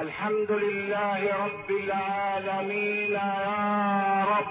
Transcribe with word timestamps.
الحمد 0.00 0.50
لله 0.50 1.20
رب 1.44 1.70
العالمين. 1.70 3.12
يا 3.12 4.24
رب 4.32 4.46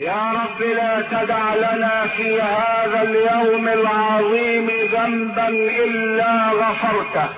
يا 0.00 0.32
رب 0.32 0.60
لا 0.62 1.02
تدع 1.02 1.54
لنا 1.54 2.06
في 2.06 2.40
هذا 2.40 3.02
اليوم 3.02 3.68
العظيم 3.68 4.70
ذنبا 4.92 5.48
إلا 5.84 6.50
غفرته 6.50 7.28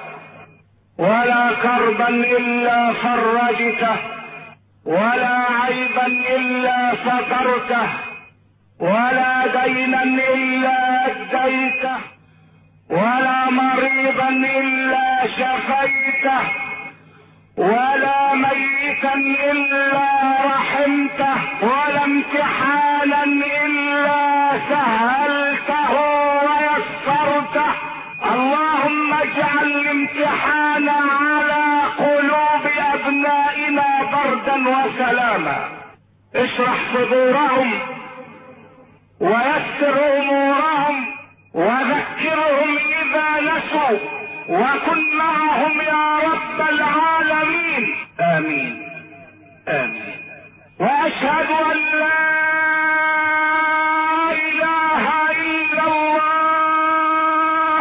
ولا 0.99 1.53
كربا 1.63 2.09
إلا 2.09 2.93
فرجته 2.93 3.97
ولا 4.85 5.37
عيبا 5.63 6.07
إلا 6.37 6.93
سترته 7.05 7.89
ولا 8.81 9.47
دينا 9.47 10.03
إلا 10.03 11.07
أديته 11.07 11.99
ولا 12.91 13.51
مريضا 13.51 14.29
إلا 14.29 15.27
شفيته. 15.27 16.70
ولا 17.61 18.35
ميتا 18.35 19.15
إلا 19.51 20.09
رحمته 20.45 21.37
ولا 21.63 22.05
امتحانا 22.05 23.23
إلا 23.65 24.23
سهلته 24.71 25.93
ويسرته. 26.47 27.71
اللهم 28.33 29.15
اجعل 29.15 29.67
الامتحان 29.67 30.89
على 30.89 31.65
قلوب 31.99 32.65
أبنائنا 32.95 33.89
بردا 34.13 34.57
وسلاما. 34.69 35.59
اشرح 36.35 36.79
صدورهم 36.95 37.71
ويسر 39.21 39.97
أمورهم 40.19 40.97
وذكرهم 41.55 42.71
إذا 43.01 43.29
نسوا. 43.49 43.99
وكن 44.51 45.17
معهم 45.17 45.81
يا 45.81 46.19
رب 46.19 46.61
العالمين. 46.75 47.95
آمين. 48.21 48.83
آمين. 49.69 50.15
وأشهد 50.81 51.51
أن 51.51 51.77
لا 51.99 52.21
إله 54.49 55.05
إلا 55.31 55.85
الله. 55.85 57.81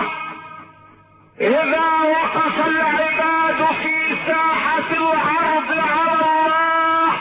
إذا 1.41 1.89
وقف 2.13 2.67
العباد 2.67 3.59
في 3.83 4.15
ساحة 4.27 4.89
العرض 4.91 5.69
على 5.79 6.13
الله 6.13 7.11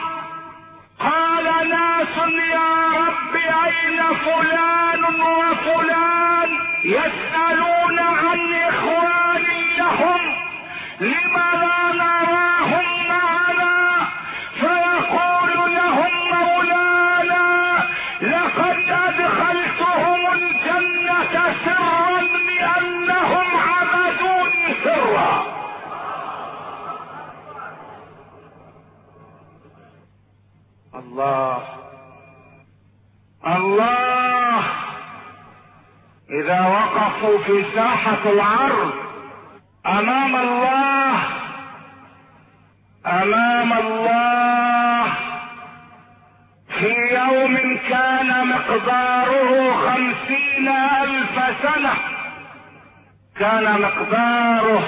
قال 0.99 1.45
ناس 1.69 2.17
يا 2.55 2.73
رب 2.99 3.35
أين 3.37 4.01
فلان 4.25 5.03
وفلان 5.21 6.51
يسألون 6.85 7.99
عن 7.99 8.55
اخوان 8.55 9.18
لهم 9.79 10.21
لما 11.01 11.51
لا 11.55 11.93
نراهم 11.93 13.09
معنا؟ 13.09 14.09
فيقول 14.61 15.75
لهم 15.75 16.13
مولانا 16.35 17.79
لقد 18.23 18.85
أدخلتهم 18.89 20.33
الجنة 20.33 21.55
سرا 21.65 22.21
لانهم 22.61 23.47
عبدوني 23.57 24.75
سرا. 24.85 25.43
الله. 30.95 31.63
الله. 33.47 34.63
إذا 36.31 36.61
وقفوا 36.61 37.39
في 37.39 37.65
ساحة 37.75 38.31
العرض 38.31 39.08
أمام 39.87 40.37
الله. 40.37 41.21
أمام 43.07 43.73
الله. 43.73 45.05
في 46.79 46.95
يوم 47.15 47.79
كان 47.89 48.47
مقداره 48.47 49.73
خمسين 49.73 50.69
ألف 50.69 51.37
سنة. 51.63 51.95
كان 53.39 53.81
مقداره 53.81 54.83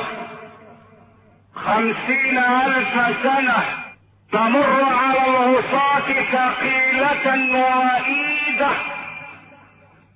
خمسين 1.54 2.38
ألف 2.38 3.16
سنة. 3.22 3.62
تمر 4.32 4.84
على 4.94 5.26
العصاة 5.26 6.12
ثقيلة 6.32 7.26
وإيدة 7.54 8.70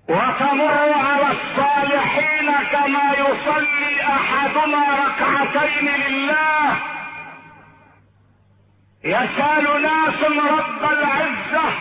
وتمر 0.09 0.93
على 0.93 1.27
الصالحين 1.33 2.53
كما 2.73 3.13
يصلي 3.19 4.03
احدنا 4.03 4.85
ركعتين 5.05 5.89
لله. 6.09 6.77
يسأل 9.05 9.83
ناس 9.83 10.23
رب 10.23 10.83
العزة 10.93 11.73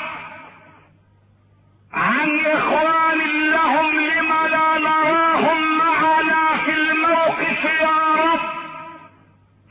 عن 1.93 2.39
إخوان 2.45 3.19
لهم 3.51 3.95
لم 3.99 4.33
لا 4.51 4.79
نراهم 4.79 5.77
معنا 5.77 6.57
في 6.65 6.71
الموقف 6.71 7.63
يا 7.81 7.97
رب. 8.23 8.39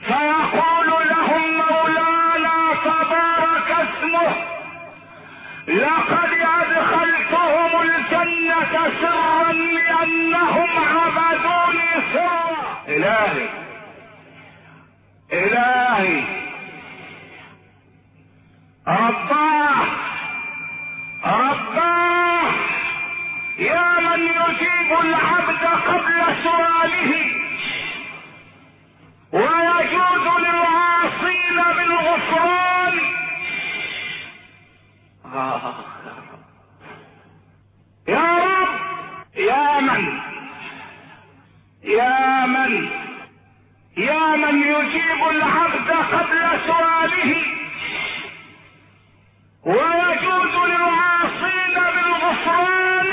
فيقول 0.01 1.09
لهم 1.09 1.43
مولانا 1.71 2.75
تبارك 2.85 3.71
اسمه 3.71 4.52
لقد 5.69 6.31
أدخلتهم 6.61 7.83
الجنة 7.83 8.91
سرا 9.01 9.53
لأنهم 9.53 10.69
عبدوني 10.79 12.03
سرا 12.13 12.85
إلهي 12.89 13.49
إلهي. 15.33 16.25
رباه 18.89 19.87
رباه 21.25 22.53
يا 23.59 24.01
من 24.01 24.21
يجيب 24.23 24.91
العبد 25.01 25.65
قبل 25.65 26.37
سؤاله 26.43 27.13
ويجوز 29.33 30.27
للعاصين 30.39 31.57
بالغفران. 31.77 32.72
يا 38.09 38.37
رب 38.37 38.69
يا 39.37 39.81
من؟ 39.81 40.21
يا 41.83 42.47
من؟ 42.47 42.89
يا 43.97 44.37
من 44.37 44.63
يجيب 44.63 45.29
العبد 45.31 45.91
قبل 45.91 46.61
سؤاله؟ 46.67 47.37
ويجوز 49.65 50.55
للعاصين 50.67 51.75
بالغفران؟ 51.75 53.07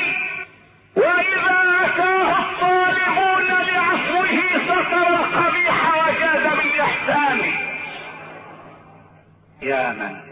وإذا 0.96 1.86
أتاه 1.86 2.40
الطالبون 2.40 3.48
لعفوه 3.48 4.42
ستر 4.66 5.08
القبيح 5.16 5.94
وجاد 5.96 6.58
بالإحسان. 6.58 7.40
يا 9.62 9.92
من؟ 9.92 10.29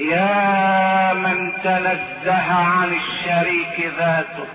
يا 0.00 1.12
من 1.14 1.52
تنزه 1.64 2.52
عن 2.52 2.92
الشريك 2.92 3.92
ذاته. 3.98 4.46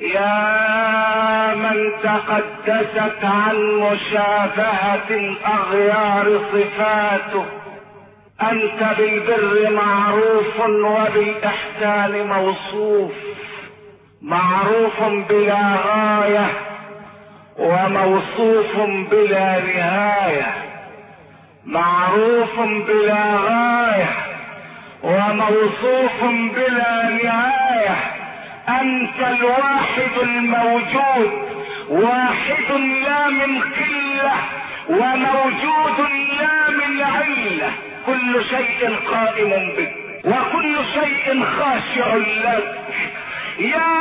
يا 0.00 1.54
من 1.54 1.92
تقدست 2.02 3.24
عن 3.24 3.56
مشابهة 3.56 5.10
الأغيار 5.10 6.40
صفاته. 6.52 7.46
أنت 8.42 8.98
بالبر 8.98 9.70
معروف 9.70 10.60
وبالإحسان 10.60 12.26
موصوف. 12.26 13.12
معروف 14.22 15.02
بلا 15.28 15.76
غاية 15.86 16.46
وموصوف 17.58 18.76
بلا 19.10 19.60
نهاية. 19.60 20.54
معروف 21.64 22.60
بلا 22.60 23.24
غاية 23.36 24.27
وموصوف 25.02 26.24
بلا 26.24 27.02
نهاية 27.22 27.96
أنت 28.68 29.20
الواحد 29.20 30.12
الموجود 30.22 31.48
واحد 31.88 32.70
لا 33.04 33.28
من 33.28 33.60
قلة 33.60 34.32
وموجود 34.88 35.98
لا 36.40 36.70
من 36.70 37.02
علة. 37.02 37.70
كل 38.06 38.44
شيء 38.44 38.96
قائم 39.10 39.72
بك 39.76 39.92
وكل 40.24 40.76
شيء 40.94 41.44
خاشع 41.44 42.14
لك. 42.16 42.78
يا 43.58 43.98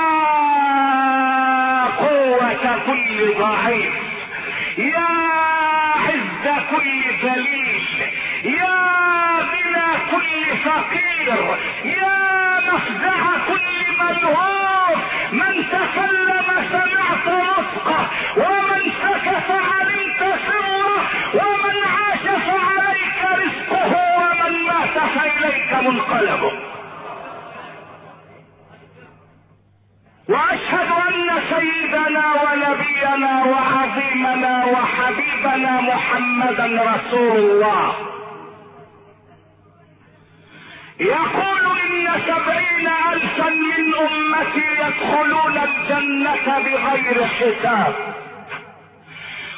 قوة 1.99 2.79
كل 2.87 3.33
ضعيف 3.39 3.93
يا 4.77 5.46
كل 6.71 7.03
ذليل 7.23 7.81
يا 8.43 8.75
بلا 9.51 9.97
كل 10.11 10.57
فقير. 10.57 11.57
يا 11.85 12.59
مفزع 12.67 13.37
كل 13.47 13.97
ملهوف. 13.99 14.99
من 15.31 15.65
تكلم 15.69 16.47
سمعت 16.71 17.27
رفقه. 17.27 18.09
ومن 18.37 18.91
سكت 19.01 19.51
علمت 19.51 20.39
سره. 20.47 20.97
ومن 21.33 21.77
عاش 21.85 22.25
فعليك 22.47 23.19
رزقه. 23.31 23.95
ومن 24.17 24.63
مات 24.63 24.97
فإليك 24.97 25.73
منقلبه. 25.73 26.66
وأشهد 30.29 30.89
أن 31.07 31.29
سيدنا 31.49 32.25
ونبينا 32.43 33.43
وعظيمنا 33.45 34.65
وحبيبنا 34.65 35.81
محمدا 35.81 36.65
رسول 36.93 37.37
الله. 37.37 37.93
يقول 40.99 41.65
إن 41.85 42.21
سبعين 42.27 42.87
الفا 43.13 43.49
من 43.49 43.95
أمتي 43.95 44.67
يدخلون 44.81 45.57
الجنة 45.57 46.59
بغير 46.59 47.25
حساب. 47.25 47.93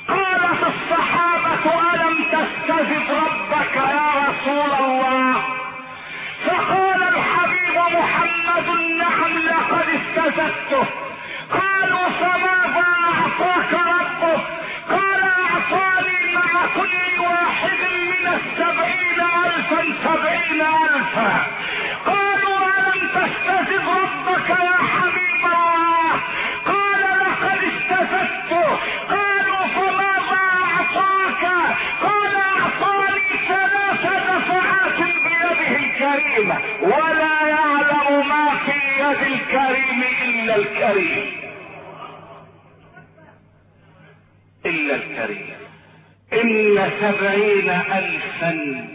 قالت 0.07 0.61
الصحابة 0.73 1.65
ألم 1.93 2.15
تستزد 2.31 3.07
ربك 3.25 3.75
يا 3.75 4.09
رسول 4.27 4.71
الله؟ 4.85 5.33
فقال 6.45 6.88
محمد 7.97 8.69
نعم 8.97 9.33
لقد 9.49 9.87
استزدته. 9.99 10.85
قالوا 11.51 12.09
فماذا 12.09 12.85
اعطاك 13.13 13.73
ربك 13.73 14.41
قال 14.89 15.21
أعطاني 15.23 16.21
مع 16.35 16.65
كل 16.75 17.19
واحد 17.19 17.81
من 18.11 18.27
السبعين 18.37 19.19
ألفا 19.45 19.81
سبعين 20.03 20.61
ألفا. 20.61 21.31
قالوا 22.05 22.59
ألم 22.77 23.07
تستزد 23.15 23.85
ربك 24.03 24.49
يا 24.49 24.77
حبيب 24.93 25.43
الله؟ 25.45 26.11
قال 26.65 27.01
لقد 27.21 27.61
استزدته. 27.71 28.67
قالوا 29.09 29.65
فماذا 29.75 30.41
اعطاك 30.63 31.43
قال 32.03 32.35
أعطاني 32.35 33.37
ثلاث 33.47 33.78
بيده 35.99 36.15
الكريمه 36.15 36.57
ولا 36.81 37.47
يعلم 37.47 38.27
ما 38.29 38.49
في 38.65 38.71
يد 38.99 39.31
الكريم 39.33 40.03
إلا 40.23 40.55
الكريم. 40.55 41.31
إلا 44.65 44.95
الكريم. 44.95 45.55
إن 46.33 46.91
سبعين 47.01 47.69
الفا 47.69 48.87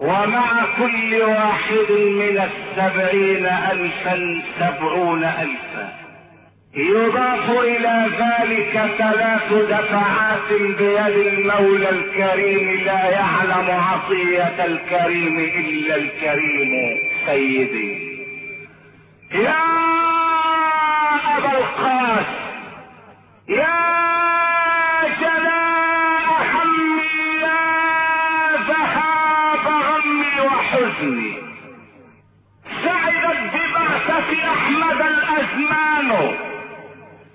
ومع 0.00 0.64
كل 0.78 1.22
واحد 1.22 1.90
من 1.90 2.48
السبعين 2.50 3.46
الفا 3.46 4.42
سبعون 4.60 5.24
الفا. 5.24 6.01
يضاف 6.76 7.50
إلى 7.50 8.10
ذلك 8.18 8.94
ثلاث 8.98 9.52
دفعات 9.52 10.52
بيد 10.78 11.26
المولى 11.26 11.90
الكريم 11.90 12.84
لا 12.84 13.10
يعلم 13.10 13.70
عطية 13.70 14.64
الكريم 14.64 15.38
إلا 15.38 15.96
الكريم 15.96 16.98
سيدي. 17.26 18.12
يا 19.34 19.62
أبا 21.36 21.58
القاسم 21.58 22.42
يا 23.48 23.78
جلاء 25.20 26.26
حمي 26.52 27.02
يا 27.42 27.60
ذهاب 28.68 29.66
غمي 29.66 30.40
وحزني. 30.46 31.32
سعدت 32.84 33.38
ببعثة 33.54 34.30
أحمد 34.52 35.00
الأزمان. 35.00 36.51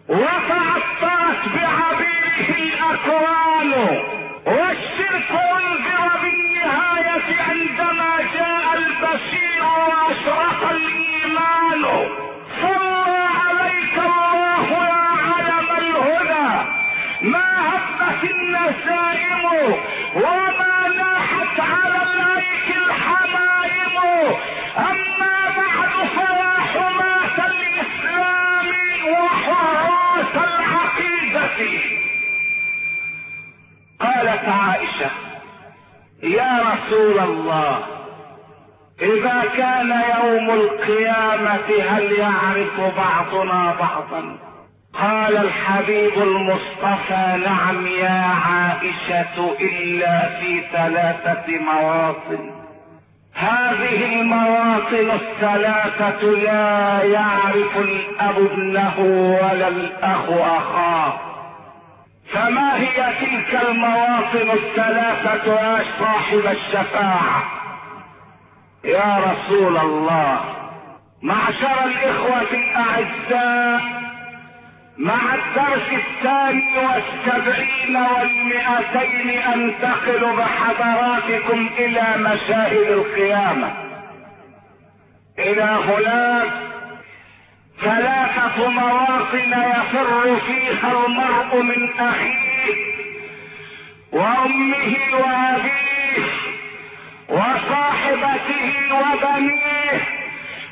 وتعطرت 0.10 1.44
بعبيره 1.56 2.50
الأكوان 2.58 3.72
والشرك 4.46 5.32
انذر 5.32 6.10
بالنهاية 6.22 7.42
عندما 7.50 8.18
جاء 8.34 8.66
البشير 8.78 9.64
واشرق 9.64 10.70
الإيمان. 10.72 12.08
صلى 12.62 13.28
عليك 13.48 13.98
الله 13.98 14.68
يا 14.72 15.08
علم 15.28 15.70
الهدى. 15.78 16.70
ما 17.22 17.48
هبت 17.70 18.32
النسائم 18.32 19.46
قالت 34.00 34.50
عائشة 34.50 35.12
يا 36.24 36.60
رسول 36.74 37.20
الله 37.20 37.80
إذا 39.02 39.44
كان 39.58 40.02
يوم 40.22 40.50
القيامة 40.50 41.84
هل 41.90 42.12
يعرف 42.12 42.80
بعضنا 42.98 43.76
بعضا؟ 43.80 44.38
قال 44.94 45.38
الحبيب 45.38 46.14
المصطفى 46.22 47.42
نعم 47.46 47.88
يا 47.88 48.26
عائشة 48.48 49.56
إلا 49.62 50.30
في 50.30 50.62
ثلاثة 50.72 51.60
مواطن. 51.60 52.52
هذه 53.34 54.06
المواطن 54.22 55.12
الثلاثة 55.12 56.26
لا 56.26 57.04
يعرف 57.04 57.78
الأب 57.78 58.38
ابنه 58.38 59.00
ولا 59.42 59.68
الأخ 59.68 60.30
أخاه. 60.30 61.27
فما 62.34 62.76
هي 62.78 63.14
تلك 63.20 63.62
المواطن 63.70 64.50
الثلاثة 64.54 65.54
يا 65.54 65.84
صاحب 66.00 66.42
الشفاعة؟ 66.48 67.44
يا 68.84 69.18
رسول 69.18 69.78
الله 69.78 70.40
معشر 71.22 71.86
الإخوة 71.86 72.42
الأعزاء 72.42 73.82
مع 74.98 75.36
الدرس 75.36 75.88
الثاني 75.92 76.74
والسبعين 76.78 77.96
والمئتين 77.98 79.30
أنتقل 79.54 80.36
بحضراتكم 80.38 81.70
إلى 81.80 82.06
مشاهد 82.18 82.92
القيامة. 82.92 83.74
إلى 85.40 85.64
هناك 85.64 86.52
ثلاثة 87.82 88.70
مواطن 88.70 89.52
يفر 89.52 90.40
فيها 90.48 90.92
المرء 91.06 91.62
من 91.62 91.90
أخيه 92.00 92.76
وأمه 94.12 94.96
وأبيه 95.14 96.26
وصاحبته 97.30 98.74
وبنيه 98.92 100.02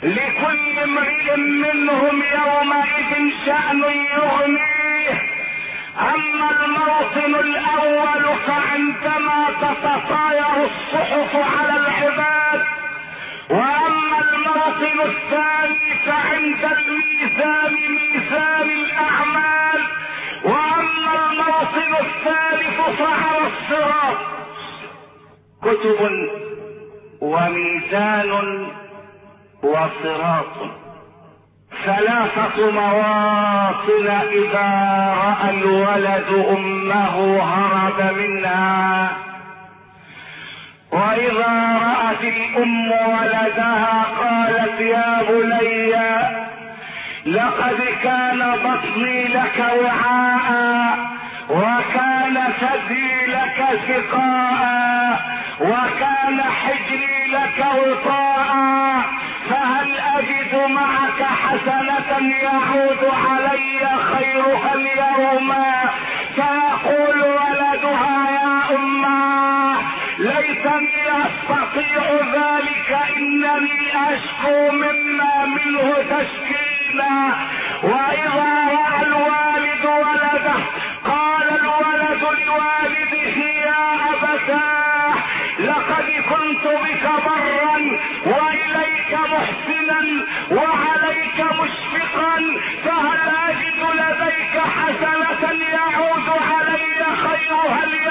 لكل 0.04 0.80
امرئ 0.84 1.36
منهم 1.38 2.24
يومئذ 2.34 3.34
شأن 3.46 3.84
يغنيه. 4.16 5.22
أما 6.00 6.50
الموطن 6.66 7.36
الأول 7.36 8.38
فعندما 8.48 9.46
تتطاير 9.62 10.66
الصحف 10.66 11.36
على 11.36 11.78
العباد 11.78 12.75
وأما 13.50 14.20
الموطن 14.34 15.00
الثاني 15.10 15.96
فعند 16.06 16.78
الميزان 16.78 17.74
ميزان 17.90 18.70
الأعمال 18.70 19.82
وأما 20.44 21.32
الموطن 21.32 22.06
الثالث 22.06 23.00
فعلى 23.00 23.48
الصراط. 23.48 24.18
كتب 25.62 26.30
وميزان 27.22 28.68
وصراط. 29.64 30.56
ثلاثة 31.86 32.72
مواطن 32.72 34.08
إذا 34.08 34.70
رأى 35.26 35.50
الولد 35.50 36.46
أمه 36.50 37.40
هرب 37.44 38.16
منها. 38.18 39.18
وإذا 40.96 41.80
رأت 41.86 42.24
الأم 42.24 42.92
ولدها 42.92 44.06
قالت 44.22 44.82
يا 44.82 45.22
بني 45.30 45.96
لقد 47.26 47.80
كان 48.04 48.40
بطني 48.66 49.24
لك 49.28 49.66
وعاء 49.84 50.98
وكان 51.50 52.38
ثدي 52.60 53.26
لك 53.26 53.80
سقاء 53.88 55.20
وكان 55.62 56.42
حجري 56.42 57.26
لك 57.32 57.66
وطاء 57.78 59.02
فهل 59.50 59.92
أجد 60.18 60.70
معك 60.70 61.24
حسنة 61.24 62.30
يعود 62.44 63.04
علي 63.28 63.90
خيرها 64.14 64.74
اليوم؟ 64.76 65.54
فيقول 66.36 67.22
ولدها 67.22 68.35
ليتني 70.50 71.12
أستطيع 71.12 72.04
ذلك 72.36 72.98
إنني 73.18 73.92
أشكو 73.96 74.72
مما 74.72 75.46
منه 75.46 75.94
تشكينا 75.94 77.36
وإذا 77.84 78.54
رأى 78.72 79.02
الوالد 79.08 79.86
ولده 79.86 80.56
قال 81.04 81.48
الولد 81.60 82.24
لوالده 82.46 83.38
يا 83.66 84.10
أبتاه 84.10 85.16
لقد 85.60 86.06
كنت 86.30 86.64
بك 86.68 87.04
برا 87.26 87.76
محسنا 89.32 90.26
وعليك 90.52 91.40
مشفقا 91.40 92.36
فهل 92.86 93.20
أجد 93.50 93.80
لديك 94.00 94.60
حسنة 94.60 95.52
يعود 95.74 96.30
علي 96.30 97.06
خيرها 97.16 97.84
اليوم؟ 97.84 98.05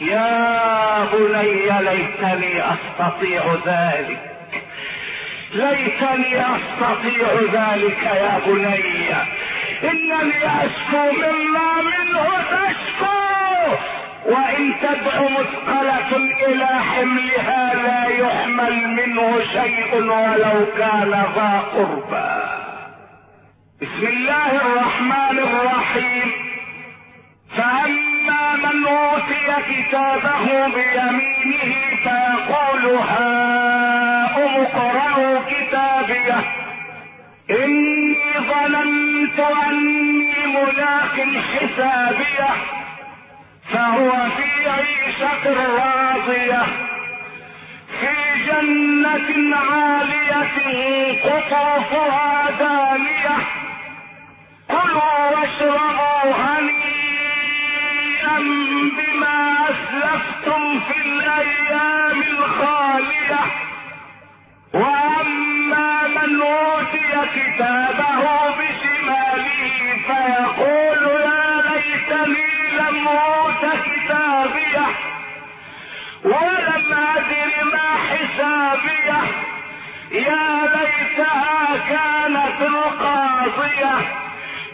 يا 0.00 1.04
بني 1.12 1.80
ليتني 1.80 2.62
أستطيع 2.62 3.42
ذلك. 3.66 4.20
ليتني 5.54 6.40
أستطيع 6.40 7.28
ذلك 7.52 8.02
يا 8.02 8.40
بني. 8.46 9.10
إنني 9.84 10.46
أشكو 10.46 11.12
مما 11.12 11.82
منه 11.82 12.28
تشكو. 12.50 13.18
وإن 14.26 14.74
تدع 14.82 15.20
مثقلة 15.22 16.16
إلى 16.46 16.66
حملها 16.66 17.74
لا 17.74 18.08
يحمل 18.08 18.88
منه 18.88 19.40
شيء 19.52 19.94
ولو 19.94 20.66
كان 20.78 21.10
ذا 21.10 21.62
قربى. 21.74 22.42
بسم 23.82 24.06
الله 24.06 24.50
الرحمن 24.50 25.38
الرحيم. 25.38 26.47
فأما 27.56 28.56
من 28.56 28.86
أوتي 28.86 29.62
كتابه 29.68 30.66
بيمينه 30.68 31.74
فيقول 32.02 32.96
هاؤم 32.96 34.66
اقرأوا 34.66 35.40
كتابيه. 35.50 36.40
إني 37.50 38.32
ظننت 38.38 39.40
أني 39.40 40.46
ملاق 40.46 41.16
حسابيه. 41.52 42.50
فهو 43.72 44.10
في 44.10 44.70
عيشة 44.70 45.44
راضية. 45.52 46.62
في 48.00 48.44
جنة 48.46 49.56
عالية 49.56 51.22
قطوفها 51.22 52.50
دانية 52.58 53.38
كلوا 54.68 55.30
واشربوا 55.30 56.32
هنيئا 56.34 56.97
بما 58.98 59.38
أسلفتم 59.70 60.80
في 60.80 60.96
الأيام 61.08 62.20
الخالية. 62.22 63.40
وأما 64.74 66.06
من 66.08 66.42
أوتي 66.42 67.08
كتابه 67.34 68.24
بشماله 68.58 69.78
فيقول 70.06 71.02
يا 71.20 71.62
ليتني 71.68 72.48
لم 72.78 73.08
أوت 73.08 73.64
كتابيه 73.84 74.86
ولم 76.24 76.92
أدر 77.16 77.64
ما 77.72 77.88
حسابيه. 78.08 79.20
يا 80.10 80.46
ليتها 80.74 81.76
كانت 81.88 82.60
القاضية. 82.60 83.94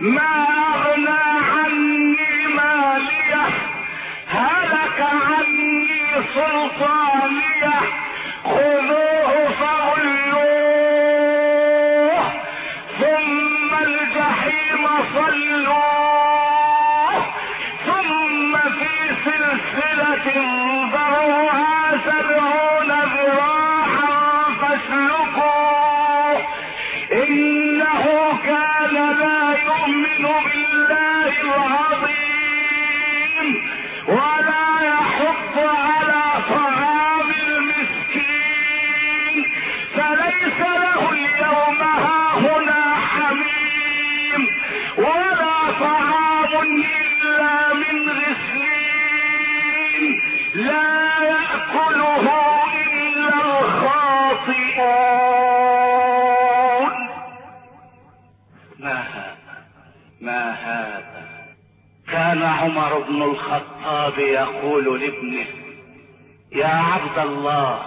ما 0.01 0.47
أغنى 0.75 1.23
عني 1.53 2.04
ماليه 3.05 3.47
هلك 4.29 5.01
عني 5.01 5.89
سلطانية. 6.35 8.04
عمر 62.65 62.99
بن 62.99 63.23
الخطاب 63.23 64.19
يقول 64.19 65.01
لابنه 65.01 65.45
يا 66.53 66.67
عبد 66.67 67.19
الله 67.19 67.81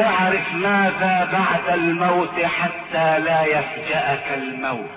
اعرف 0.00 0.54
ماذا 0.54 1.28
بعد 1.32 1.78
الموت 1.78 2.40
حتى 2.44 3.18
لا 3.18 3.44
يفجأك 3.44 4.38
الموت. 4.38 4.90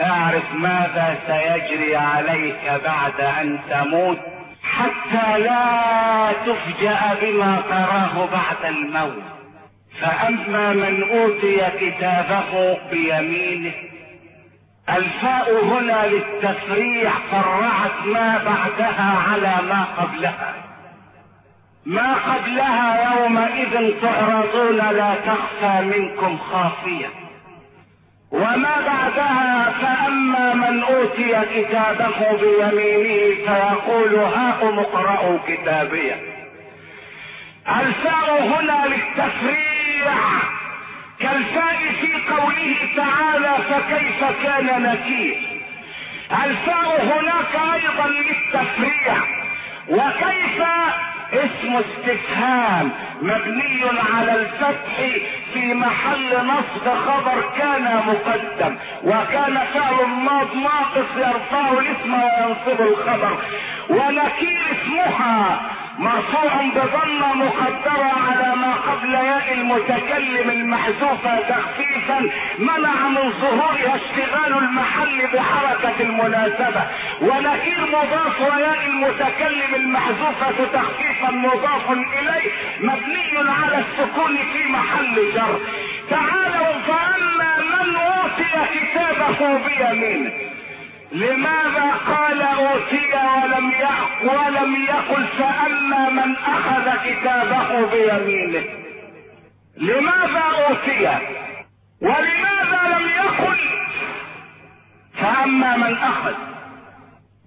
اعرف 0.00 0.54
ماذا 0.54 1.18
سيجري 1.26 1.96
عليك 1.96 2.80
بعد 2.84 3.20
أن 3.20 3.58
تموت 3.70 4.18
حتى 4.62 5.38
لا 5.38 6.32
تفجأ 6.46 7.00
بما 7.22 7.62
تراه 7.68 8.28
بعد 8.32 8.74
الموت. 8.74 9.22
فأما 10.00 10.72
من 10.72 11.02
أوتي 11.10 11.60
كتابه 11.80 12.78
بيمينه 12.90 13.72
الفاء 14.88 15.64
هنا 15.64 16.06
للتفريع 16.06 17.10
فرعت 17.30 18.06
ما 18.06 18.38
بعدها 18.44 19.18
على 19.28 19.56
ما 19.68 19.84
قبلها. 19.98 20.54
ما 21.86 22.14
قبلها 22.14 23.14
يومئذ 23.14 24.00
تعرضون 24.00 24.76
لا 24.76 25.14
تخفى 25.26 25.80
منكم 25.82 26.38
خافية. 26.38 27.06
وما 28.30 28.76
بعدها 28.86 29.70
فأما 29.70 30.54
من 30.54 30.82
أوتي 30.82 31.40
كتابه 31.54 32.36
بيمينه 32.40 33.34
فيقول 33.46 34.14
هاؤم 34.14 34.78
اقرأوا 34.78 35.38
كتابية. 35.48 36.16
الفاء 37.68 38.42
هنا 38.42 38.82
في 38.84 39.75
قوله 42.66 42.88
تعالى 42.96 43.56
فكيف 43.70 44.24
كان 44.42 44.82
نكير. 44.82 45.38
الفاء 46.44 47.04
هناك 47.04 47.74
أيضا 47.74 48.08
للتفريع؟ 48.08 49.16
وكيف؟ 49.88 50.62
اسم 51.32 51.76
استفهام 51.76 52.90
مبني 53.22 53.84
على 54.14 54.34
الفتح 54.34 54.96
في 55.52 55.74
محل 55.74 56.46
نصب 56.46 56.88
خبر 57.06 57.50
كان 57.58 58.02
مقدم 58.06 58.76
وكان 59.04 59.58
فعل 59.74 60.06
ماض 60.06 60.56
ناقص 60.56 61.16
يرفع 61.16 61.72
الاسم 61.72 62.14
وينصب 62.14 62.80
الخبر. 62.80 63.38
ونكير 63.88 64.60
اسمها. 64.72 65.60
مرفوع 65.98 66.54
بضمة 66.74 67.34
مقدرة 67.34 68.12
على 68.28 68.56
ما 68.56 68.74
قبل 68.74 69.14
ياء 69.14 69.52
المتكلم 69.54 70.50
المحذوفة 70.50 71.40
تخفيفا 71.40 72.20
منع 72.58 73.08
من 73.08 73.32
ظهورها 73.32 73.94
اشتغال 73.96 74.58
المحل 74.58 75.26
بحركة 75.34 76.00
المناسبة. 76.00 76.82
ونكير 77.20 77.80
مضاف 77.86 78.40
وياء 78.40 78.86
المتكلم 78.86 79.74
المحذوفة 79.74 80.64
تخفيفا 80.72 81.30
مضاف 81.30 81.90
إليه 81.90 82.50
مبني 82.80 83.50
على 83.50 83.84
السكون 83.84 84.36
في 84.36 84.64
محل 84.68 85.14
جر. 85.34 85.60
تعالوا 86.10 86.72
فأما 86.86 87.56
من 87.58 87.96
أوتي 87.96 88.78
كتابه 88.78 89.58
بيمينه 89.58 90.32
لماذا 91.12 91.90
قال 92.06 92.42
اوتي 92.42 93.06
ولم 93.14 93.72
ولم 94.24 94.84
يقل 94.88 95.26
فأما 95.38 96.10
من 96.10 96.36
أخذ 96.36 96.90
كتابه 97.04 97.86
بيمينه؟ 97.86 98.64
لماذا 99.76 100.42
اوتي 100.68 101.18
ولماذا 102.00 102.98
لم 102.98 103.08
يقل 103.08 103.58
فأما 105.20 105.76
من 105.76 105.94
أخذ؟ 105.98 106.34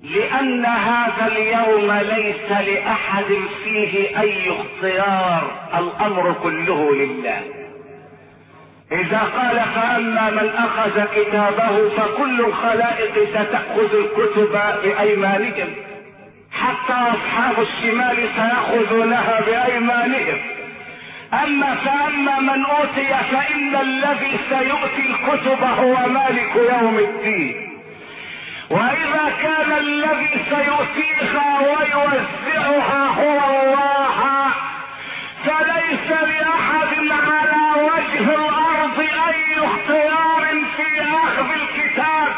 لأن 0.02 0.66
هذا 0.66 1.28
اليوم 1.28 1.92
ليس 1.92 2.52
لأحد 2.52 3.38
فيه 3.64 4.20
أي 4.20 4.52
اختيار 4.52 5.70
الأمر 5.78 6.34
كله 6.34 6.96
لله. 6.96 7.59
إذا 8.92 9.20
قال 9.20 9.62
فأما 9.76 10.30
من 10.30 10.50
أخذ 10.50 11.06
كتابه 11.16 11.90
فكل 11.90 12.40
الخلائق 12.40 13.30
ستأخذ 13.30 13.96
الكتب 13.96 14.60
بأيمانهم. 14.84 15.76
حتى 16.52 16.94
أصحاب 16.94 17.56
الشمال 17.60 18.16
سيأخذونها 18.36 19.42
بأيمانهم. 19.42 20.42
أما 21.44 21.76
فأما 21.76 22.40
من 22.40 22.66
أوتي 22.66 23.08
فإن 23.32 23.76
الذي 23.82 24.40
سيؤتي 24.50 25.06
الكتب 25.10 25.64
هو 25.64 26.08
مالك 26.08 26.56
يوم 26.56 26.98
الدين. 26.98 27.70
وإذا 28.70 29.34
كان 29.42 29.72
الذي 29.78 30.42
سيؤتيها 30.50 31.60
ويوزعها 31.60 33.06
هو 33.06 33.40
الله 33.50 34.50
فليس 35.46 36.12
لأحد 36.12 37.12
على 37.12 37.84
وجه 37.84 38.36
الأرض 38.36 38.69
اي 39.30 39.66
اختيار 39.66 40.44
في 40.78 41.02
أخذ 41.02 41.52
الكتاب. 41.52 42.30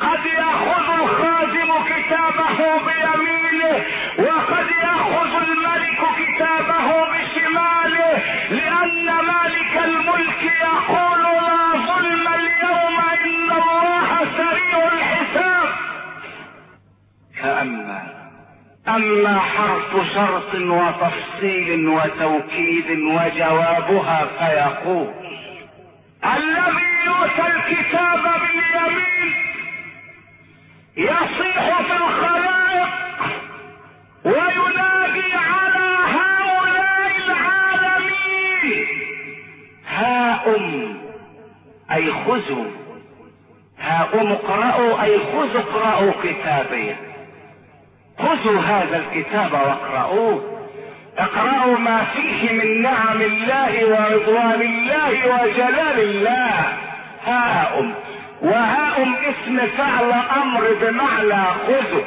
قد 0.00 0.24
يأخذ 0.26 1.00
الخادم 1.00 1.70
كتابه 1.84 2.58
بيمينه 2.86 3.84
وقد 4.18 4.66
يأخذ 4.82 5.32
الملك 5.42 6.00
كتابه 6.18 6.86
بشماله 7.12 8.22
لأن 8.50 9.06
مالك 9.06 9.74
الملك 9.84 10.42
يقول 10.42 11.22
لا 11.22 11.86
ظلم 11.86 12.28
اليوم 12.34 12.98
إن 13.24 13.50
الله 13.50 14.08
سريع 14.36 14.92
الحساب. 14.92 15.68
فاما 17.42 18.02
اما 18.88 19.38
حرف 19.38 20.12
شرط 20.14 20.54
وتفصيل 20.54 21.88
وتوكيد 21.88 22.90
وجوابها 22.90 24.26
فيقول. 24.38 25.31
الكتاب 27.72 28.22
باليمين 28.22 29.34
يصيح 30.96 31.82
في 31.82 31.96
الخلائق 31.96 32.88
وينادي 34.24 35.34
على 35.34 35.96
هؤلاء 36.06 37.12
العالمين. 37.26 38.86
هاؤم 39.88 40.96
أي 41.92 42.12
خذوا. 42.12 42.64
هاؤم 43.78 44.32
اقرأوا 44.32 45.02
أي 45.02 45.18
خذوا 45.18 45.60
اقرأوا 45.60 46.12
كتابي. 46.22 46.96
خذوا 48.18 48.60
هذا 48.60 48.96
الكتاب 48.96 49.52
واقرأوه. 49.52 50.58
اقرأوا 51.18 51.78
ما 51.78 52.04
فيه 52.04 52.52
من 52.52 52.82
نعم 52.82 53.22
الله 53.22 53.84
ورضوان 53.84 54.62
الله 54.62 55.26
وجلال 55.26 56.00
الله. 56.00 56.91
هاؤم. 57.26 57.94
وهاؤم 58.42 59.14
اسم 59.14 59.66
فعل 59.76 60.12
أمر 60.42 60.64
بمعنى 60.80 61.44
خذوا 61.66 62.02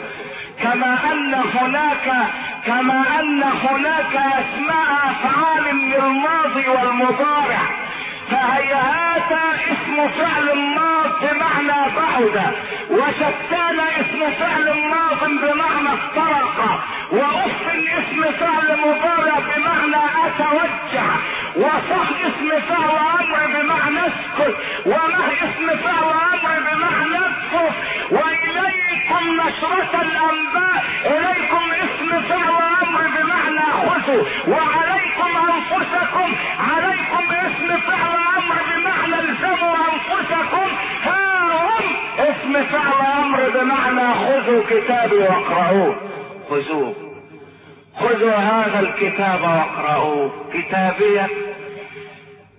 كما 0.64 0.98
أن 1.12 1.34
هناك 1.34 2.28
كما 2.66 3.04
أن 3.20 3.44
هناك 3.44 4.16
أسماء 4.16 5.12
افعال 5.12 5.76
للماضي 5.76 6.70
والمضارع. 6.70 7.85
فهيهات 8.32 9.32
اسم 9.72 10.08
فعل 10.08 10.58
ماض 10.76 11.12
بمعنى 11.22 11.92
بعد 11.96 12.54
وشتان 12.90 13.80
اسم 13.80 14.32
فعل 14.40 14.74
ماض 14.90 15.30
بمعنى 15.30 15.90
افترق 15.94 16.80
وأف 17.12 17.68
اسم 17.98 18.22
فعل 18.40 18.78
مضارع 18.86 19.40
بمعنى 19.40 20.04
اتوجه 20.26 21.10
وصح 21.56 22.10
اسم 22.26 22.50
فعل 22.70 22.98
أمر 23.20 23.48
بمعنى 23.48 24.00
اسكت 24.08 24.56
ومه 24.86 25.28
اسم 25.34 25.78
فعل 25.84 26.25
أمر 26.36 26.60
بمعنى 26.60 27.18
اكفر 27.18 27.74
وإليكم 28.12 29.42
نشرة 29.42 30.02
الأنباء. 30.02 30.84
إليكم 31.06 31.72
اسم 31.72 32.22
فعل 32.22 32.56
أمر 32.84 33.02
بمعنى 33.18 33.72
خذوا 33.72 34.24
وعليكم 34.48 35.32
أنفسكم. 35.38 36.34
عليكم 36.60 37.36
اسم 37.36 37.78
فعل 37.78 38.16
أمر 38.38 38.58
بمعنى 38.76 39.30
الزموا 39.30 39.76
أنفسكم. 39.76 40.70
ها 41.04 41.46
هم. 41.64 41.96
اسم 42.20 42.64
فعل 42.64 43.24
أمر 43.24 43.50
بمعنى 43.50 44.14
خذوا 44.14 44.64
كتابي 44.70 45.18
واقرأوه. 45.18 45.96
خذوه. 46.50 46.96
خذوا 48.00 48.36
هذا 48.36 48.80
الكتاب 48.80 49.42
واقرأوه. 49.42 50.32
كتابية. 50.54 51.28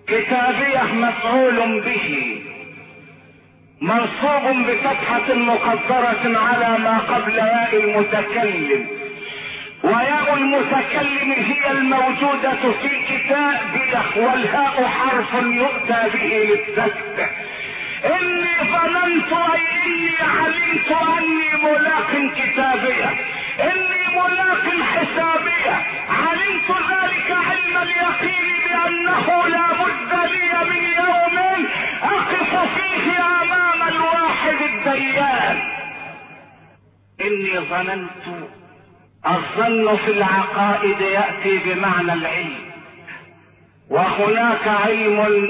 كتابية 0.07 0.83
مفعول 0.93 1.81
به. 1.81 2.36
منصوب 3.81 4.65
بفتحة 4.67 5.33
مقدرة 5.33 6.39
على 6.39 6.77
ما 6.79 6.97
قبل 6.97 7.35
ياء 7.37 7.75
المتكلم. 7.75 8.87
وياء 9.83 10.33
المتكلم 10.37 11.31
هي 11.31 11.71
الموجودة 11.71 12.51
في 12.81 12.89
كتابه 13.09 14.25
والهاء 14.27 14.83
حرف 14.85 15.33
يؤتى 15.43 16.09
به 16.13 16.49
للتسبح 16.49 17.29
إني 18.05 18.71
ظننت 18.71 19.33
أي 19.33 19.61
إني 19.85 20.17
علمت 20.21 20.91
أني 20.91 21.63
ملاق 21.63 22.11
كتابية. 22.35 23.09
إني 23.59 24.03
ملاق 24.15 24.65
حسابية. 24.81 25.75
علمت 26.09 26.69
ذلك 26.91 27.31
علم 27.31 27.77
اليقين 27.77 28.45
بأنه 28.65 29.47
لا 29.47 29.67
بد 29.73 30.31
لي 30.31 30.69
من 30.69 30.83
يوم 30.83 31.67
أقف 32.03 32.51
فيه 32.75 33.19
أمام 33.41 33.87
الواحد 33.87 34.61
الديان. 34.61 35.57
إني 37.21 37.59
ظننت 37.59 38.47
الظن 39.27 39.97
في 39.97 40.11
العقائد 40.11 41.01
يأتي 41.01 41.57
بمعنى 41.57 42.13
العلم. 42.13 42.67
وهناك 43.89 44.67
علم 44.67 45.49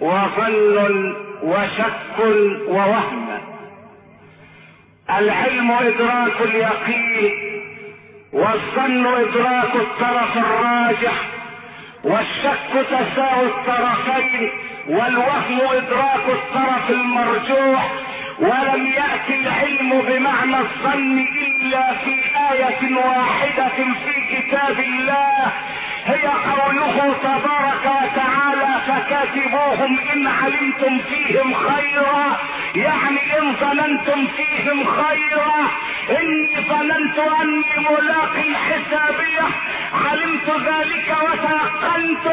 وظن 0.00 1.25
وشك 1.42 2.18
ووهم. 2.68 3.28
العلم 5.18 5.70
إدراك 5.72 6.40
اليقين 6.40 7.32
والظن 8.32 9.06
إدراك 9.06 9.74
الطرف 9.74 10.36
الراجح 10.36 11.14
والشك 12.04 12.86
تساوي 12.90 13.46
الطرفين 13.46 14.50
والوهم 14.88 15.60
إدراك 15.60 16.26
الطرف 16.28 16.90
المرجوح. 16.90 17.92
ولم 18.38 18.86
يأتي 18.86 19.34
العلم 19.40 20.02
بمعنى 20.08 20.58
الظن 20.58 21.18
إلا 21.18 21.94
في 21.94 22.14
آية 22.52 22.96
واحدة 22.96 23.68
في 24.04 24.36
كتاب 24.36 24.80
الله. 24.80 25.52
هي 26.06 26.26
قوله 26.26 27.14
تبارك 27.22 27.84
وتعالى 27.84 28.80
فكاتبوهم 28.86 29.98
إن 30.12 30.26
علمتم 30.26 30.98
فيهم 30.98 31.54
خيرا. 31.54 32.36
يعني 32.74 33.38
إن 33.38 33.54
ظننتم 33.60 34.26
فيهم 34.26 34.84
خيرا. 34.84 35.54
اني 36.10 36.60
ظننت 36.68 37.18
أني 37.18 37.86
ملاق 37.90 38.36
حسابية 38.66 39.46
علمت 39.92 40.50
ذلك 40.50 41.16
وتيقنت 41.22 42.26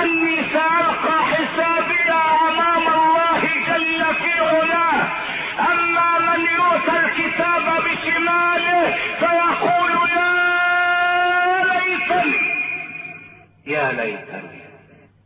أني 0.00 0.36
سالقى 0.52 1.24
حسابية 1.24 2.20
أمام 2.48 2.88
الله 2.94 3.40
جل 3.66 4.04
في 4.14 4.32
علاه. 4.40 5.08
أما 5.60 6.18
من 6.18 6.40
يؤتى 6.44 6.96
الكتاب 7.00 7.64
بشماله 7.84 8.94
فيقول 9.20 9.90
يا 10.16 10.34
ليتني 11.64 12.63
يا 13.66 13.92
ليتني 13.92 14.60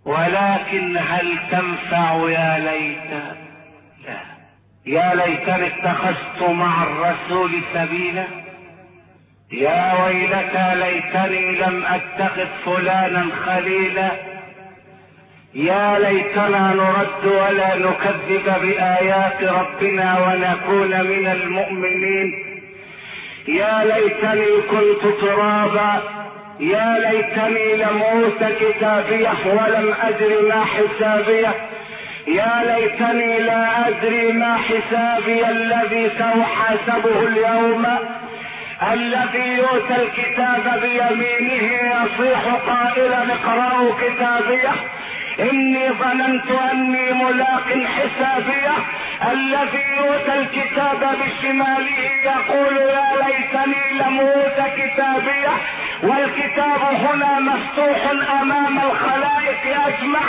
ولكن 0.04 0.98
هل 0.98 1.38
تنفع 1.50 2.30
يا 2.30 2.58
ليت؟ 2.58 3.10
لا. 4.04 4.20
يا 4.86 5.14
ليتني 5.14 5.66
اتخذت 5.66 6.42
مع 6.50 6.82
الرسول 6.82 7.50
سبيلا. 7.74 8.24
يا 9.52 10.04
ويلتى 10.04 10.74
ليتني 10.74 11.52
لم 11.52 11.84
أتخذ 11.84 12.46
فلانا 12.64 13.26
خليلا. 13.46 14.10
يا 15.54 15.98
ليتنا 15.98 16.74
نرد 16.74 17.24
ولا 17.24 17.76
نكذب 17.76 18.44
بآيات 18.62 19.42
ربنا 19.42 20.18
ونكون 20.18 20.88
من 20.88 21.26
المؤمنين. 21.26 22.32
يا 23.48 23.84
ليتني 23.84 24.46
كنت 24.70 25.20
ترابا 25.20 26.17
يا 26.60 26.98
ليتني 26.98 27.76
لم 27.76 28.02
أوت 28.02 28.52
كتابيه 28.60 29.30
ولم 29.46 29.94
ادر 30.02 30.48
ما 30.48 30.64
حسابيه 30.64 31.54
يا 32.26 32.62
ليتني 32.66 33.38
لا 33.38 33.88
أدري 33.88 34.32
ما 34.32 34.56
حسابي 34.56 35.46
الذي 35.50 36.10
سأحاسبه 36.18 37.22
اليوم. 37.22 37.86
الذي 38.92 39.48
يؤتى 39.58 39.96
الكتاب 40.02 40.80
بيمينه 40.82 41.72
يصيح 41.72 42.40
قائلا 42.66 43.22
اقرأوا 43.34 43.94
كتابيه 43.94 44.72
إني 45.40 45.88
ظننت 45.88 46.50
أني 46.72 47.12
ملاق 47.12 47.68
حسابية. 47.84 48.74
الذي 49.32 49.84
يؤتى 49.96 50.34
الكتاب 50.34 51.00
بشماله 51.20 52.00
يقول 52.24 52.76
يا 52.76 53.06
ليتني 53.22 53.98
لم 53.98 54.20
اوت 54.20 54.58
كتابية. 54.76 55.52
والكتاب 56.02 56.82
هنا 56.82 57.40
مفتوح 57.40 58.10
أمام 58.40 58.78
الخلائق 58.78 59.80
أجمع 59.86 60.20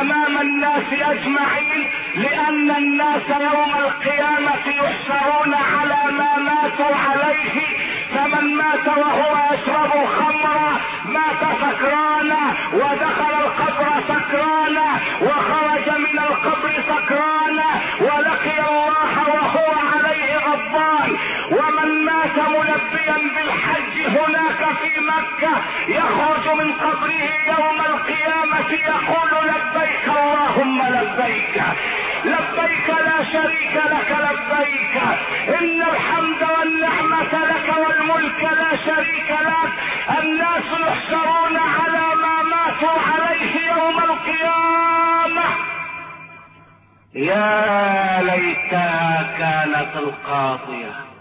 أمام 0.00 0.40
الناس 0.40 0.92
أجمعين 0.92 1.90
لأن 2.14 2.70
الناس 2.70 3.28
يوم 3.28 3.74
القيامة 3.78 4.66
يحشرون 4.66 5.54
على 5.54 6.12
ما 6.12 6.36
ماتوا 6.38 6.96
عليه. 6.96 7.62
فمن 8.14 8.54
مات 8.56 8.86
وهو 8.98 9.34
يشرب 9.54 9.92
الخمر 10.02 10.80
مات 11.04 11.42
سكرانا 11.62 12.54
ودخل 12.72 13.34
القبر 13.44 14.02
سكرانا 14.08 14.86
وخرج 15.22 15.88
من 15.98 16.18
القبر 16.18 16.72
سكرانا 16.88 17.68
ولقي 18.00 18.58
الله 18.68 19.28
وهو 19.34 19.71
ومن 21.52 22.04
مات 22.04 22.36
ملبيا 22.36 23.16
بالحج 23.34 23.94
هناك 24.06 24.76
في 24.80 25.00
مكة 25.00 25.52
يخرج 25.88 26.54
من 26.58 26.72
قبره 26.72 27.32
يوم 27.46 27.80
القيامة 27.80 28.70
يقول 28.72 29.48
لبيك 29.48 30.06
اللهم 30.08 30.82
لبيك. 30.82 31.62
لبيك 32.24 32.88
لا 32.88 33.24
شريك 33.32 33.74
لك 33.92 34.10
لبيك. 34.26 34.96
إن 35.60 35.82
الحمد 35.82 36.42
والنعمة 36.58 37.32
لك 37.50 37.74
والملك 37.78 38.42
لا 38.42 38.76
شريك 38.76 39.30
لك. 39.30 39.72
الناس 40.18 40.68
يحشرون 40.80 41.56
على 41.56 42.14
ما 42.22 42.42
ماتوا 42.42 42.98
عليه 43.12 43.54
يوم 43.70 43.98
القيامة. 43.98 45.44
يا 47.14 48.22
ليتها 48.22 49.22
كانت 49.38 49.96
القاضية. 49.96 51.11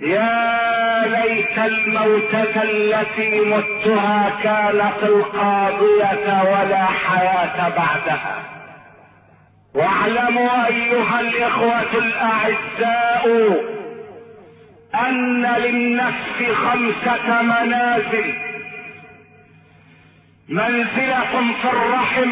يا 0.00 1.06
ليت 1.06 1.58
الموتة 1.58 2.62
التي 2.62 3.40
متها 3.40 4.32
كانت 4.42 5.02
القاضية 5.02 6.42
ولا 6.42 6.84
حياة 6.86 7.68
بعدها. 7.68 8.42
واعلموا 9.74 10.66
أيها 10.66 11.20
الإخوة 11.20 11.92
الأعزاء 11.94 13.26
أن 14.94 15.46
للنفس 15.46 16.52
خمسة 16.54 17.42
منازل. 17.42 18.34
منزلة 20.48 21.54
في 21.62 21.68
الرحم 21.68 22.30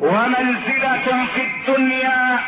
ومنزلة 0.00 1.26
في 1.34 1.42
الدنيا 1.42 2.38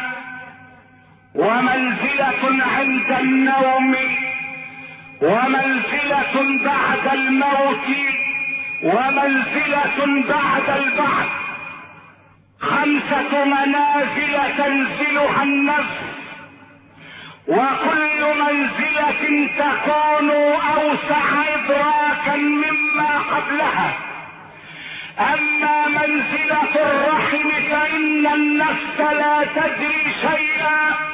ومنزلة 1.38 2.64
عند 2.76 3.10
النوم 3.20 3.96
ومنزلة 5.22 6.34
بعد 6.64 7.14
الموت 7.14 7.86
ومنزلة 8.82 9.98
بعد 10.28 10.80
البعث. 10.80 11.28
خمسة 12.60 13.44
منازل 13.44 14.34
تنزلها 14.58 15.42
النفس 15.42 15.98
وكل 17.48 18.20
منزلة 18.42 19.48
تكون 19.58 20.30
أوسع 20.76 21.24
إدراكا 21.54 22.36
مما 22.36 23.18
قبلها. 23.18 23.92
أما 25.18 25.88
منزلة 25.88 26.74
الرحم 26.90 27.48
فإن 27.70 28.26
النفس 28.26 29.00
لا 29.00 29.44
تدري 29.56 30.12
شيئا. 30.22 31.08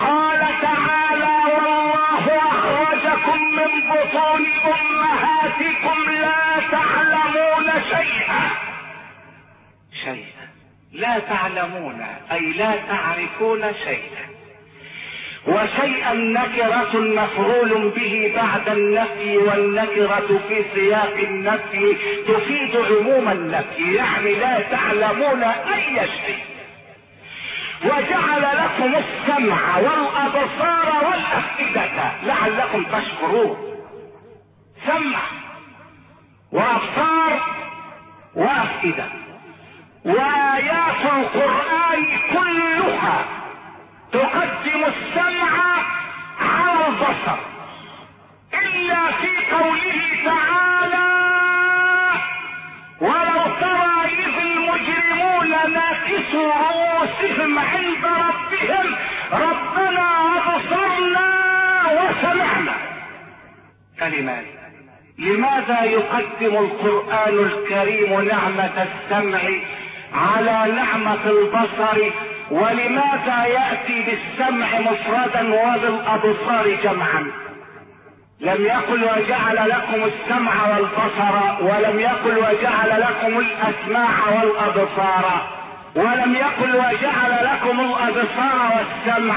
قال 0.00 0.40
تعالى 0.62 1.36
والله 1.54 2.38
أخرجكم 2.38 3.42
من 3.42 3.90
بطون 3.90 4.46
امهاتكم 4.64 6.10
لا 6.10 6.60
تعلمون 6.70 7.82
شيئا. 7.90 8.50
شيئا. 10.04 10.46
لا 10.92 11.18
تعلمون 11.18 12.06
أي 12.32 12.40
لا 12.50 12.72
تعرفون 12.88 13.74
شيئا. 13.84 14.26
وشيئا 15.46 16.12
نكرة 16.14 17.00
مفعول 17.00 17.92
به 17.96 18.32
بعد 18.36 18.68
النفي 18.68 19.36
والنكرة 19.36 20.40
في 20.48 20.64
سياق 20.74 21.14
النفي 21.18 21.96
تفيد 22.28 22.76
عموم 22.76 23.28
النفي 23.28 23.94
يعني 23.94 24.34
لا 24.34 24.60
تعلمون 24.60 25.42
أي 25.42 26.08
شيء. 26.26 26.55
وجعل 27.84 28.42
لكم 28.42 28.94
السمع 28.94 29.76
والأبصار 29.76 31.04
والأفئدة 31.04 32.12
لعلكم 32.22 32.84
تشكرون. 32.84 33.56
سمع 34.86 35.20
وأبصار 36.52 37.40
وأفئدة. 38.34 39.04
وآيات 40.04 41.02
القرآن 41.04 42.18
كلها 42.32 43.24
تقدم 44.12 44.84
السمع 44.84 45.50
على 46.40 46.86
البصر. 46.88 47.38
إلا 48.54 49.10
في 49.12 49.54
قوله 49.54 50.24
تعالى 50.24 51.05
ناكسوا 55.96 56.52
رؤوسهم 56.52 57.58
عند 57.58 58.04
ربهم. 58.04 58.94
ربنا 59.32 60.08
أبصرنا 60.36 61.26
وسمعنا. 61.92 62.74
كلمات 64.00 64.44
لماذا 65.18 65.84
يقدم 65.84 66.56
القرآن 66.56 67.38
الكريم 67.38 68.20
نعمة 68.20 68.86
السمع 68.86 69.40
على 70.14 70.72
نعمة 70.72 71.24
البصر؟ 71.26 72.10
ولماذا 72.50 73.44
يأتي 73.44 74.02
بالسمع 74.02 74.66
مفردا 74.80 75.54
وبالأبصار 75.54 76.76
جمعا؟ 76.84 77.30
لم 78.40 78.64
يقل 78.64 79.04
وجعل 79.04 79.68
لكم 79.68 80.04
السمع 80.04 80.52
والبصر 80.68 81.64
ولم 81.64 82.00
يقل 82.00 82.38
وجعل 82.38 83.00
لكم 83.00 83.38
الأسماع 83.38 84.28
والأبصار. 84.28 85.56
ولم 85.96 86.34
يقل 86.34 86.76
وجعل 86.76 87.44
لكم 87.44 87.80
الأبصار 87.80 88.72
والسمع. 88.76 89.36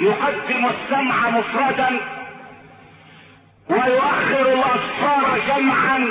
يقدم 0.00 0.66
السمع 0.66 1.30
مفردا. 1.30 2.00
ويؤخر 3.68 4.52
الأبصار 4.52 5.40
جمعا. 5.48 6.08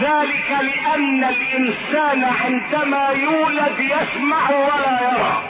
ذلك 0.00 0.50
لأن 0.50 1.24
الإنسان 1.24 2.24
عندما 2.24 3.08
يولد 3.08 3.78
يسمع 3.78 4.50
ولا 4.50 5.02
يرى. 5.02 5.42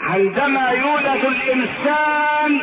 عندما 0.00 0.70
يولد 0.70 1.24
الإنسان 1.24 2.60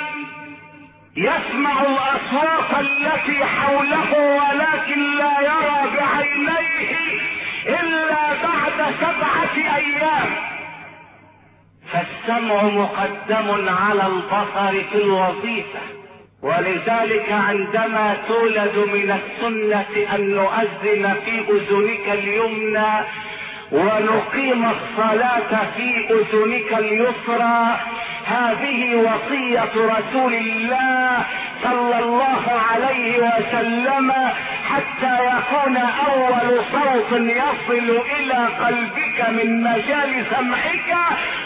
يسمع 1.18 1.82
الاصوات 1.82 2.80
التي 2.80 3.46
حوله 3.46 4.14
ولكن 4.14 5.18
لا 5.18 5.42
يرى 5.42 5.98
بعينيه. 5.98 7.22
إلا 7.66 8.34
بعد 8.44 8.94
سبعة 9.02 9.76
أيام. 9.76 10.30
فالسمع 11.92 12.64
مقدم 12.64 13.70
على 13.70 14.08
البصر 14.08 14.84
في 14.92 14.96
الوظيفة. 15.04 15.80
ولذلك 16.42 17.32
عندما 17.32 18.18
تولد 18.28 18.78
من 18.94 19.20
السنة 19.20 20.16
أن 20.16 20.30
نؤذن 20.30 21.16
في 21.26 21.40
أذنك 21.40 22.10
اليمنى 22.10 23.06
ونقيم 23.72 24.66
الصلاة 24.66 25.72
في 25.76 26.08
أذنك 26.10 26.80
اليسرى. 26.80 27.80
هذه 28.26 28.96
وصية 28.96 29.74
رسول 29.76 30.34
الله 30.34 31.24
صلى 31.64 32.00
الله 32.00 32.62
عليه 32.72 33.18
وسلم 33.18 34.14
حتى 34.70 35.16
يكون 35.26 35.78
أول 35.78 36.62
صوت 36.72 37.12
يصل 37.12 38.02
إلى 38.18 38.48
قلبك 38.66 39.30
من 39.30 39.64
مجال 39.64 40.26
سمعك. 40.32 40.96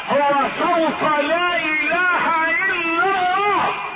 هو 0.10 0.34
صوت 0.60 1.02
لا 1.22 1.58
إله 1.58 2.24
إلا 2.72 3.04
الله. 3.04 3.95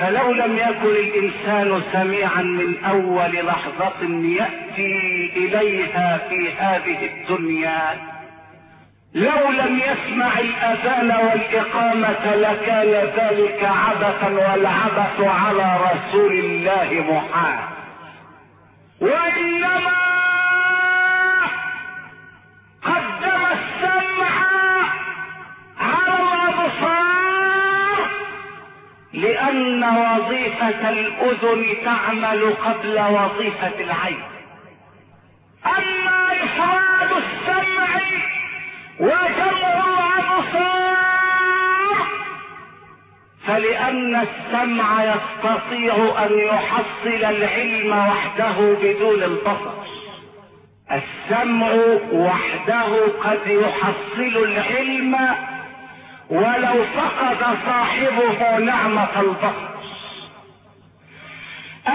فلو 0.00 0.32
لم 0.32 0.56
يكن 0.56 0.86
الإنسان 0.88 1.82
سميعا 1.92 2.42
من 2.42 2.84
أول 2.84 3.46
لحظة 3.46 4.02
يأتي 4.24 5.32
إليها 5.36 6.18
في 6.28 6.52
هذه 6.58 7.10
الدنيا. 7.12 7.96
لو 9.14 9.50
لم 9.50 9.78
يسمع 9.78 10.38
الأذان 10.38 11.12
والإقامة 11.26 12.34
لكان 12.36 12.90
ذلك 13.16 13.64
عبثا 13.64 14.28
والعبث 14.28 15.20
على 15.20 15.78
رسول 15.92 16.32
الله 16.32 17.04
محال 17.10 17.58
وإنما 19.00 20.17
وظيفة 29.84 30.90
الأذن 30.90 31.84
تعمل 31.84 32.52
قبل 32.64 33.00
وظيفة 33.00 33.80
العين. 33.80 34.22
أما 35.66 36.32
إفراد 36.32 37.10
السمع 37.22 38.00
وجمع 39.00 39.84
الأبصار 40.18 40.98
فلأن 43.46 44.16
السمع 44.16 45.04
يستطيع 45.04 45.94
أن 46.24 46.38
يحصل 46.38 47.24
العلم 47.24 47.92
وحده 47.92 48.76
بدون 48.82 49.22
البصر. 49.22 49.78
السمع 50.92 51.70
وحده 52.12 53.06
قد 53.24 53.46
يحصل 53.46 54.36
العلم 54.44 55.16
ولو 56.30 56.84
فقد 56.96 57.58
صاحبه 57.66 58.58
نعمة 58.58 59.20
البصر 59.20 59.68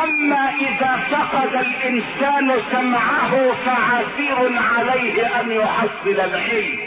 أما 0.03 0.49
إذا 0.49 1.03
فقد 1.11 1.55
الإنسان 1.55 2.61
سمعه 2.71 3.51
فعسير 3.65 4.59
عليه 4.59 5.39
أن 5.39 5.51
يحصل 5.51 6.19
العلم 6.19 6.79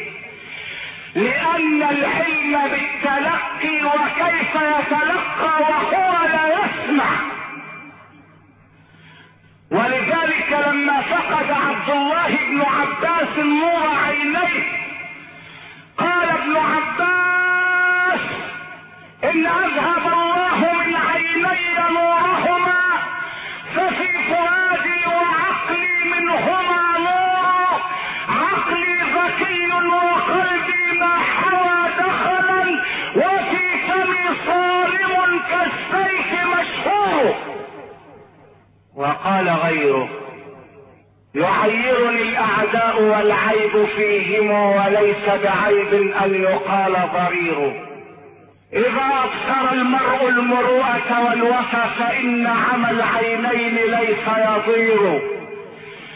لأن 1.14 1.82
العلم 1.82 2.70
بالتلقي 2.70 3.85
وكيف 3.85 4.54
يتلقى 4.54 5.61
وهو 5.61 6.26
لا 6.26 6.46
يسمع. 6.48 7.11
ولذلك 9.70 10.66
لما 10.66 11.00
فقد 11.00 11.50
عبد 11.50 11.90
الله 11.90 12.28
بن 12.50 12.61
عباس 12.62 13.38
نور 13.38 13.88
عينيه 14.06 14.62
قال 15.98 16.30
ابن 16.30 16.56
عباس 16.56 17.25
إن 19.24 19.46
أذهب 19.46 20.07
الله 20.12 20.72
من 20.72 20.96
عيني 20.96 21.90
نورهما 21.94 22.83
ففي 23.74 24.09
فؤادي 24.29 25.07
وعقلي 25.07 26.05
منهما 26.05 26.98
نور 26.98 27.81
عقلي 28.29 28.96
ذكي 29.16 29.66
وقلبي 29.87 30.98
ما 31.00 31.16
حوى 31.18 31.90
دخلا 31.98 32.83
وفي 33.16 33.79
فمي 33.88 34.37
صارم 34.46 35.40
كالسيف 35.50 36.33
مشهور. 36.46 37.35
وقال 38.96 39.48
غيره 39.48 40.09
يعيرني 41.35 42.22
الأعداء 42.22 43.02
والعيب 43.02 43.85
فيهم 43.96 44.50
وليس 44.50 45.26
بعيب 45.26 46.12
أن 46.24 46.35
يقال 46.35 46.96
ضرير 47.14 47.86
إذا 48.72 49.24
أبصر 49.24 49.72
المرء 49.72 50.29
المروءة 50.29 51.24
والوفى 51.29 51.85
فان 51.98 52.46
عمى 52.46 52.90
العينين 52.90 53.74
ليس 53.74 54.26
يضير. 54.29 55.20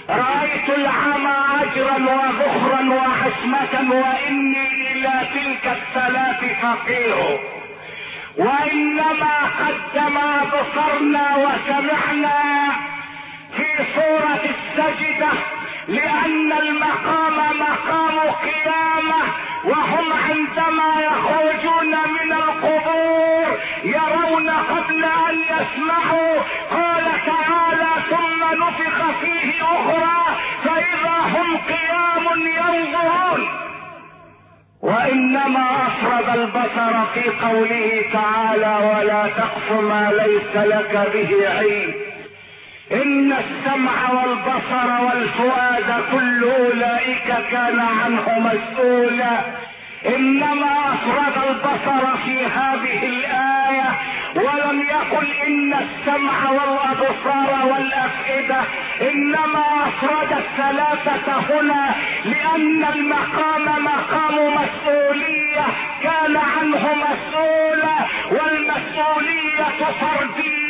رأيت 0.09 0.69
العمى 0.79 1.37
أجرا 1.63 1.97
وذخرا 1.97 2.83
وعصمة 2.95 3.95
وإني 3.95 4.93
إلى 4.93 5.13
تلك 5.35 5.77
الثلاث 5.77 6.61
فقير. 6.63 7.41
وإنما 8.37 9.39
قدم 9.61 10.19
بصرنا 10.53 11.37
وسمعنا 11.37 12.73
في 13.57 13.67
سورة 13.95 14.41
السجدة 14.45 15.31
لأن 15.89 16.53
المقام 16.53 17.37
مقام 17.61 18.19
قيامة 18.19 19.23
وهم 19.65 20.13
عندما 20.13 21.03
يخرجون 21.03 21.91
من 21.91 22.33
القبور 22.33 23.59
يرون 23.85 24.51
قبل 24.51 25.05
أن 25.05 25.39
يسمعوا. 25.41 26.41
قال 26.71 27.05
تعالى 27.27 27.91
ثم 28.11 28.63
نفخ 28.63 29.21
فيه 29.21 29.63
أخرى 29.63 30.37
فإذا 30.65 31.19
هم 31.19 31.57
قيام 31.57 32.41
ينظرون. 32.41 33.49
وإنما 34.83 35.87
أفرد 35.87 36.39
البصر 36.39 37.07
في 37.15 37.31
قوله 37.47 38.05
تعالى 38.13 38.77
ولا 38.89 39.23
تقف 39.37 39.73
ما 39.73 40.13
ليس 40.13 40.57
لك 40.57 41.11
به 41.15 41.49
علم. 41.49 42.10
إن 42.93 43.33
السمع 43.33 44.11
والبصر 44.11 45.05
والفؤاد 45.05 46.05
كل 46.13 46.45
أولئك 46.45 47.35
كان 47.51 47.81
عنه 47.81 48.39
مسؤولا. 48.39 49.41
إنما 50.07 50.73
أفرد 50.95 51.49
البصر 51.49 52.17
في 52.17 52.47
هذه 52.47 53.07
الآية 53.07 53.91
ولم 54.37 54.81
يقل 54.81 55.27
إن 55.47 55.75
السمع 55.75 56.51
والأبصار 56.51 57.67
والأفئدة. 57.67 58.61
إنما 59.13 59.65
أفرد 59.87 60.33
الثلاثة 60.33 61.33
هنا 61.51 61.95
لأن 62.25 62.85
المقام 62.95 63.85
مقام 63.85 64.55
مسؤولية. 64.55 65.67
كان 66.03 66.37
عنه 66.37 66.95
مسؤولا 66.95 67.97
والمسؤولية 68.31 69.85
فردية. 70.01 70.70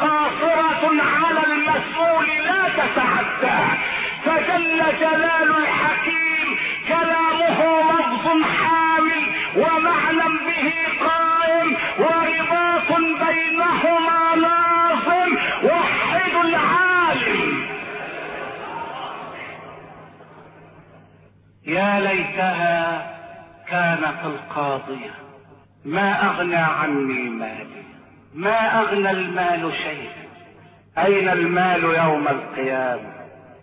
قاصرة 0.00 1.02
على 1.02 1.40
المسؤول 1.46 2.26
لا 2.26 2.68
تتعدى. 2.68 3.78
فجل 4.24 4.78
جلال 5.00 5.56
الحكيم 5.58 6.56
كلامه 6.88 7.80
لفظ 7.92 8.42
حامل 8.42 9.22
ومعنى 9.56 10.28
به 10.46 10.72
قائم 11.06 11.76
ورباط 11.98 12.98
بينهما 12.98 14.34
لازم 14.36 15.36
وحد 15.64 16.34
العالم. 16.44 17.66
يا 21.66 22.00
ليتها 22.00 23.16
كانت 23.68 24.24
القاضية. 24.24 25.14
ما 25.84 26.26
أغنى 26.26 26.56
عني 26.56 27.30
مالي. 27.30 27.85
ما 28.36 28.80
أغنى 28.80 29.10
المال 29.10 29.72
شيئا؟ 29.72 30.26
أين 31.06 31.28
المال 31.28 31.84
يوم 31.84 32.28
القيامة؟ 32.28 33.16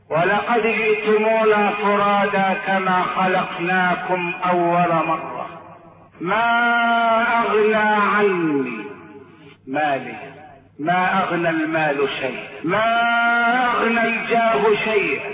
ولقد 0.10 0.62
جئتمونا 0.62 1.70
فرادا 1.70 2.54
كما 2.68 3.02
خلقناكم 3.02 4.34
أول 4.52 5.06
مرة. 5.08 5.50
ما 6.22 6.46
أغنى 7.42 7.76
عني 7.76 8.86
مالي؟ 9.68 10.16
ما 10.80 11.24
أغنى 11.24 11.50
المال 11.50 12.10
شيئا؟ 12.20 12.64
ما 12.64 12.86
أغنى 13.66 14.02
الجاه 14.02 14.76
شيئا؟ 14.84 15.32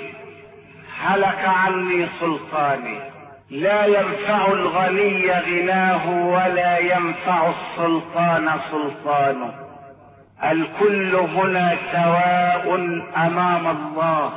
هلك 1.01 1.45
عني 1.45 2.07
سلطاني. 2.19 2.99
لا 3.51 3.85
ينفع 3.85 4.47
الغني 4.51 5.31
غناه 5.31 6.27
ولا 6.27 6.77
ينفع 6.77 7.49
السلطان 7.49 8.49
سلطانه. 8.71 9.53
الكل 10.43 11.15
هنا 11.15 11.75
سواء 11.91 12.75
أمام 13.17 13.67
الله. 13.67 14.31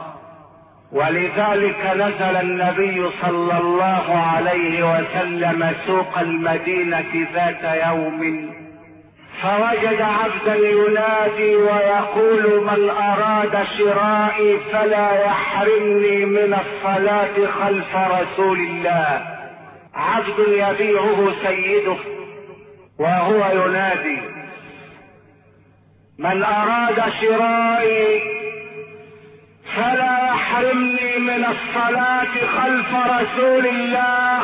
ولذلك 0.93 1.93
نزل 1.97 2.37
النبي 2.37 3.09
صلى 3.23 3.59
الله 3.59 4.31
عليه 4.35 4.95
وسلم 4.95 5.75
سوق 5.87 6.19
المدينة 6.19 7.27
ذات 7.35 7.87
يوم 7.87 8.62
فوجد 9.43 10.01
عبدا 10.01 10.55
ينادي 10.55 11.57
ويقول 11.57 12.65
من 12.65 12.91
أراد 12.91 13.67
شرائي 13.79 14.59
فلا 14.73 15.25
يحرمني 15.25 16.25
من 16.25 16.55
الصلاة 16.55 17.47
خلف 17.61 17.97
رسول 17.97 18.59
الله 18.59 19.23
عبد 19.95 20.39
يبيعه 20.39 21.33
سيده 21.47 21.97
وهو 22.99 23.67
ينادي 23.67 24.23
من 26.19 26.43
أراد 26.45 27.03
شرائي 27.21 28.23
فلا 29.77 30.29
يحرمني 30.29 31.19
من 31.19 31.45
الصلاة 31.45 32.47
خلف 32.59 32.95
رسول 32.95 33.67
الله 33.67 34.43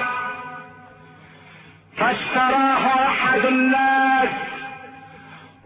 فاشتراه 1.96 3.06
أحد 3.06 3.44
الناس 3.44 4.47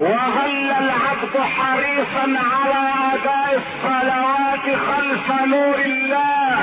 وظل 0.02 0.70
العبد 0.84 1.36
حريصا 1.56 2.24
على 2.52 2.82
أداء 3.14 3.62
الصلوات 3.62 4.66
خلف 4.88 5.26
نور 5.46 5.78
الله؟ 5.78 6.58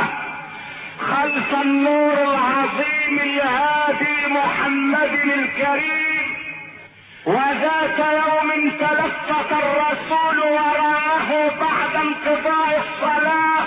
خلف 1.00 1.62
النور 1.62 2.14
العظيم 2.14 3.20
الهادي 3.20 4.18
محمد 4.28 5.14
الكريم. 5.14 6.26
وذات 7.26 8.00
يوم 8.00 8.72
تلفت 8.80 9.52
الرسول 9.52 10.40
وراءه 10.40 11.30
بعد 11.62 11.94
انقضاء 11.96 12.84
الصلاة. 12.84 13.64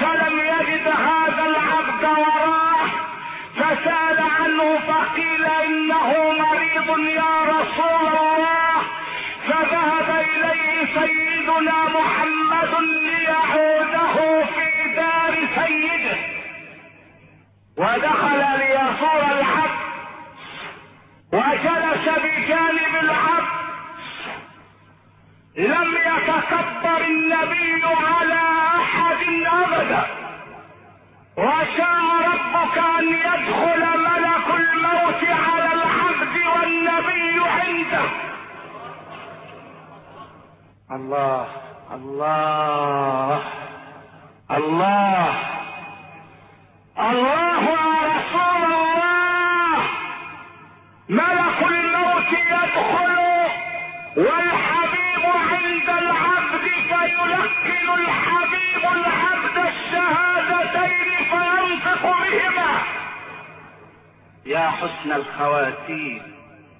فلم 0.00 0.38
يجد 0.38 0.86
هذا 0.88 1.44
العبد 1.46 2.04
وراه 2.04 2.86
فسأل 3.56 4.18
عنه 4.40 4.78
فقيل 4.88 5.44
إنه 5.66 6.08
مريض 6.38 6.98
يا 6.98 7.34
رسول 7.54 8.12
الله. 8.12 8.35
سيدنا 11.00 11.88
محمد 11.88 12.74
ليعوده 12.80 14.44
في 14.44 14.94
دار 14.96 15.34
سيده. 15.56 16.16
ودخل 17.76 18.40
ليصور 18.58 19.22
الحق. 19.38 19.76
وجلس 21.32 22.08
بجانب 22.08 22.94
الحق. 23.02 23.56
لم 25.56 25.94
يتكبر 25.94 27.00
النبي 27.04 27.82
على 27.84 28.42
أحد 28.80 29.22
أبدا. 29.46 30.06
وشاء 31.36 32.04
ربك 32.28 32.78
أن 32.78 33.08
يدخل 33.08 33.82
ملك 33.98 34.48
الموت 34.60 35.22
على 35.24 35.72
العبد 35.74 36.36
والنبي 36.46 37.40
عنده. 37.48 38.35
الله 40.92 41.46
الله 41.92 43.42
الله. 44.50 45.34
الله 46.98 47.62
يا 47.70 47.94
رسول 48.16 48.64
الله. 48.64 49.78
ملك 51.08 51.62
الموت 51.62 52.32
يدخل 52.32 53.18
والحبيب 54.16 55.24
عند 55.24 55.88
العبد 55.88 56.64
فيلقن 56.88 57.88
الحبيب 58.00 58.84
العبد 58.96 59.56
الشهادتين 59.66 61.10
فينطق 61.30 62.02
بهما. 62.02 62.82
يا 64.46 64.70
حسن 64.70 65.12
الخواتيم. 65.12 66.35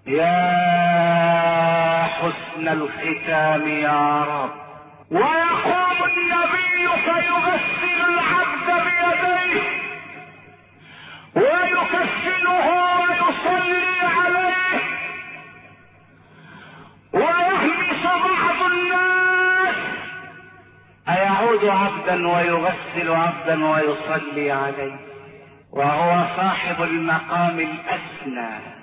يا 0.07 2.03
حسن 2.05 2.69
الختام 2.69 3.69
يا 3.69 4.25
رب. 4.25 4.51
ويقوم 5.11 5.99
النبي 6.07 6.89
فيغسل 7.05 7.99
العبد 8.09 8.69
بيديه 8.85 9.63
ويكفنه 11.35 12.67
ويصلي 13.01 14.01
عليه 14.19 14.81
ويهمس 17.13 18.05
بعض 18.05 18.71
الناس. 18.71 19.77
أيعود 21.09 21.65
عبدا 21.65 22.29
ويغسل 22.29 23.11
عبدا 23.13 23.67
ويصلي 23.67 24.51
عليه 24.51 24.97
وهو 25.73 26.27
صاحب 26.37 26.83
المقام 26.83 27.59
الأسنى. 27.61 28.76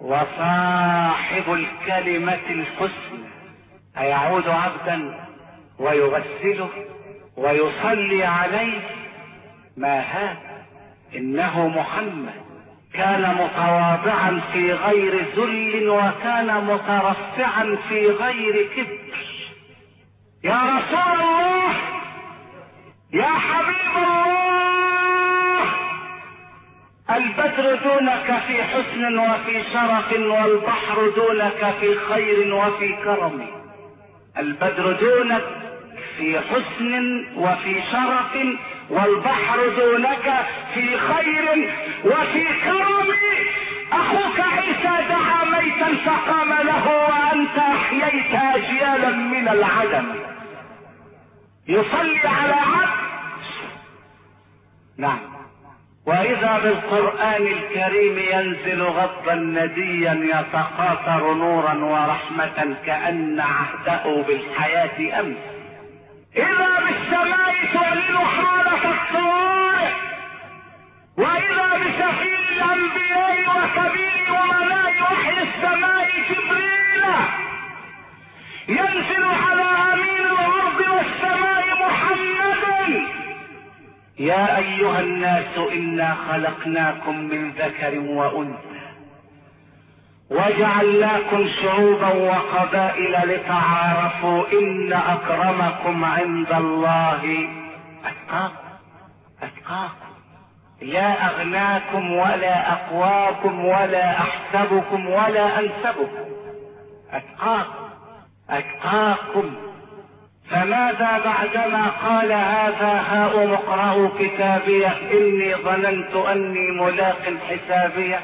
وصاحب 0.00 1.52
الكلمة 1.52 2.40
الحسنى 2.50 3.30
أيعود 3.98 4.48
عبدا 4.48 5.26
ويغسله 5.78 6.70
ويصلي 7.36 8.24
عليه. 8.24 8.80
ما 9.76 10.00
هذا؟ 10.00 10.64
إنه 11.16 11.68
محمد. 11.68 12.50
كان 12.94 13.34
متواضعا 13.34 14.40
في 14.52 14.72
غير 14.72 15.24
ذل 15.36 15.88
وكان 15.88 16.64
مترفعا 16.64 17.76
في 17.88 18.06
غير 18.06 18.68
كبر. 18.76 19.16
يا 20.44 20.56
رسول 20.56 21.20
الله! 21.20 21.74
يا 23.12 23.30
حبيب 23.30 23.96
الله! 23.96 24.99
البدر 27.16 27.74
دونك 27.84 28.40
في 28.46 28.62
حسن 28.62 29.18
وفي 29.18 29.62
شرف 29.72 30.12
والبحر 30.12 31.08
دونك 31.16 31.74
في 31.80 31.98
خير 31.98 32.54
وفي 32.54 32.92
كرم. 33.04 33.46
البدر 34.38 34.92
دونك 34.92 35.44
في 36.16 36.40
حسن 36.40 37.24
وفي 37.36 37.82
شرف 37.92 38.46
والبحر 38.90 39.68
دونك 39.68 40.46
في 40.74 40.96
خير 40.98 41.70
وفي 42.04 42.44
كرم. 42.64 43.06
أخوك 43.92 44.40
عيسى 44.40 45.08
دعا 45.08 45.44
ميتا 45.44 45.96
فقام 46.04 46.52
له 46.66 46.86
وأنت 46.88 47.58
أحييت 47.58 48.34
أجيالا 48.34 49.10
من 49.10 49.48
العدم. 49.48 50.06
يصلي 51.68 52.28
على 52.28 52.54
عبد. 52.54 53.00
نعم. 54.96 55.39
وإذا 56.06 56.60
بالقرآن 56.62 57.46
الكريم 57.46 58.18
ينزل 58.18 58.82
غضا 58.82 59.34
نديا 59.34 60.14
يتقاطر 60.34 61.34
نورا 61.34 61.74
ورحمة 61.74 62.76
كأن 62.86 63.40
عهده 63.40 64.22
بالحياة 64.22 65.20
أمس. 65.20 65.36
إذا 66.36 66.80
بالسماء 66.86 67.54
تعلن 67.74 68.18
حالة 68.18 68.90
الطوارئ 68.90 69.92
وإذا 71.18 71.68
بسفير 71.82 72.38
الأنبياء 72.52 73.36
وكبير 73.56 74.28
امناء 74.42 75.02
وحي 75.02 75.42
السماء 75.42 76.08
جبريل. 76.30 77.04
ينزل 78.68 79.24
على 79.24 79.68
أمين 79.92 80.26
الأرض 80.26 80.80
والسماء 80.80 81.64
محمد 81.80 82.62
يا 84.20 84.58
أيها 84.58 85.00
الناس 85.00 85.58
إنا 85.72 86.14
خلقناكم 86.14 87.16
من 87.16 87.50
ذكر 87.50 87.98
وأنثى 87.98 88.80
وجعلناكم 90.30 91.46
شعوبا 91.62 92.08
وقبائل 92.14 93.12
لتعارفوا 93.28 94.44
إن 94.52 94.92
أكرمكم 94.92 96.04
عند 96.04 96.52
الله. 96.52 97.48
أتقاكم 98.04 98.54
أتقاكم. 99.42 100.10
لا 100.82 101.26
أغناكم 101.26 102.12
ولا 102.12 102.72
أقواكم 102.72 103.64
ولا 103.64 104.10
أحسبكم 104.10 105.06
ولا 105.06 105.58
أنسبكم. 105.58 106.24
أتقاكم 107.12 107.88
أتقاكم. 108.50 109.69
فماذا 110.50 111.20
بعدما 111.24 111.86
قال 112.06 112.32
هذا 112.32 113.04
هاؤم 113.10 113.52
اقرأوا 113.52 114.08
كتابية 114.18 114.94
إني 115.12 115.54
ظننت 115.54 116.16
أني 116.16 116.70
ملاق 116.70 117.22
حسابية؟ 117.48 118.20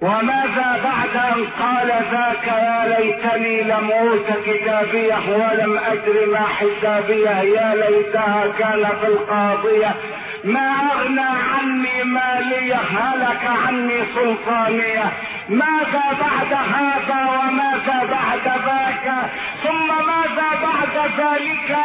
وماذا 0.00 0.80
بعد 0.84 1.16
أن 1.16 1.44
قال 1.60 1.88
ذاك 2.12 2.46
يا 2.46 2.98
ليتني 2.98 3.62
لم 3.62 3.90
أوت 3.90 4.26
كتابية 4.46 5.18
ولم 5.28 5.78
أدر 5.78 6.26
ما 6.32 6.46
حسابية؟ 6.46 7.30
يا 7.30 7.74
ليتها 7.74 8.44
كانت 8.58 9.04
القاضية. 9.04 9.94
ما 10.44 10.92
أغنى 10.92 11.20
عني 11.20 12.04
ماليه 12.04 12.74
هلك 12.76 13.44
عني 13.66 14.00
سلطانيه 14.14 15.12
ماذا 15.48 16.04
بعد 16.20 16.52
هذا 16.52 17.20
وماذا 17.38 17.98
بعد 18.10 18.44
ذاك؟ 18.66 19.30
ثم 19.62 19.88
ماذا 19.88 20.48
بعد 20.62 21.10
ذلك؟ 21.18 21.76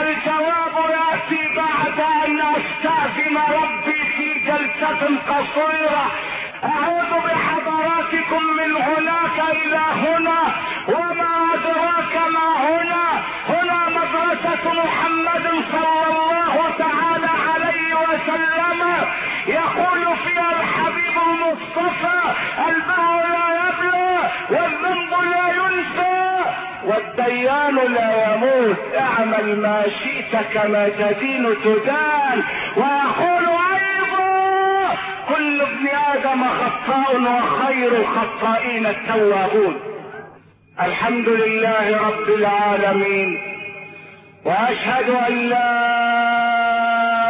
الجواب 0.00 0.74
يأتي 0.90 1.48
بعد 1.56 1.98
أن 2.24 2.40
أستأذن 2.40 3.36
ربي 3.36 4.02
في 4.16 4.38
جلسة 4.46 5.00
قصيرة. 5.28 6.04
أعوذ 6.64 7.12
بحضراتكم 7.26 8.42
من 8.58 8.76
هناك 8.76 9.38
إلى 9.56 9.84
هنا 10.06 10.40
وما 10.88 11.32
أدراك 11.54 12.14
ما 12.34 12.48
هنا؟ 12.68 13.22
هنا 13.48 13.88
مدرسة 13.88 14.72
محمد 14.84 15.64
صلى 15.72 16.06
الله 16.06 16.74
تعالى 16.78 17.11
يقول 19.46 20.16
فيها 20.16 20.50
الحبيب 20.60 21.16
المصطفى 21.26 22.20
البر 22.68 23.22
لا 23.28 23.46
يبلى 23.62 24.30
والذنب 24.50 25.10
لا 25.10 25.46
ينسى. 25.48 26.22
والديان 26.84 27.74
لا 27.74 28.34
يموت 28.34 28.76
اعمل 28.98 29.56
ما 29.56 29.82
شئت 30.02 30.32
كما 30.54 30.88
تدين 30.88 31.54
تدان. 31.64 32.42
ويقول 32.76 33.46
أيضا 33.74 34.96
كل 35.28 35.60
ابن 35.60 35.88
آدم 36.14 36.44
خطاء 36.44 37.20
وخير 37.20 37.92
الخطائين 37.92 38.86
التوابون. 38.86 39.80
الحمد 40.82 41.28
لله 41.28 42.08
رب 42.08 42.28
العالمين. 42.28 43.40
وأشهد 44.44 45.10
أن 45.28 45.34
لا 45.34 46.01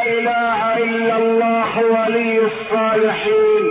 إله 0.07 0.77
إلا 0.77 1.17
الله 1.17 1.71
ولي 1.85 2.39
الصالحين. 2.39 3.65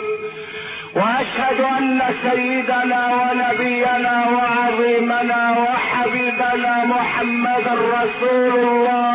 وأشهد 0.95 1.61
أن 1.61 2.01
سيدنا 2.31 3.07
ونبينا 3.07 4.25
وعظيمنا 4.35 5.41
وحبيبنا 5.51 6.85
محمدا 6.85 7.73
رسول 7.73 8.59
الله. 8.59 9.11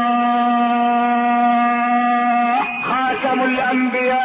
خاتم 2.82 3.40
الأنبياء 3.40 4.16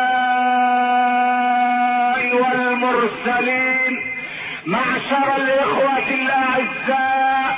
والمرسلين. 2.36 3.94
معشر 4.66 5.36
الإخوة 5.38 6.10
الأعزاء. 6.10 7.51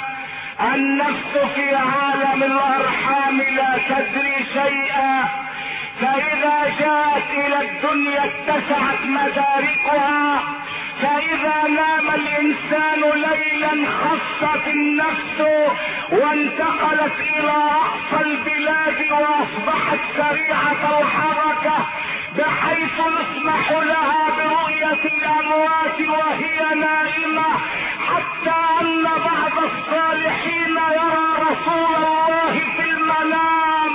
النفس 0.61 1.53
في 1.55 1.75
عالم 1.75 2.43
الأرحام 2.43 3.41
لا 3.41 3.79
تدري 3.89 4.45
شيئا. 4.53 5.23
فإذا 6.01 6.69
جاءت 6.79 7.29
إلى 7.31 7.61
الدنيا 7.61 8.25
اتسعت 8.25 9.01
مداركها. 9.05 10.43
فإذا 11.01 11.67
نام 11.67 12.09
الإنسان 12.15 13.01
ليلا 13.15 13.87
خصت 13.91 14.67
النفس 14.67 15.39
وانتقلت 16.11 17.19
إلى 17.19 17.51
أقصى 17.51 18.25
البلاد 18.25 19.11
وأصبحت 19.11 19.99
سريعة 20.17 21.01
الحركة 21.01 21.85
بحيث 22.37 22.93
يسمح 22.99 23.71
لها 23.71 24.29
برؤية 24.37 25.03
الأموات 25.05 25.99
وهي 25.99 26.75
نائمة 26.79 27.47
حتى 28.07 28.55
أن 28.81 29.03
بعض 29.03 29.63
الصالحين 29.63 30.77
يرى 30.77 31.25
رسول 31.41 31.95
الله 31.95 32.51
في 32.77 32.89
المنام 32.89 33.91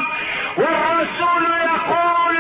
والرسول 0.57 1.45
يقول 1.65 2.37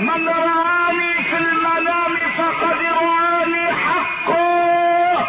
من 0.00 0.28
رآني 0.28 1.22
في 1.22 1.36
المنام 1.38 2.16
فقد 2.38 2.78
رآني 2.82 3.72
حقه. 3.72 5.26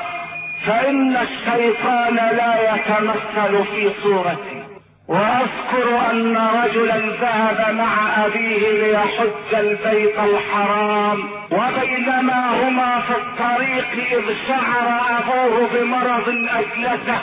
فإن 0.66 1.18
الشيطان 1.18 2.16
لا 2.16 2.76
يتمثل 2.76 3.66
في 3.66 3.92
صورتي 4.04 4.63
وأذكر 5.08 6.12
أن 6.12 6.38
رجلا 6.64 6.98
ذهب 7.22 7.76
مع 7.76 8.26
أبيه 8.26 8.72
ليحج 8.72 9.54
البيت 9.54 10.20
الحرام 10.20 11.20
وبينما 11.52 12.50
هما 12.64 13.02
في 13.08 13.14
الطريق 13.16 13.88
إذ 14.12 14.36
شعر 14.48 15.02
أبوه 15.20 15.68
بمرض 15.74 16.30
اجلسه 16.30 17.20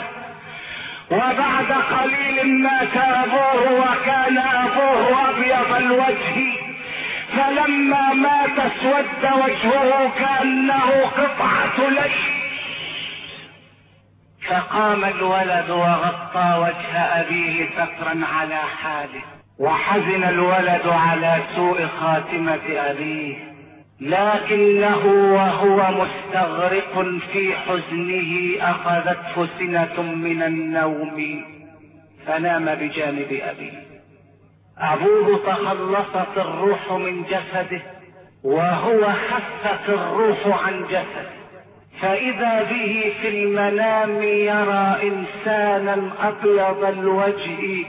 وبعد 1.11 1.71
قليل 1.91 2.61
مات 2.63 2.97
ابوه 2.97 3.71
وكان 3.79 4.37
أبوه 4.37 5.29
أبيض 5.29 5.75
الوجه 5.77 6.53
فلما 7.37 8.13
مات 8.13 8.59
اسود 8.59 9.39
وجهه 9.43 10.11
كأنه 10.19 10.91
قطعة 11.17 11.89
ليل. 11.89 12.40
فقام 14.49 15.05
الولد 15.05 15.69
وغطى 15.69 16.57
وجه 16.59 16.97
أبيه 16.97 17.69
سكرا 17.69 18.25
على 18.33 18.55
حاله. 18.55 19.21
وحزن 19.59 20.23
الولد 20.23 20.87
على 20.87 21.37
سوء 21.55 21.87
خاتمة 21.87 22.59
أبيه. 22.69 23.35
لكنه 23.99 25.05
وهو 25.05 25.91
مستغرق 25.91 27.05
في 27.33 27.55
حزنه 27.55 28.57
أخذته 28.69 29.47
سنة 29.59 30.01
من 30.01 30.43
النوم. 30.43 31.45
فنام 32.27 32.65
بجانب 32.65 33.41
أبيه. 33.43 33.83
أبوه 34.77 35.39
تخلصت 35.47 36.37
الروح 36.37 36.91
من 36.91 37.23
جسده. 37.23 37.81
وهو 38.43 39.03
خفت 39.03 39.89
الروح 39.89 40.65
عن 40.65 40.83
جسده. 40.83 41.40
فإذا 42.01 42.63
به 42.63 43.13
في 43.21 43.27
المنام 43.27 44.23
يرى 44.23 44.97
إنسانا 45.03 46.11
أبيض 46.21 46.83
الوجه 46.83 47.85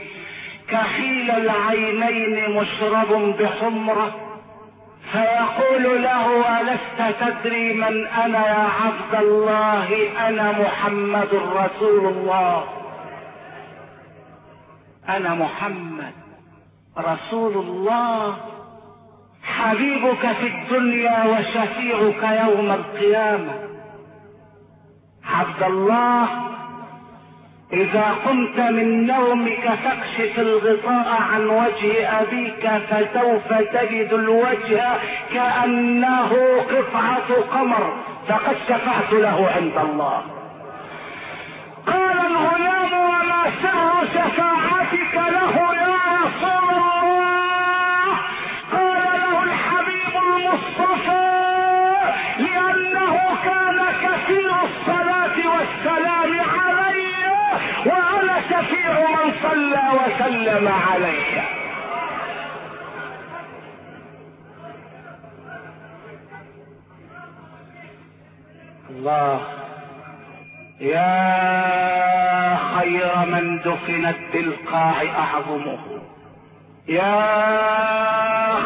كحيل 0.69 1.31
العينين 1.31 2.49
مشرب 2.49 3.37
بحمرة 3.39 4.15
فيقول 5.11 6.03
له 6.03 6.59
ألست 6.61 7.15
تدري 7.21 7.73
من 7.73 8.07
أنا 8.07 8.47
يا 8.47 8.69
عبد 8.83 9.23
الله؟ 9.23 9.87
أنا 10.27 10.51
محمد 10.51 11.29
رسول 11.33 12.05
الله. 12.05 12.63
أنا 15.09 15.33
محمد 15.35 16.13
رسول 16.97 17.53
الله. 17.53 18.37
حبيبك 19.43 20.31
في 20.31 20.47
الدنيا 20.47 21.23
وشفيعك 21.25 22.47
يوم 22.47 22.71
القيامة. 22.71 23.62
عبد 25.39 25.63
الله 25.63 26.27
إذا 27.73 28.15
قمت 28.25 28.59
من 28.59 29.05
نومك 29.05 29.69
فاكشف 29.83 30.39
الغطاء 30.39 31.21
عن 31.33 31.47
وجه 31.47 32.21
أبيك 32.21 32.67
فسوف 32.89 33.53
تجد 33.73 34.13
الوجه 34.13 34.83
كأنه 35.33 36.31
قطعة 36.71 37.29
قمر. 37.53 37.93
فقد 38.27 38.55
شفعت 38.67 39.13
له 39.13 39.49
عند 39.55 39.77
الله. 39.89 40.21
قال 41.87 42.17
الغلام 42.25 42.93
وما 42.93 43.43
سر 43.61 44.05
شفاعتك 44.13 45.15
له 45.15 45.55
يا 45.75 45.97
رسول 46.23 46.69
الله 46.69 46.92
من 58.87 59.33
صلى 59.43 59.83
وسلم 59.99 60.67
علي 60.67 61.43
الله. 68.89 69.41
يا 70.79 72.57
خير 72.75 73.11
من 73.25 73.59
دفنت 73.59 74.17
بالقاع 74.33 74.93
أعظمه. 75.19 75.79
يا 76.87 77.13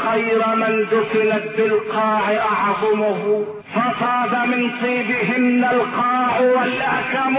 خير 0.09 0.55
من 0.55 0.86
دفنت 0.91 1.57
بالقاع 1.57 2.24
أعظمه. 2.38 3.45
فطاب 3.76 4.47
من 4.47 4.72
طيبهن 4.82 5.63
القاع 5.72 6.39
والأكم. 6.39 7.38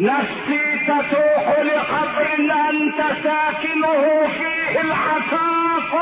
نفسي 0.00 0.78
تتوق 0.86 1.60
لقبر 1.62 2.26
أنت 2.70 3.00
ساكنه 3.22 4.28
فيه 4.28 4.80
العفاف 4.80 5.94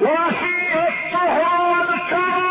وفيه 0.00 0.88
الطهر 0.88 1.70
والكرم 1.70 2.50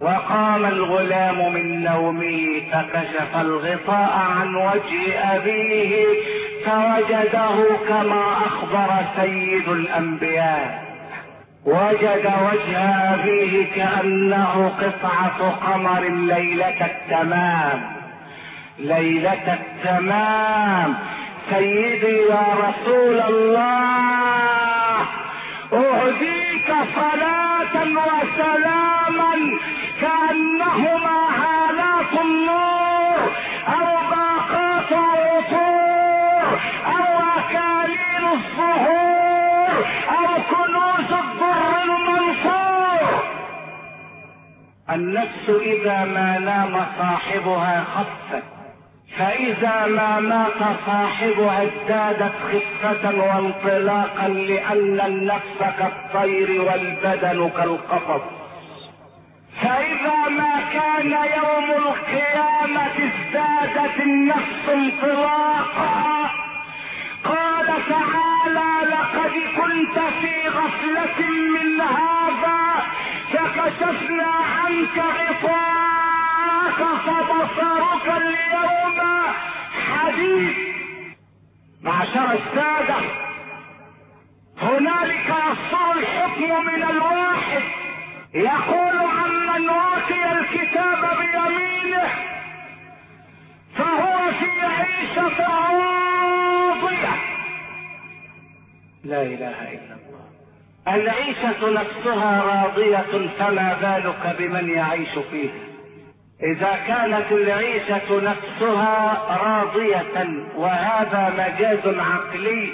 وقام 0.00 0.64
الغلام 0.66 1.52
من 1.52 1.82
نومه 1.84 2.60
فكشف 2.72 3.36
الغطاء 3.36 4.12
عن 4.36 4.54
وجه 4.54 5.18
أبيه 5.36 6.06
فوجده 6.64 7.76
كما 7.88 8.32
أخبر 8.46 8.88
سيد 9.16 9.68
الأنبياء. 9.68 10.93
وجد 11.64 12.32
وجه 12.52 12.78
ابيه 13.14 13.66
كأنه 13.76 14.72
قطعة 14.80 15.50
قمر 15.50 16.08
ليلة 16.08 16.86
التمام. 16.86 17.80
ليلة 18.78 19.58
التمام. 19.60 20.94
سيدي 21.50 22.16
يا 22.30 22.46
رسول 22.68 23.20
الله. 23.20 24.13
النفس 44.90 45.48
إذا 45.48 46.04
ما 46.04 46.38
نام 46.38 46.86
صاحبها 46.98 47.84
خفت 47.84 48.42
فإذا 49.18 49.86
ما 49.86 50.20
مات 50.20 50.76
صاحبها 50.86 51.62
ازدادت 51.62 52.32
خفة 52.52 53.08
وانطلاقا 53.18 54.28
لأن 54.28 55.00
النفس 55.00 55.58
كالطير 55.78 56.62
والبدن 56.62 57.50
كالقفص 57.56 58.22
فإذا 59.62 60.28
ما 60.38 60.60
كان 60.72 61.10
يوم 61.10 61.70
القيامة 61.70 62.86
ازدادت 62.86 64.00
النفس 64.00 64.68
انطلاقا 64.68 66.30
قال 67.24 67.66
تعالى 67.66 68.90
لقد 68.90 69.32
كنت 69.56 69.98
في 70.20 70.48
غفلة 70.48 71.28
من 71.28 71.80
هذا 71.80 72.73
فكشفنا 73.34 74.24
عنك 74.24 74.98
غطاءك 74.98 76.80
فبصرك 77.04 78.06
اليوم 78.16 78.98
حديد 79.88 80.54
معشر 81.82 82.32
السادة 82.32 82.96
هنالك 84.62 85.28
يصدر 85.28 85.92
الحكم 85.98 86.66
من 86.66 86.82
الواحد. 86.82 87.62
يقول 88.34 88.96
عمن 88.98 89.68
اوتي 89.68 90.32
الكتاب 90.32 91.02
بيمينه 91.18 92.08
فهو 93.76 94.32
في 94.32 94.50
عيشة 94.60 95.38
راضية. 95.38 97.14
لا 99.04 99.22
إله 99.22 99.58
إلا 99.72 99.94
الله. 99.94 100.13
العيشة 100.88 101.70
نفسها 101.70 102.42
راضية 102.42 103.28
فما 103.38 103.76
بالك 103.82 104.36
بمن 104.38 104.70
يعيش 104.70 105.18
فيها؟ 105.30 105.52
إذا 106.42 106.78
كانت 106.86 107.32
العيشة 107.32 108.20
نفسها 108.20 109.22
راضية 109.42 110.44
وهذا 110.56 111.32
مجاز 111.38 111.98
عقلي 111.98 112.72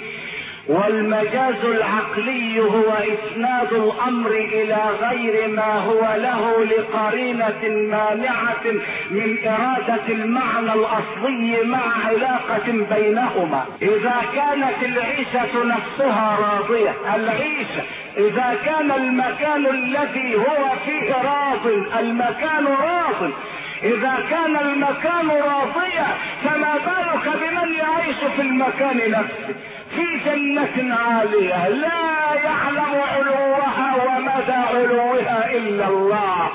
والمجاز 0.71 1.65
العقلي 1.65 2.59
هو 2.59 2.91
إسناد 2.93 3.73
الأمر 3.73 4.31
إلى 4.31 4.77
غير 5.01 5.47
ما 5.47 5.79
هو 5.79 6.01
له 6.17 6.63
لقرينة 6.63 7.61
مانعة 7.63 8.63
من 9.11 9.37
إرادة 9.47 10.07
المعنى 10.09 10.73
الأصلي 10.73 11.63
مع 11.63 12.05
علاقة 12.07 12.85
بينهما. 12.95 13.65
إذا 13.81 14.21
كانت 14.35 14.83
العيشة 14.83 15.63
نفسها 15.63 16.37
راضية 16.39 16.95
العيشة 17.15 17.83
إذا 18.17 18.57
كان 18.65 18.91
المكان 18.91 19.65
الذي 19.65 20.35
هو 20.35 20.69
فيه 20.85 21.13
راض 21.13 21.67
المكان 21.99 22.65
راض 22.65 23.31
إذا 23.83 24.23
كان 24.29 24.57
المكان 24.57 25.29
راضيا 25.29 26.07
فما 26.43 26.73
بالك 26.85 27.35
بمن 27.37 27.73
يعيش 27.73 28.17
في 28.35 28.41
المكان 28.41 28.97
نفسه؟ 29.11 29.55
في 29.95 30.19
جنة 30.25 30.95
عالية 30.95 31.67
لا 31.69 32.33
يعلم 32.43 32.95
علوها 33.15 33.95
ومدى 33.95 34.51
علوها 34.51 35.51
إلا 35.51 35.87
الله. 35.87 36.49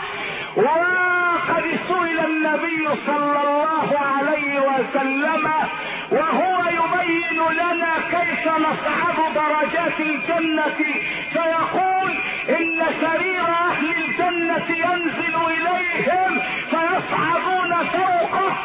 وقد 0.57 1.65
سئل 1.89 2.19
النبي 2.27 2.89
صلى 3.07 3.41
الله 3.43 3.99
عليه 3.99 4.61
وسلم 4.61 5.51
وهو 6.11 6.63
يبين 6.69 7.43
لنا 7.53 7.95
كيف 8.11 8.47
نصعد 8.49 9.35
درجات 9.35 10.01
الجنة 10.01 10.75
فيقول 11.33 12.15
إن 12.49 12.83
سرير 13.01 13.49
أهل 13.49 13.87
الجنة 13.97 14.67
ينزل 14.69 15.37
إليهم 15.37 16.41
فيصعدون 16.71 17.75
فوقه. 17.93 18.57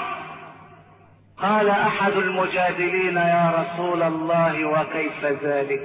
قال 1.41 1.69
أحد 1.69 2.11
المجادلين 2.11 3.17
يا 3.17 3.53
رسول 3.59 4.03
الله 4.03 4.65
وكيف 4.65 5.25
ذلك؟ 5.43 5.81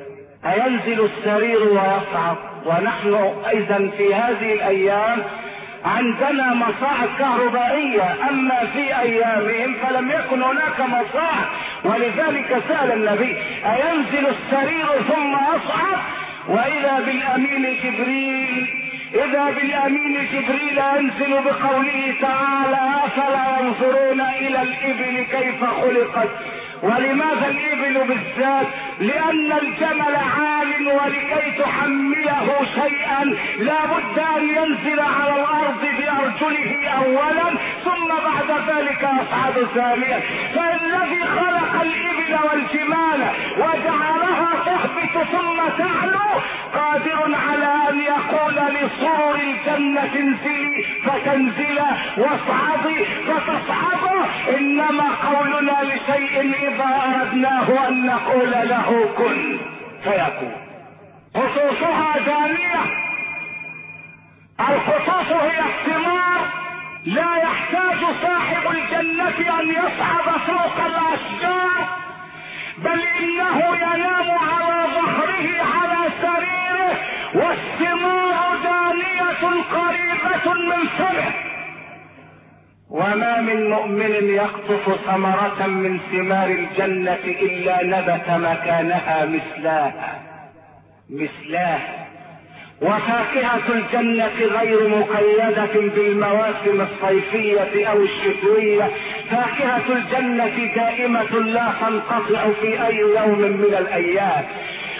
أينزل 0.47 1.05
السرير 1.05 1.63
ويصعد؟ 1.63 2.37
ونحن 2.67 3.15
أيضا 3.49 3.91
في 3.97 4.15
هذه 4.15 4.53
الأيام 4.53 5.23
عندنا 5.85 6.55
مصاعد 6.55 7.09
كهربائية. 7.19 8.29
أما 8.31 8.67
في 8.73 9.01
أيامهم 9.01 9.75
فلم 9.75 10.11
يكن 10.11 10.43
هناك 10.43 10.81
مصاعد 10.81 11.47
ولذلك 11.85 12.63
سأل 12.69 12.93
النبي 12.93 13.37
أينزل 13.65 14.27
السرير 14.29 14.87
ثم 14.87 15.33
يصعد؟ 15.33 15.99
وإذا 16.49 17.03
بالامين 17.07 17.77
جبريل 17.85 18.67
إذا 19.15 19.51
بالامين 19.51 20.29
جبريل 20.33 20.79
ينزل 20.97 21.43
بقوله 21.43 22.15
تعالى 22.21 23.01
أفلا 23.05 23.61
ينظرون 23.61 24.21
إلى 24.21 24.63
الإبل 24.63 25.27
كيف 25.31 25.65
خلقت؟ 25.65 26.29
ولماذا 26.83 27.49
الإبل 27.49 28.07
بالذات؟ 28.09 28.67
لأن 29.01 29.53
الجمل 29.53 30.17
عال 30.17 30.89
ولكي 30.89 31.51
تحمله 31.59 32.67
شيئا 32.75 33.25
لا 33.59 33.87
بد 33.87 34.19
أن 34.19 34.49
ينزل 34.49 35.01
على 35.01 35.33
الأرض 35.33 35.81
بأرجله 35.81 36.89
اولا 36.89 37.59
ثم 37.85 38.09
بعد 38.09 38.61
ذلك 38.69 39.03
يصعد 39.03 39.67
ثانيا. 39.75 40.21
فالذي 40.55 41.23
خلق 41.25 41.81
الإبل 41.83 42.39
والجمال 42.49 43.29
وجعلها 43.57 44.56
ثم 45.25 45.69
تعلو 45.79 46.41
قادر 46.75 47.37
على 47.49 47.91
أن 47.91 48.01
يقول 48.01 48.55
لصور 48.55 49.35
الجنة 49.35 50.15
انزلي 50.17 50.85
فتنزل 51.05 51.79
واصعدي 52.17 53.05
فتصعد. 53.05 54.27
إنما 54.59 55.05
قولنا 55.27 55.83
لشيء 55.83 56.41
إذا 56.41 57.19
أردناه 57.21 57.89
أن 57.89 58.07
نقول 58.07 58.51
له 58.51 59.09
كن 59.19 59.59
فيكون. 60.05 60.57
خصوصها 61.35 62.19
دانية. 62.19 62.83
الخصوص 64.61 65.33
هي 65.33 65.61
الثمار. 65.61 66.41
لا 67.05 67.37
يحتاج 67.37 68.01
صاحب 68.23 68.71
الجنة 68.71 69.61
أن 69.61 69.69
يصعد 69.71 70.39
فوق 70.47 70.87
الأشجار. 70.87 72.06
بل 72.79 73.01
إنه 73.21 73.59
ينام 73.77 74.31
على 74.31 74.87
ظهره 74.95 75.63
على 75.63 76.11
سريره 76.23 76.97
والثمار 77.35 78.57
دانية 78.63 79.63
قريبة 79.73 80.55
من 80.55 80.87
فمه. 80.99 81.33
وما 82.91 83.41
من 83.41 83.71
مؤمن 83.71 84.29
يقطف 84.29 85.01
ثمرة 85.07 85.67
من 85.67 86.01
ثمار 86.13 86.51
الجنة 86.51 87.25
إلا 87.25 87.83
نبت 87.83 88.31
مكانها 88.31 89.27
مثلاها 89.27 90.23
مثلاها. 91.11 92.06
وفاكهة 92.83 93.69
الجنة 93.69 94.59
غير 94.59 94.89
مقيدة 94.89 95.91
بالمواسم 95.95 96.81
الصيفية 96.81 97.87
أو 97.91 98.03
الشتوية. 98.03 98.91
فاكهة 99.31 99.83
الجنة 99.89 100.75
دائمة 100.77 101.39
لا 101.39 101.73
تنقطع 101.81 102.51
في 102.61 102.87
أي 102.87 102.97
يوم 102.97 103.39
من 103.39 103.75
الأيام. 103.79 104.45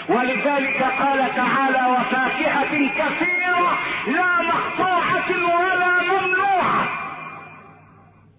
ولذلك 0.09 0.83
قال 0.83 1.35
تعالى 1.35 1.91
وفاكهة 1.91 2.89
كثيرة 2.97 3.77
لا 4.07 4.41
مقطوعة 4.41 5.29
ولا 5.59 6.03
ممنوعة. 6.03 6.89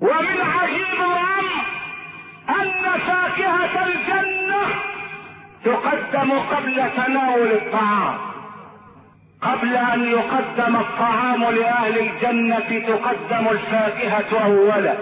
ومن 0.00 0.40
عجيب 0.40 1.00
الأمر 1.00 1.52
أن 2.48 3.00
فاكهة 3.06 3.86
الجنة 3.86 4.64
تقدم 5.64 6.32
قبل 6.32 6.90
تناول 6.96 7.50
الطعام. 7.52 8.37
قبل 9.58 9.76
أن 9.76 10.04
يقدم 10.04 10.76
الطعام 10.76 11.44
لأهل 11.44 11.98
الجنة 11.98 12.82
تقدم 12.88 13.48
الفاكهة 13.48 14.44
اولا. 14.44 14.94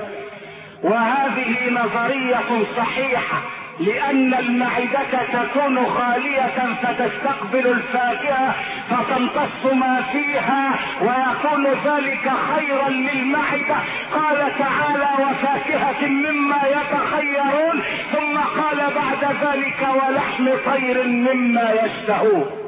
وهذه 0.82 1.70
نظرية 1.70 2.64
صحيحة 2.76 3.42
لأن 3.80 4.34
المعدة 4.34 5.22
تكون 5.32 5.86
خالية 5.86 6.74
فتستقبل 6.82 7.66
الفاكهة 7.66 8.54
فتمتص 8.90 9.72
ما 9.72 10.02
فيها 10.12 10.78
ويكون 11.02 11.66
ذلك 11.66 12.30
خيرا 12.54 12.88
للمعدة. 12.88 13.76
قال 14.14 14.52
تعالى 14.59 15.09
وفاكهة 15.18 16.07
مما 16.09 16.61
يتخيرون 16.66 17.82
ثم 18.12 18.38
قال 18.38 18.76
بعد 18.76 19.36
ذلك 19.42 19.88
ولحم 19.94 20.48
طير 20.72 21.07
مما 21.07 21.72
يشتهون 21.72 22.65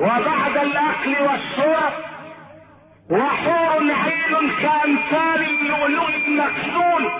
وبعد 0.00 0.56
الأكل 0.56 1.22
والشرب 1.22 1.92
وحور 3.10 3.92
عين 3.92 4.50
كامثال 4.62 5.50
اللؤلؤ 5.50 6.08
المكنون 6.26 7.10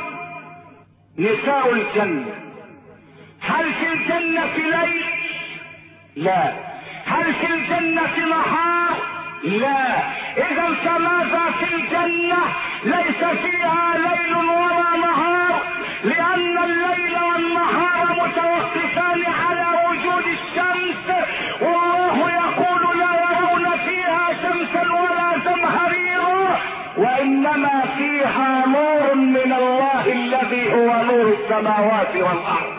نساء 1.19 1.73
الجنة. 1.73 2.35
هل 3.41 3.73
في 3.75 3.93
الجنة 3.93 4.57
ليل؟ 4.57 5.03
لا. 6.17 6.53
هل 7.07 7.35
في 7.35 7.47
الجنة 7.47 8.17
نهار؟ 8.29 8.97
لا. 9.45 9.97
إذا 10.37 10.75
فماذا 10.85 11.51
في 11.59 11.75
الجنة 11.75 12.39
ليس 12.85 13.25
فيها 13.25 13.99
ليل 13.99 14.37
ولا 14.37 14.97
نهار 15.07 15.63
لأن 16.05 16.59
الليل 16.59 17.19
والنهار 17.23 18.07
متوقفان 18.13 19.25
على 19.33 19.67
وجود 19.89 20.25
الشمس 20.27 21.07
وإنما 27.01 27.77
فيها 27.97 28.67
نور 28.67 29.15
من 29.15 29.53
الله 29.53 30.13
الذي 30.13 30.65
هو 30.75 31.03
نور 31.03 31.27
السماوات 31.39 32.15
والأرض. 32.17 32.73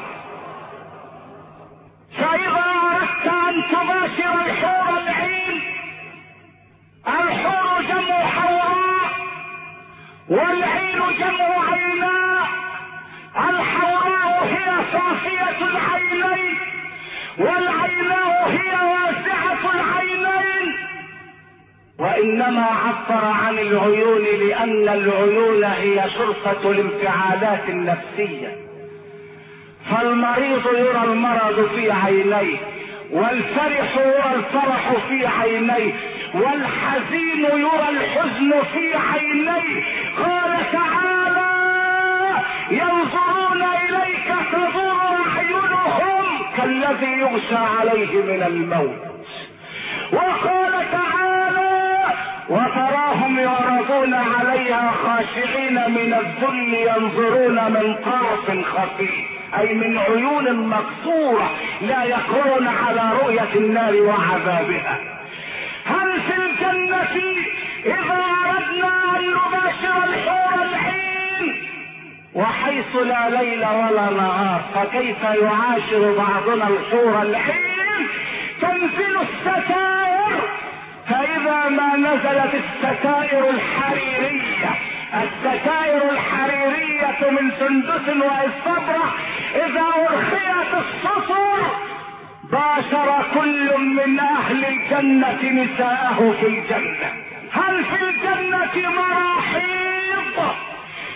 فإذا 2.18 2.66
أردت 2.94 3.26
أن 3.28 3.64
تباشر 3.72 4.34
الحور 4.46 4.88
العين 5.00 5.62
الحور 7.08 7.82
جمع 7.82 8.20
حوراء 8.26 9.12
والعين 10.30 11.00
جمع 11.20 11.50
عيناء. 11.72 12.48
الحوراء 13.50 14.44
هي 14.44 14.70
صافية 14.94 15.60
العينين 15.72 16.58
والعيناء 17.38 18.50
هي 18.50 18.72
واسعة 18.92 19.64
العينين. 19.76 20.68
وإنما 22.02 22.66
عبر 22.66 23.26
عن 23.26 23.60
العيون 23.60 24.22
لأن 24.47 24.89
العيون 24.89 25.64
هي 25.64 26.10
شرطة 26.10 26.72
الانفعالات 26.72 27.70
النفسية. 27.70 28.56
فالمريض 29.91 30.66
يرى 30.78 31.04
المرض 31.04 31.70
في 31.76 31.91
عينيه 31.91 32.58
والفرح 33.12 33.97
يرى 33.97 34.36
الفرح 34.36 34.93
في 35.10 35.28
عينيه 35.28 35.93
والحزين 36.34 37.43
يرى 37.43 37.89
الحزن 37.89 38.54
في 38.74 38.95
عينيه. 38.95 39.84
قال 40.18 40.72
تعالى 40.72 41.52
ينظرون 42.72 43.64
إليك 43.64 44.34
تدور 44.52 45.18
أعينهم 45.28 46.26
كالذي 46.58 47.20
يغشى 47.20 47.66
عليه 47.80 48.22
من 48.22 48.43
الموت. 48.43 49.12
وقال 50.14 50.72
تعالى 50.91 51.31
وتراهم 52.52 53.39
يعرضون 53.39 54.14
عليها 54.14 54.91
خاشعين 54.91 55.74
من 55.74 56.14
الذل 56.14 56.74
ينظرون 56.74 57.72
من 57.72 57.95
طرف 58.06 58.66
خفي 58.66 59.26
أي 59.58 59.74
من 59.74 59.97
عيون 59.97 60.70
مكسورة 60.70 61.52
لا 61.82 62.04
يقرون 62.04 62.68
على 62.68 63.18
رؤية 63.22 63.56
النار 63.56 64.02
وعذابها. 64.02 64.99
هل 65.86 66.22
في 66.22 66.36
الجنة 66.36 67.36
إذا 67.86 68.24
أردنا 68.45 69.20
أن 69.20 69.26
نباشر 69.30 70.04
الحور 70.04 70.64
الحين؟ 70.64 71.64
وحيث 72.34 72.95
لا 72.95 73.30
ليل 73.30 73.66
ولا 73.66 74.10
نهار 74.10 74.62
فكيف 74.76 75.24
يعاشر 75.24 76.14
بعضنا 76.18 76.68
الحور 76.68 77.22
الحين؟ 77.22 78.08
تنزل 78.62 79.18
الستائر 79.22 80.01
ما 81.52 81.95
نزلت 81.97 82.54
الستائر 82.64 83.49
الحريرية. 83.49 84.72
الستائر 85.14 86.12
الحريرية 86.12 87.30
من 87.32 87.52
سندس 87.60 88.08
واستبرق 88.08 89.14
إذا 89.56 89.86
أرخيت 90.10 90.74
السطر 90.74 91.60
باشر 92.43 93.26
كل 93.34 93.78
من 93.78 94.20
أهل 94.20 94.66
الجنة 94.66 95.64
نساءه 95.64 96.36
في 96.39 96.47
الجنة. 96.47 97.10
هل 97.52 97.86
في 97.86 98.10
الجنة 98.10 98.91
مراحيض؟ 98.91 100.38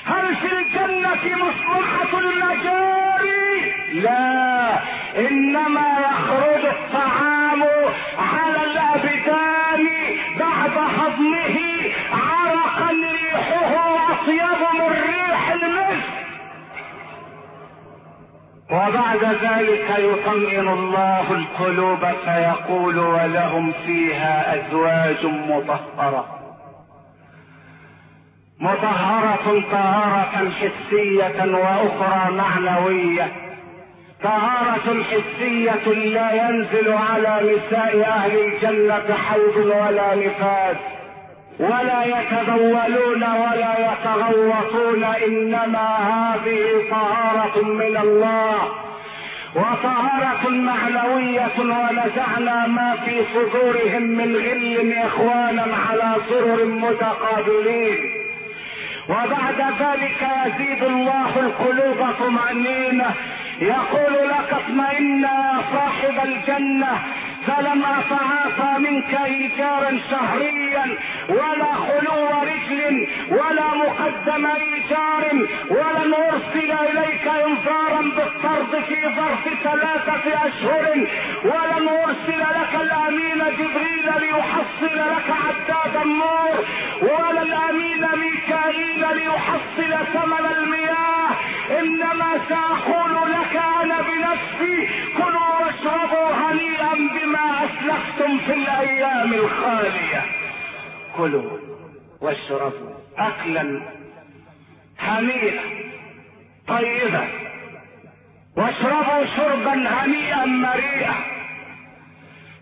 هل 0.06 0.36
في 0.36 0.48
الجنة 0.60 1.46
مصلحة 1.46 2.20
المجاري؟ 2.20 3.74
لا. 3.94 4.80
إنما 5.18 5.88
يخرج 6.00 6.66
الطعام 6.66 7.64
على 8.18 8.64
الأبدان. 8.72 9.45
بعد 10.66 10.78
هضمه 10.78 11.58
عرقا 12.12 12.92
ريحه 12.92 13.76
اطيب 14.12 14.60
من 14.74 14.90
ريح 14.92 15.52
المسك 15.52 16.26
وبعد 18.72 19.24
ذلك 19.24 20.00
يطمئن 20.00 20.68
الله 20.68 21.32
القلوب 21.32 22.06
فيقول 22.26 22.98
ولهم 23.00 23.74
فيها 23.86 24.56
أزواج 24.56 25.26
مطهرة. 25.26 26.26
مطهرة 28.60 29.64
طهارة 29.72 30.52
حسية 30.52 31.56
وأخرى 31.56 32.32
معنوية. 32.32 33.45
طهارة 34.24 35.04
حسية 35.04 35.94
لا 35.94 36.48
ينزل 36.48 36.94
على 36.94 37.40
نساء 37.42 38.02
أهل 38.08 38.40
الجنة 38.40 39.16
حوض 39.16 39.56
ولا 39.58 40.16
نفاس. 40.16 40.78
ولا 41.60 42.04
يتبولون 42.06 43.24
ولا 43.24 43.74
يتغوطون 43.92 45.04
إنما 45.04 45.98
هذه 45.98 46.90
طهارة 46.92 47.62
من 47.62 47.98
الله. 47.98 48.56
وطهارة 49.56 50.50
معنوية 50.50 51.60
ونزعنا 51.60 52.68
ما 52.68 52.96
في 53.06 53.22
صدورهم 53.34 54.02
من 54.02 54.36
غل 54.36 54.94
إخوانا 54.98 55.66
على 55.90 56.16
سرر 56.30 56.66
متقابلين. 56.66 58.25
وبعد 59.10 59.60
ذلك 59.80 60.22
يزيد 60.46 60.84
الله 60.84 61.40
القلوب 61.40 62.12
طمأنينة. 62.20 63.14
يقول 63.62 64.30
لك 64.30 64.54
اطمئن 64.54 65.24
يا 65.24 65.62
صاحب 65.74 66.28
الجنة. 66.28 67.00
فلم 67.48 67.84
اتعاطى 67.86 68.80
منك 68.80 69.14
ايجارا 69.26 70.00
شهريا 70.12 70.98
ولا 71.30 71.74
خلو 71.74 72.42
رجل 72.42 73.08
ولا 73.30 73.68
مقدم 73.76 74.46
إيجار 74.46 75.48
ولن 75.70 76.14
ارسل 76.14 76.72
إليك 76.72 77.28
إنذارا 77.28 78.02
بالطرد 78.02 78.84
في 78.88 78.96
ظرف 79.16 79.44
ثلاثة 79.64 80.48
أشهر 80.48 81.08
ولن 81.44 81.88
ارسل 81.88 82.40
لك 82.40 82.76
الأمين 82.82 83.40
جبريل 83.60 84.06
ليحصل 84.22 84.96
لك 84.98 85.30
عداد 85.46 86.02
النور 86.06 86.66
ولا 87.02 87.42
الأمين 87.42 88.02
ميكائيل 88.20 89.06
ليحصل 89.16 90.06
ثمن 90.14 90.46
المياه. 90.58 91.30
إنما 91.80 92.32
سأقول 92.50 93.32
لك 93.32 93.56
أنا 93.82 94.02
بنفسي 94.02 94.88
كلوا 95.18 95.60
واشربوا 95.62 96.32
هنيئا 96.36 96.94
بما 96.96 97.35
أسلفتم 97.36 98.38
في 98.38 98.54
الأيام 98.54 99.34
الخالية. 99.34 100.26
كلوا 101.18 101.58
واشربوا 102.22 102.94
اكلا 103.18 103.82
هنيئا 105.00 105.64
طيبا. 106.68 107.28
واشربوا 108.58 109.26
شربا 109.38 109.90
هنيئا 109.90 110.46
مريئا. 110.46 111.16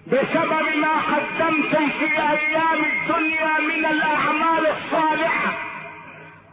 بسبب 0.07 0.75
ما 0.81 1.15
قدمتم 1.15 1.89
في 1.89 2.05
أيام 2.05 2.79
الدنيا 2.93 3.59
من 3.59 3.85
الأعمال 3.85 4.67
الصالحة. 4.67 5.53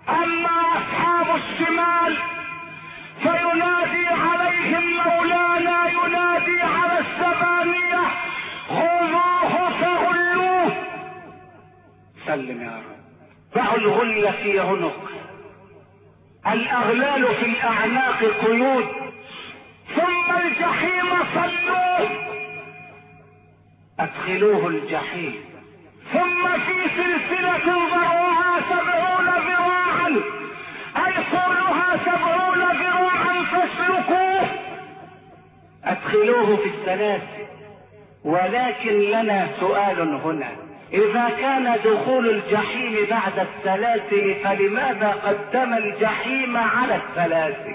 أما 0.09 0.61
أصحاب 0.77 1.37
الشمال 1.37 2.17
فينادي 3.23 4.07
عليهم 4.09 4.85
مولانا 4.97 5.91
ينادي 5.91 6.63
على 6.63 6.99
السبانية 6.99 8.03
خذوه 8.69 9.71
فغلوه. 9.81 10.73
سلم 12.27 12.63
يا 12.63 12.77
رب. 12.77 13.01
ضعوا 13.55 13.79
الغل 13.79 14.33
في 14.33 14.61
عنق 14.61 15.11
الأغلال 16.47 17.35
في 17.35 17.47
الأعناق 17.47 18.19
قيود. 18.25 18.87
ثم 19.97 20.37
الجحيم 20.37 21.11
صلوه. 21.35 22.11
أدخلوه 24.01 24.67
الجحيم. 24.67 25.35
ثم 26.13 26.49
في 26.67 26.89
سلسلة 26.97 27.67
ذرعها 27.67 28.61
سبعون 28.71 29.27
ذراعا 29.27 29.70
فاسلكوه 33.51 34.47
أدخلوه 35.85 36.57
في 36.57 36.69
السلاسل 36.69 37.47
ولكن 38.25 39.01
لنا 39.01 39.49
سؤال 39.61 40.21
هنا. 40.25 40.49
إذا 40.93 41.31
كان 41.41 41.77
دخول 41.85 42.31
الجحيم 42.31 43.07
بعد 43.11 43.47
السلاسل 43.49 44.35
فلماذا 44.45 45.15
قدم 45.25 45.75
الجحيم 45.75 46.57
على 46.57 47.01
السلاسل 47.09 47.75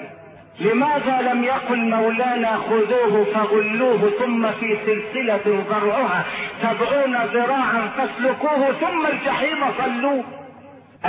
لماذا 0.60 1.22
لم 1.22 1.44
يقل 1.44 1.78
مولانا 1.78 2.58
خذوه 2.58 3.24
فغلوه 3.34 4.12
ثم 4.20 4.52
في 4.52 4.78
سلسلة 4.86 5.64
ذرعها 5.70 6.26
سبعون 6.62 7.16
ذراعا 7.16 7.90
فاسلكوه 7.98 8.72
ثم 8.72 9.08
الجحيم 9.08 9.58
صلوه 9.78 10.24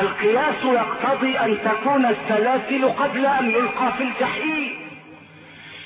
القياس 0.01 0.64
يقتضي 0.64 1.38
أن 1.38 1.59
تكون 1.64 2.07
السلاسل 2.07 2.88
قبل 2.88 3.26
أن 3.26 3.51
يلقى 3.51 3.92
في 3.99 4.03
الجحيم. 4.03 4.86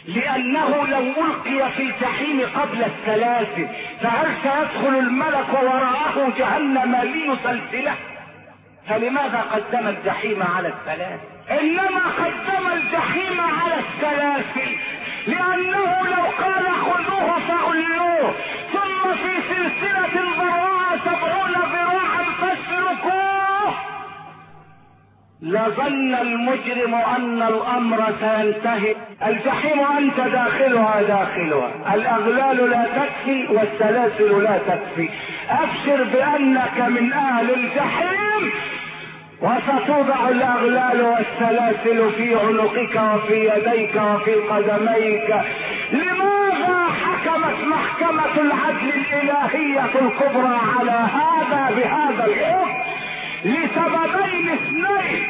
لأنه 0.07 0.87
لو 0.87 1.01
ألقي 1.01 1.71
في 1.71 1.83
الجحيم 1.83 2.41
قبل 2.57 2.85
السلاسل 2.85 3.69
فهل 4.03 4.29
سيدخل 4.43 4.99
الملك 4.99 5.49
وراءه 5.63 6.33
جهنم 6.39 6.97
ليسلسله؟ 6.97 7.95
فلماذا 8.89 9.45
قدم 9.53 9.89
الجحيم 9.89 10.43
على 10.43 10.69
السلاسل؟ 10.69 11.21
إنما 11.51 12.03
قدم 12.19 12.67
الجحيم 12.73 13.41
على 13.41 13.75
السلاسل 13.75 14.77
لأنه 15.27 16.03
لو 16.11 16.23
قال 16.45 16.67
خذوه 16.67 17.39
فغلوه. 17.49 18.35
ثم 18.73 19.15
في 19.15 19.43
سلسلة 19.49 20.15
ذراعها 20.15 20.97
سبعون 21.05 21.50
لظن 25.43 26.15
المجرم 26.15 26.95
أن 26.95 27.43
الأمر 27.43 28.05
سينتهي. 28.21 28.95
الجحيم 29.27 29.81
أنت 29.99 30.21
داخلها 30.21 31.03
داخلها. 31.03 31.95
الأغلال 31.95 32.71
لا 32.71 32.87
تكفي 32.97 33.47
والسلاسل 33.47 34.43
لا 34.43 34.59
تكفي. 34.59 35.09
أبشر 35.51 36.05
بأنك 36.05 36.81
من 36.89 37.13
أهل 37.13 37.51
الجحيم 37.51 38.53
وستوضع 39.43 40.29
الأغلال 40.29 41.01
والسلاسل 41.03 42.11
في 42.13 42.35
عنقك 42.35 43.01
وفي 43.15 43.51
يديك 43.55 43.95
وفي 43.97 44.35
قدميك. 44.35 45.35
لماذا 45.93 46.87
حكمت 47.03 47.59
محكمة 47.67 48.35
العدل 48.41 48.91
الإلهية 48.95 49.85
الكبرى 49.85 50.59
على 50.79 51.01
هذا 51.19 51.71
بهذا 51.77 52.25
الحكم؟ 52.27 52.71
لسببين 53.45 54.49
اثنين. 54.49 55.29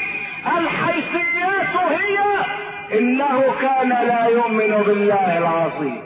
الحيثيات 0.58 1.76
هي 1.90 2.18
إنه 2.98 3.44
كان 3.60 3.88
لا 3.88 4.26
يؤمن 4.26 4.82
بالله 4.86 5.38
العظيم. 5.38 6.02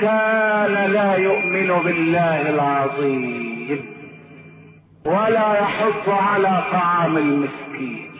كان 0.00 0.92
لا 0.92 1.16
يؤمن 1.16 1.82
بالله 1.84 2.50
العظيم. 2.50 3.84
ولا 5.04 5.60
يحض 5.60 6.08
على 6.08 6.62
طعام 6.72 7.16
المسكين. 7.16 8.10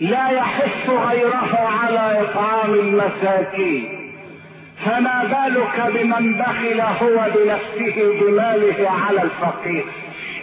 لا 0.00 0.30
يحث 0.30 0.90
غيره 0.90 1.68
على 1.82 2.20
إطعام 2.20 2.74
المساكين. 2.74 3.98
فما 4.84 5.24
بالك 5.24 5.92
بمن 5.94 6.38
بخل 6.38 6.80
هو 6.80 7.26
بنفسه 7.34 8.20
بماله 8.20 8.90
على 8.90 9.22
الفقير؟ 9.22 9.84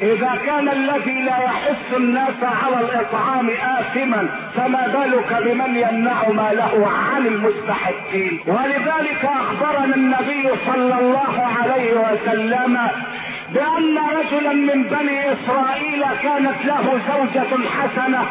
إذا 0.02 0.40
كان 0.46 0.70
الذي 0.70 1.22
لا 1.22 1.38
يحث 1.44 1.94
الناس 1.98 2.44
على 2.44 2.80
الإطعام 2.86 3.50
آثما 3.50 4.28
فما 4.56 4.88
بالك 4.88 5.44
بمن 5.44 5.76
يمنع 5.76 6.30
ماله 6.30 6.88
عن 6.88 7.28
المستحقين؟ 7.28 8.40
ولذلك 8.48 9.26
أخبرنا 9.26 9.96
النبي 9.96 10.50
صلى 10.66 11.00
الله 11.00 11.48
عليه 11.60 11.94
وسلم 11.94 12.78
بأن 13.54 13.98
رجلا 14.18 14.54
من 14.54 14.84
بني 14.84 15.34
إسرائيل 15.34 16.04
كانت 16.24 16.66
له 16.66 17.00
زوجة 17.10 17.68
حسنة 17.70 18.26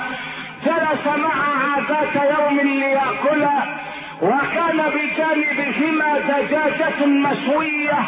جلس 0.66 1.06
معها 1.06 1.80
ذات 1.88 2.24
يوم 2.38 2.60
ليأكل 2.60 3.46
وكان 4.22 4.76
بجانبهما 4.94 6.18
دجاجة 6.18 7.06
مشوية 7.06 7.98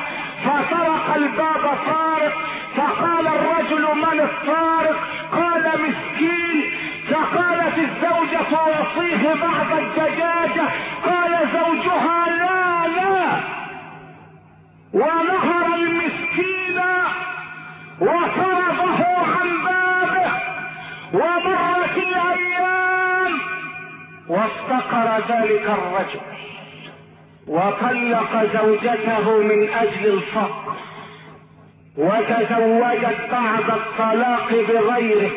فطرق 0.45 1.15
الباب 1.17 1.79
طارق 1.87 2.33
فقال 2.77 3.27
الرجل 3.27 3.83
من 3.97 4.21
الطارق؟ 4.21 4.97
قال 5.33 5.63
مسكين. 5.83 6.71
فقالت 7.11 7.79
الزوجة 7.79 8.53
وصيه 8.53 9.35
بعض 9.35 9.79
الدجاجة 9.79 10.69
قال 11.05 11.49
زوجها 11.53 12.27
لا 12.29 12.89
لا. 12.89 13.41
ونهر 14.93 15.75
المسكين 15.75 16.81
وطرده 18.01 19.07
عن 19.19 19.49
بابه 19.65 20.33
ومرت 21.13 21.97
الأيام. 21.97 23.33
وافتقر 24.29 25.19
ذلك 25.29 25.67
الرجل 25.79 26.21
وطلق 27.47 28.45
زوجته 28.55 29.39
من 29.43 29.69
أجل 29.69 30.07
الفقر 30.07 30.75
وتزوجت 31.97 33.19
بعد 33.33 33.71
الطلاق 33.71 34.49
بغيره 34.69 35.31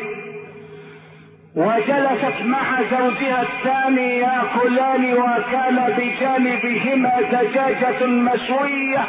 وجلست 1.56 2.42
مع 2.44 2.82
زوجها 2.90 3.42
الثاني 3.42 4.18
ياكلان 4.18 5.12
وكان 5.12 5.94
بجانبهما 5.98 7.20
دجاجة 7.20 8.06
مشوية. 8.06 9.04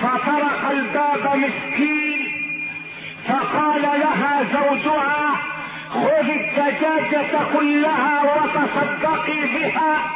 فطرق 0.00 0.70
الباب 0.70 1.36
مسكين 1.36 2.22
فقال 3.28 3.82
لها 3.82 4.42
زوجها 4.52 5.51
خذ 5.92 6.28
الدجاجة 6.30 7.38
كلها 7.58 8.22
وتصدقي 8.22 9.40
بها. 9.54 10.10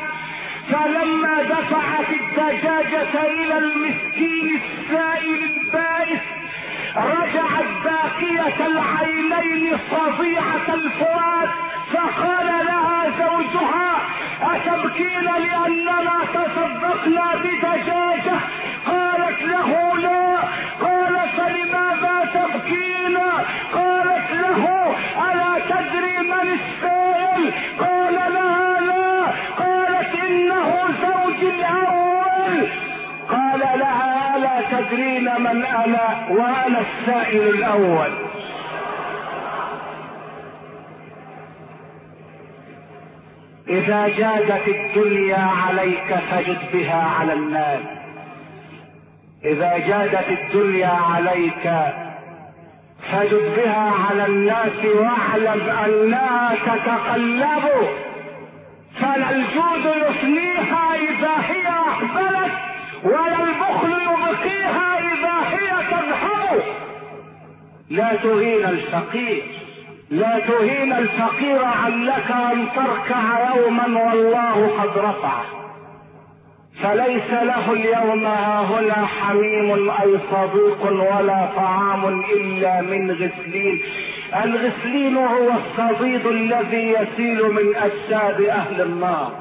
فلما 0.70 1.42
دفعت 1.42 2.08
الدجاجة 2.20 3.22
إلى 3.24 3.58
المسكين 3.58 4.60
السائل 4.62 5.40
البائس 5.56 6.20
رجعت 6.96 7.66
باكية 7.84 8.66
العينين 8.66 9.76
فظيعة 9.90 10.74
الفؤاد 10.74 11.48
فقال 11.92 12.46
لها 12.46 13.10
زوجها 13.18 13.92
أتبكين 14.42 15.24
لأننا 15.24 16.16
تصدقنا 16.34 17.34
بدجاجة؟ 17.36 18.38
قالت 18.86 19.42
له 19.42 19.96
لا. 19.98 20.36
قال 20.80 21.28
فلماذا 21.36 22.30
تبكين؟ 22.34 23.16
قالت 23.74 24.15
له. 24.56 24.96
ألا 25.32 25.64
تدري 25.68 26.18
من 26.18 26.58
السائل؟ 26.58 27.52
قال 27.80 28.14
لها 28.14 28.80
لا. 28.80 29.26
قالت 29.64 30.14
إنه 30.28 30.84
زوجي 31.02 31.50
الأول. 31.50 32.68
قال 33.28 33.60
لها 33.78 34.36
ألا 34.36 34.60
تدرين 34.70 35.40
من 35.40 35.64
أنا 35.64 36.26
وأنا 36.30 36.80
السائل 36.80 37.48
الأول. 37.48 38.10
إذا 43.68 44.08
جادت 44.08 44.68
الدنيا 44.68 45.48
عليك 45.66 46.14
فجد 46.30 46.58
بها 46.72 47.02
على 47.20 47.32
الناس. 47.32 47.80
إذا 49.44 49.78
جادت 49.78 50.28
الدنيا 50.28 50.98
عليك 51.14 51.72
فجد 53.12 53.54
بها 53.56 53.92
على 54.08 54.26
الناس 54.26 54.84
واعلم 54.84 55.60
أنها 55.84 56.54
تتقلب. 56.54 57.64
فلا 59.00 59.30
الجود 59.30 59.84
يفنيها 60.08 60.94
إذا 60.94 61.34
هي 61.48 61.68
اقبلت 61.68 62.52
ولا 63.04 63.42
البخل 63.42 63.90
يبقيها 63.90 64.98
إذا 64.98 65.36
هي 65.50 65.70
تذهب. 65.90 66.62
لا 67.90 68.16
تهين 68.16 68.64
الفقير 68.64 69.42
لا 70.10 70.38
تهين 70.38 70.92
الفقير 70.92 71.64
علك 71.64 72.30
أن 72.30 72.66
تركع 72.76 73.54
يوما 73.56 73.86
والله 73.86 74.70
قد 74.80 74.98
رفعه. 74.98 75.65
فليس 76.82 77.30
له 77.30 77.72
اليوم 77.72 78.26
هنا 78.70 79.06
حميم 79.06 79.90
اي 79.90 80.18
صديق 80.30 80.92
ولا 80.92 81.48
طعام 81.56 82.20
إلا 82.20 82.80
من 82.80 83.10
غسلين. 83.10 83.82
الغسلين 84.44 85.16
هو 85.16 85.50
الصديد 85.50 86.26
الذي 86.26 86.94
يسيل 86.98 87.42
من 87.42 87.76
أجساد 87.76 88.40
أهل 88.42 88.80
النار. 88.80 89.32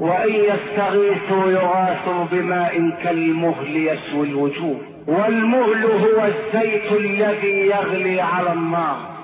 وإن 0.00 0.34
يستغيثوا 0.34 1.50
يغاثوا 1.50 2.24
بماء 2.32 2.90
كالمهل 3.04 3.76
يسوي 3.76 4.28
الوجوه. 4.28 4.80
والمهل 5.06 5.84
هو 5.84 6.24
الزيت 6.24 6.92
الذي 6.92 7.66
يغلي 7.66 8.20
على 8.20 8.52
النار. 8.52 9.18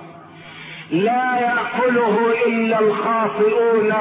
لا 0.91 1.39
يأكله 1.41 2.19
إلا 2.47 2.81
الخاطئون 2.81 3.95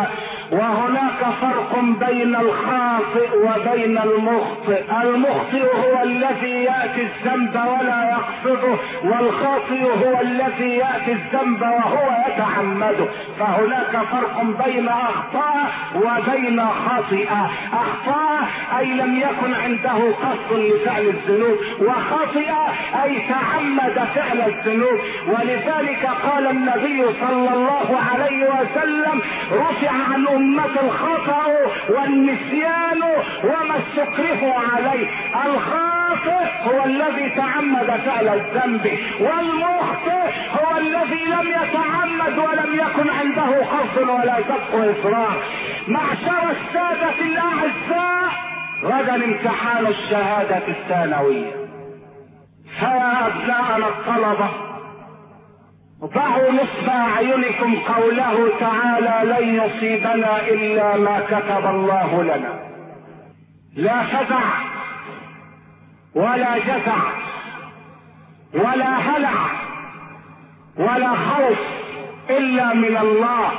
وهناك 0.54 1.22
فرق 1.42 1.80
بين 1.80 2.36
الخاطئ 2.36 3.30
وبين 3.46 3.98
المخطئ. 3.98 4.84
المخطئ 5.04 5.64
هو 5.64 6.04
الذي 6.04 6.64
يأتي 6.64 7.02
الذنب 7.02 7.56
ولا 7.56 8.00
يقصده 8.10 8.76
والخاطئ 9.04 9.84
هو 10.06 10.22
الذي 10.22 10.70
يأتي 10.78 11.12
الذنب 11.12 11.62
وهو 11.62 12.08
يتعمده 12.28 13.08
فهناك 13.40 13.92
فرق 14.12 14.44
بين 14.66 14.90
أخطاء 14.90 15.72
وبين 15.96 16.62
خاطئه 16.66 17.50
أخطاء 17.74 18.48
أي 18.80 18.86
لم 18.86 19.16
يكن 19.16 19.54
عنده 19.54 20.00
قصد 20.24 20.60
لفعل 20.60 21.06
الذنوب 21.08 21.58
وخاطئه 21.82 22.68
أي 23.04 23.28
تعمد 23.30 24.08
فعل 24.16 24.42
الذنوب. 24.42 25.00
ولذلك 25.28 26.10
قال 26.24 26.48
النبي 26.48 27.06
صلى 27.22 27.54
الله 27.54 28.00
عليه 28.14 28.46
وسلم 28.46 29.22
رفع 29.52 29.92
عن 30.14 30.28
أمة 30.44 30.82
الخطأ 30.82 31.46
والنسيان 31.90 33.02
وما 33.44 33.80
استكره 33.80 34.54
عليه. 34.74 35.08
الخاطئ 35.46 36.46
هو 36.64 36.86
الذي 36.86 37.30
تعمد 37.36 37.86
فعل 38.06 38.28
الذنب 38.28 38.98
والمخطئ 39.20 40.32
هو 40.60 40.78
الذي 40.78 41.24
لم 41.26 41.48
يتعمد 41.48 42.38
ولم 42.38 42.74
يكن 42.74 43.10
عنده 43.10 43.66
قصد 43.66 44.10
ولا 44.10 44.36
سبق 44.44 44.76
إصرار 45.00 45.44
معشر 45.88 46.52
السادة 46.52 47.14
الأعزاء 47.22 48.32
غدا 48.84 49.16
امتحان 49.16 49.88
الشهادة 49.88 50.68
الثانوية. 50.68 51.52
فيا 52.80 53.28
أبناءنا 53.28 53.88
الطلبة 53.88 54.73
ضعوا 56.04 56.52
نصب 56.52 56.90
أعينكم 56.90 57.76
قوله 57.76 58.50
تعالى 58.60 59.32
لن 59.32 59.56
يصيبنا 59.64 60.42
إلا 60.48 60.98
ما 60.98 61.20
كتب 61.20 61.66
الله 61.66 62.24
لنا. 62.24 62.60
لا 63.76 64.04
فزع 64.04 64.44
ولا 66.16 66.58
جزع 66.58 67.02
ولا 68.54 68.96
هلع 68.98 69.34
ولا 70.78 71.10
خوف 71.10 71.60
إلا 72.30 72.74
من 72.74 72.98
الله. 72.98 73.52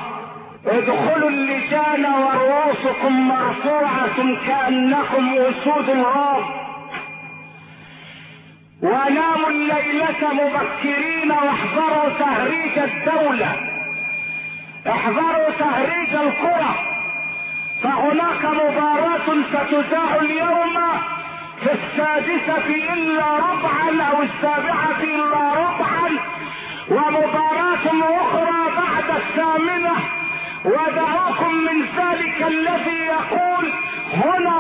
ادخلوا 0.67 1.29
اللجان 1.29 2.05
ورؤوسكم 2.05 3.29
مرفوعة 3.29 4.47
كأنكم 4.47 5.35
أسود 5.39 5.89
الغاب 5.89 6.64
وناموا 8.85 9.49
الليلة 9.49 10.33
مبكرين 10.33 11.31
واحذروا 11.31 12.19
تهريج 12.19 12.79
الدولة. 12.79 13.53
احذروا 14.87 15.51
تهريج 15.59 16.15
القرى. 16.15 16.75
فهناك 17.83 18.45
مباراة 18.45 19.27
ستذاع 19.53 20.17
اليوم 20.23 20.77
في 21.61 21.71
السادسة 21.73 22.67
إلا 22.93 23.27
ربعا 23.37 24.11
أو 24.11 24.23
السابعة 24.23 25.01
إلا 25.03 25.53
ربعا. 25.53 26.11
ومباراة 26.89 27.87
أخرى 28.21 28.63
بعد 28.77 29.17
الثامنة. 29.17 29.95
ودعوكم 30.65 31.55
من 31.55 31.83
ذلك 31.97 32.43
الذي 32.43 32.99
يقول 33.07 33.73
هنا 34.15 34.55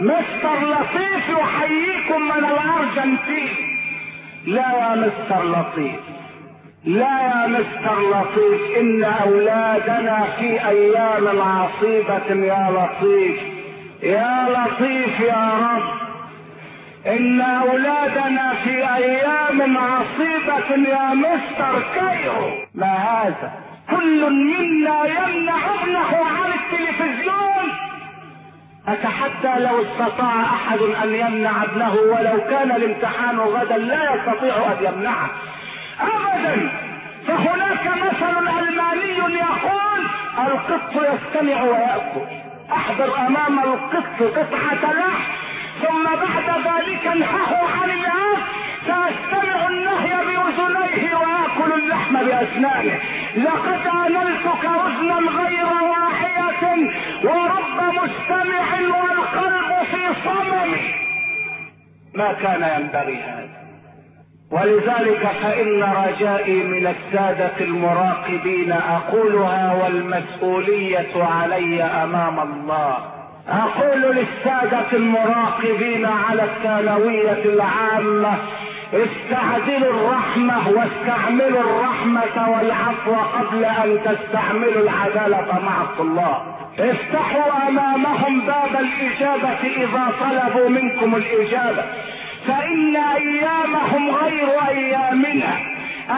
مستر 0.00 0.58
لطيف 0.66 1.28
يحييكم 1.28 2.22
من 2.22 2.44
الارجنتين 2.44 3.48
لا 4.46 4.70
يا 4.80 4.94
مستر 4.94 5.44
لطيف 5.44 6.00
لا 6.84 7.20
يا 7.20 7.46
مستر 7.46 8.00
لطيف 8.10 8.76
إن 8.80 9.04
أولادنا 9.04 10.24
في 10.38 10.68
أيام 10.68 11.42
عصيبة 11.42 12.46
يا 12.46 12.70
لطيف. 12.70 13.40
يا 14.02 14.46
لطيف 14.48 15.20
يا 15.20 15.50
رب 15.62 15.82
إن 17.06 17.40
أولادنا 17.40 18.54
في 18.64 18.94
أيام 18.96 19.78
عصيبة 19.78 20.90
يا 20.90 21.14
مستر 21.14 21.82
كيرو. 21.94 22.50
ما 22.74 22.94
هذا؟ 22.94 23.52
كل 23.90 24.30
منا 24.30 25.04
يمنع 25.04 25.58
ابنه 25.82 26.16
عن 26.24 26.50
التلفزيون. 26.58 27.68
أتحدى 28.92 29.64
لو 29.64 29.82
استطاع 29.82 30.42
أحد 30.42 30.78
أن 30.78 31.14
يمنع 31.14 31.64
ابنه 31.64 31.94
ولو 31.94 32.44
كان 32.50 32.70
الامتحان 32.70 33.38
غدا 33.38 33.76
لا 33.78 34.14
يستطيع 34.14 34.54
أن 34.56 34.84
يمنعه. 34.84 35.30
ابدا! 36.00 36.70
فهناك 37.26 37.86
مثل 37.86 38.48
ألماني 38.48 39.18
يقول 39.38 40.06
القط 40.38 40.92
يستمع 40.94 41.62
ويأكل. 41.62 42.26
أحضر 42.72 43.18
أمام 43.26 43.58
القط 43.58 44.22
قطعة 44.22 44.92
لحم. 44.92 45.47
ثم 45.82 46.04
بعد 46.04 46.48
ذلك 46.66 47.06
انهه 47.06 47.68
عن 47.82 47.90
الاكل 47.90 48.42
سيستمع 48.86 49.68
النهي 49.68 50.24
باذنيه 50.26 51.16
ويأكل 51.16 51.72
اللحم 51.72 52.14
بأسنانه. 52.14 52.98
لقد 53.36 53.86
انلتك 53.86 54.64
اذنا 54.64 55.14
غير 55.14 55.66
واحية 55.90 56.90
ورب 57.24 57.94
مستمع 57.94 58.66
والقلب 58.80 59.84
في 59.90 60.14
صمم. 60.24 60.76
ما 62.14 62.32
كان 62.32 62.80
ينبغي 62.80 63.16
هذا. 63.16 63.48
ولذلك 64.50 65.26
فإن 65.42 65.82
رجائي 65.82 66.62
من 66.62 66.86
السادة 66.86 67.60
المراقبين 67.60 68.72
أقولها 68.72 69.74
والمسؤولية 69.74 71.24
علي 71.24 71.82
أمام 71.82 72.40
الله. 72.40 73.17
أقول 73.48 74.00
للسادة 74.16 74.92
المراقبين 74.92 76.06
على 76.06 76.42
الثانوية 76.44 77.44
العامة 77.44 78.38
استعجلوا 78.92 79.90
الرحمة 79.90 80.68
واستعملوا 80.68 81.60
الرحمة 81.60 82.50
والعفو 82.50 83.14
قبل 83.14 83.64
أن 83.64 83.98
تستعملوا 84.04 84.82
العدالة 84.82 85.60
مع 85.64 85.82
الطلاب. 85.82 86.42
افتحوا 86.78 87.68
أمامهم 87.68 88.40
باب 88.40 88.80
الإجابة 88.80 89.58
إذا 89.76 90.12
طلبوا 90.20 90.68
منكم 90.68 91.14
الإجابة. 91.14 91.84
فإن 92.46 92.96
أيامهم 92.96 94.10
غير 94.10 94.48
أيامنا. 94.68 95.56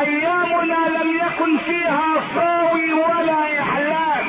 أيامنا 0.01 0.79
لم 0.99 1.11
يكن 1.17 1.59
فيها 1.67 2.11
صاوي 2.35 2.93
ولا 2.93 3.61
إحلام 3.63 4.20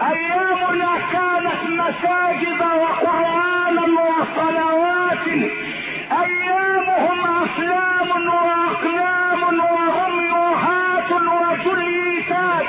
أيامنا 0.00 0.92
كانت 1.12 1.62
مساجد 1.70 2.60
وقرآنا 2.60 3.82
وصلوات. 3.82 5.26
أيامهم 6.12 7.18
أفلام 7.42 8.26
وأقلام 8.28 9.60
وغميوهات 9.60 11.10
وجليسات. 11.12 12.66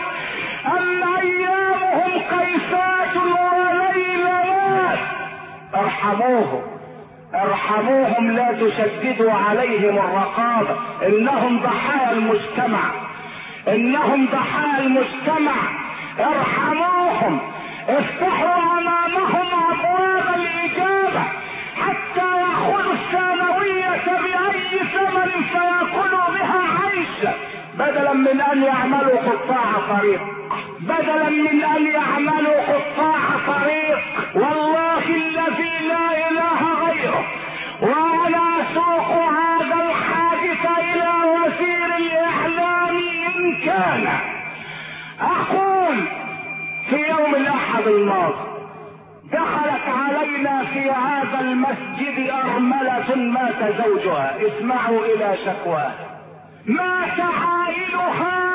أما 0.65 1.21
أيامهم 1.21 2.11
قيسات 2.31 3.15
وليلات 3.15 4.99
ارحموهم 5.75 6.61
ارحموهم 7.35 8.31
لا 8.31 8.51
تشددوا 8.51 9.33
عليهم 9.33 9.97
الرقابة 9.97 10.75
إنهم 11.07 11.59
ضحايا 11.59 12.11
المجتمع 12.11 12.83
إنهم 13.67 14.25
ضحايا 14.25 14.79
المجتمع. 14.79 15.55
ارحموهم. 16.19 16.94
افتحوا 17.89 18.55
أمامهم 18.55 19.47
أبواب 19.71 20.35
الإجابة 20.35 21.23
حتى 21.75 22.37
يأخذوا 22.39 22.93
الثانوية 22.93 24.05
بأي 24.05 24.79
ثمن 24.79 25.43
فيأكلوا 25.43 26.29
بها 26.29 26.63
عيشا 26.81 27.33
بدلا 27.73 28.13
من 28.13 28.41
أن 28.41 28.63
يعملوا 28.63 29.19
قطاع 29.19 29.97
طريق. 29.97 30.21
بدلا 30.79 31.29
من 31.29 31.63
أن 31.63 31.87
يعملوا 31.87 32.61
قطاع 32.61 33.19
طريق. 33.47 33.99
والله 34.35 35.03
الذي 35.07 35.87
لا 35.87 36.29
إله 36.29 36.85
غيره. 36.85 37.25
وأنا 37.81 38.61
أسوق 38.61 39.11
هذا 39.11 39.75
الحادث 39.89 40.65
إلى 40.79 41.11
وزير 41.25 41.97
الإعلام 41.97 42.97
إن 43.35 43.57
كان. 43.65 44.07
أقول 45.21 46.24
في 46.89 46.95
يوم 47.09 47.35
الاحد 47.35 47.87
الماضي 47.87 48.55
دخلت 49.31 49.87
علينا 49.87 50.65
في 50.65 50.91
هذا 50.91 51.39
المسجد 51.39 52.29
أرملة 52.29 53.15
مات 53.15 53.75
زوجها 53.85 54.37
اسمعوا 54.47 55.05
إلى 55.05 55.37
شكواها 55.45 55.95
مات 56.65 57.19
عائلها 57.19 58.45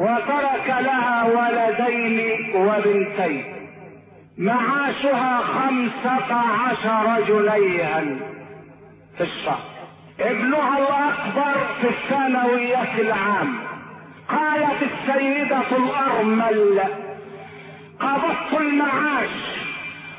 وترك 0.00 0.66
لها 0.68 1.24
ولدين 1.24 2.36
وبنتين. 2.56 3.44
معاشها 4.38 5.38
خمسة 5.38 6.34
عشر 6.34 7.20
جنيها 7.28 8.04
في 9.16 9.20
الشهر. 9.24 9.60
ابنها 10.20 10.78
الأكبر 10.78 11.60
في 11.80 11.88
الثانوية 11.88 13.00
العام 13.00 13.54
قالت 14.28 14.82
السيدة 14.82 15.76
الارمل 15.76 16.82
قبضت 18.00 18.60
المعاش 18.60 19.30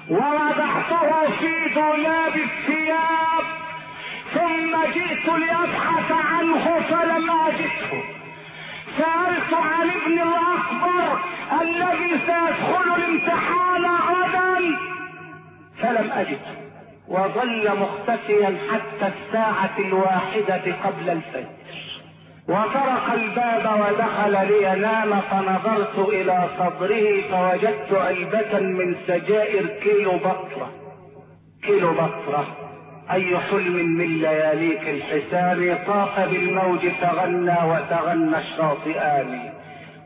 ووضعته 0.10 1.30
في 1.40 1.74
دولاب 1.76 2.36
الثياب 2.36 3.44
ثم 4.34 4.92
جئت 4.94 5.26
لأبحث 5.28 6.12
عنه 6.12 6.80
فلم 6.90 7.30
أجده. 7.32 8.04
سألت 8.98 9.54
عن 9.54 9.90
ابن 9.90 10.20
الأكبر 10.22 11.20
الذي 11.62 12.10
سيدخل 12.10 12.96
الامتحان 12.98 13.86
غدا 13.86 14.78
فلم 15.82 16.12
أجده. 16.12 16.70
وظل 17.08 17.80
مختفيا 17.80 18.58
حتى 18.72 19.14
الساعة 19.18 19.76
الواحدة 19.80 20.76
قبل 20.84 21.10
الفجر. 21.10 21.50
وطرق 22.50 23.14
الباب 23.14 23.66
ودخل 23.82 24.48
لينام 24.48 25.22
فنظرت 25.22 26.10
إلى 26.10 26.48
صدره 26.60 27.22
فوجدت 27.32 27.94
علبة 27.94 28.60
من 28.60 28.96
سجائر 29.08 29.66
كيلو 29.66 30.12
بطرة 30.12 30.70
كيلو 31.64 31.92
بطرة 31.92 32.46
أي 33.12 33.38
حلم 33.38 33.98
من 33.98 34.18
لياليك 34.18 34.90
الحسان 34.90 35.78
طاف 35.88 36.20
بالموج 36.20 36.80
تغنى 37.02 37.58
وتغنى 37.72 38.38
الشاطئان. 38.38 39.40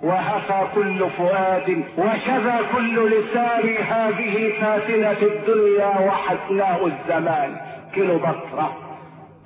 وهفى 0.03 0.67
كل 0.75 1.09
فؤاد. 1.17 1.83
وشذا 1.97 2.59
كل 2.75 3.09
لسان. 3.09 3.75
هذه 3.89 4.53
فاتنة 4.61 5.21
الدنيا 5.21 5.99
وحسناء 5.99 6.87
الزمان. 6.87 7.55
كيلو 7.93 8.17
بطرة 8.17 8.82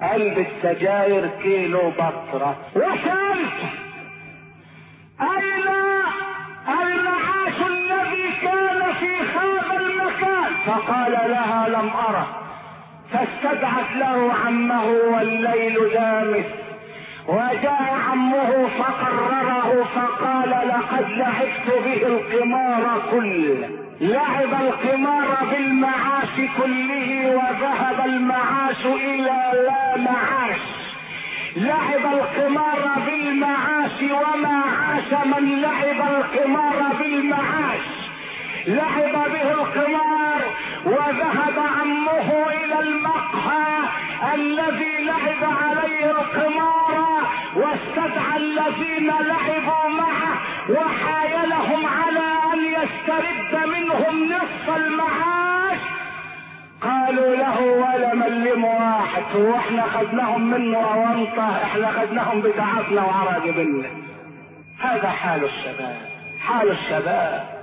قلب 0.01 0.45
السجاير 0.47 1.29
كيلو 1.43 1.89
بطرة 1.89 2.57
وسألت 2.75 3.59
أين 5.21 5.67
المعاش 6.69 7.57
الذي 7.67 8.31
كان 8.41 8.93
في 8.99 9.15
هذا 9.15 9.79
المكان؟ 9.79 10.53
فقال 10.65 11.11
لها 11.11 11.69
لم 11.69 11.89
أره 12.09 12.27
فاستدعت 13.11 13.95
له 13.95 14.33
عمه 14.45 14.85
والليل 14.85 15.77
دامس. 15.93 16.45
وجاء 17.27 17.97
عمه 18.09 18.67
فقرره 18.67 19.83
فقال 19.95 20.49
لقد 20.49 21.09
لعبت 21.09 21.67
به 21.85 22.07
القمار 22.07 23.01
كله. 23.11 23.86
لعب 24.01 24.53
القمار 24.61 25.37
بالمعاش 25.51 26.35
كله 26.57 27.25
وذهب 27.35 28.05
المعاش 28.05 28.85
إلى 28.85 29.51
لا 29.67 29.97
معاش. 29.97 30.59
لعب 31.55 32.13
القمار 32.13 32.89
بالمعاش 33.05 34.01
وما 34.01 34.63
عاش 34.79 35.25
من 35.25 35.61
لعب 35.61 36.09
القمار 36.15 36.93
بالمعاش. 36.99 37.85
لعب 38.67 39.13
به 39.31 39.51
القمار 39.51 40.41
وذهب 40.85 41.59
عمه 41.79 42.45
إلى 42.49 42.79
المقهى 42.79 43.77
الذي 44.33 44.97
لعب 45.05 45.51
عليه 45.63 46.11
القمار 46.11 47.23
واستدعى 47.55 48.37
الذين 48.37 49.07
لعبوا 49.07 49.89
معه 49.89 50.37
وحايلهم 50.69 51.85
على 51.85 52.36
يسترد 52.83 53.67
منهم 53.67 54.25
نصف 54.33 54.75
المعاش. 54.77 55.79
قالوا 56.81 57.35
له 57.35 57.61
ولا 57.61 58.13
ملم 58.15 58.63
واحد 58.63 59.35
وإحنا 59.35 59.83
خدناهم 59.83 60.51
منه 60.51 60.77
اونطه 60.77 61.63
إحنا 61.63 61.91
خدناهم 61.91 62.41
بتعبنا 62.41 63.01
وعراقبنا 63.01 63.87
هذا 64.79 65.09
حال 65.09 65.43
الشباب 65.43 65.97
حال 66.39 66.71
الشباب. 66.71 67.57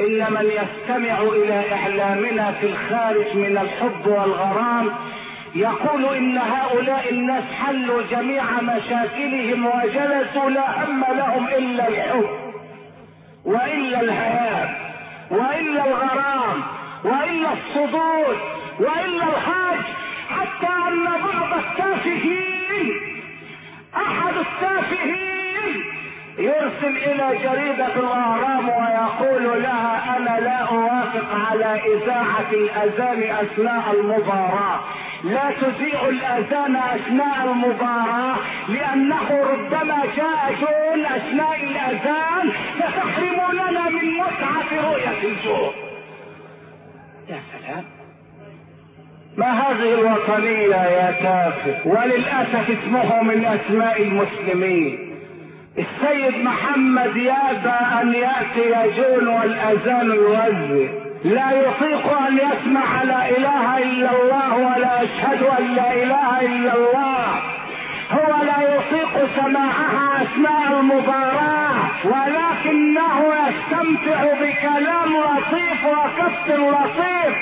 إن 0.00 0.32
من 0.32 0.46
يستمع 0.46 1.18
إلى 1.20 1.72
إعلامنا 1.72 2.52
في 2.52 2.66
الخارج 2.66 3.36
من 3.36 3.58
الحب 3.58 4.06
والغرام 4.06 4.90
يقول 5.54 6.14
إن 6.14 6.38
هؤلاء 6.38 7.10
الناس 7.10 7.44
حلوا 7.44 8.02
جميع 8.10 8.44
مشاكلهم 8.60 9.66
وجلسوا 9.66 10.50
لا 10.50 10.84
هم 10.84 11.04
لهم 11.16 11.46
إلا 11.48 11.88
الحب. 11.88 12.43
وإلا 13.44 14.00
الهيام 14.00 14.74
وإلا 15.30 15.86
الغرام 15.86 16.62
وإلا 17.04 17.48
الصدود 17.52 18.36
وإلا 18.80 19.24
الحاج 19.24 19.80
حتى 20.28 20.72
أن 20.88 21.04
بعض 21.04 21.58
التافهين 21.58 23.00
أحد 23.96 24.34
التافهين 24.36 25.84
يرسل 26.38 26.96
إلى 26.96 27.38
جريدة 27.42 27.86
الاهرام 27.96 28.68
ويقول 28.68 29.62
لها 29.62 30.16
أنا 30.16 30.40
لا 30.40 30.56
أوافق 30.58 31.26
على 31.50 31.80
اذاعة 31.94 32.50
الأذان 32.52 33.22
أثناء 33.22 33.94
المباراة. 34.00 34.80
لا 35.24 35.50
تذيع 35.60 36.08
الأذان 36.08 36.76
أثناء 36.76 37.52
المباراة 37.52 38.36
لأنه 38.68 39.30
ربما 39.52 40.02
جاء 40.16 40.54
جون 40.60 41.04
أثناء 41.06 41.64
الأذان 41.64 42.50
فتحرموننا 42.78 43.88
من 43.88 44.10
متعة 44.10 44.90
رؤية 44.90 45.22
الجون. 45.24 45.72
يا 47.28 47.40
سلام. 47.52 47.84
ما 49.36 49.50
هذه 49.50 49.94
الوطنية 49.94 50.76
يا 50.76 51.10
تافه 51.10 51.86
وللأسف 51.88 52.70
اسمه 52.70 53.22
من 53.22 53.44
أسماء 53.44 54.02
المسلمين. 54.02 54.98
السيد 55.78 56.44
محمد 56.44 57.16
يابى 57.16 58.00
أن 58.02 58.14
يأتي 58.14 58.88
يجون 58.88 59.28
والأذان 59.28 60.06
يوزع. 60.10 61.03
لا 61.24 61.50
يطيق 61.50 62.18
أن 62.18 62.38
يسمع 62.38 63.02
لا 63.02 63.28
إله 63.28 63.78
إلا 63.78 64.10
الله 64.10 64.56
ولا 64.56 65.02
أشهد 65.02 65.42
أن 65.42 65.74
لا 65.74 65.92
إله 65.92 66.40
إلا 66.40 66.74
الله. 66.74 67.26
هو 68.10 68.42
لا 68.44 68.74
يطيق 68.74 69.28
سماعها 69.36 70.22
أثناء 70.22 70.80
المباراة 70.80 71.74
ولكنه 72.04 73.34
يستمتع 73.48 74.24
بكلام 74.24 75.16
لطيف 75.16 75.86
وكف 75.86 76.48
لطيف. 76.48 77.34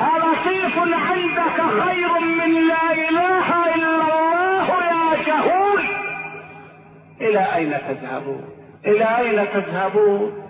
ألطيف 0.00 0.78
عندك 0.78 1.58
خير 1.82 2.20
من 2.20 2.68
لا 2.68 2.92
إله 2.92 3.74
إلا 3.74 3.90
الله 4.00 4.66
يا 4.84 5.22
جهول. 5.26 5.82
إلى 7.20 7.54
أين 7.54 7.72
تذهبون؟ 7.88 8.44
إلى 8.86 9.18
أين 9.18 9.46
تذهبون؟ 9.54 10.45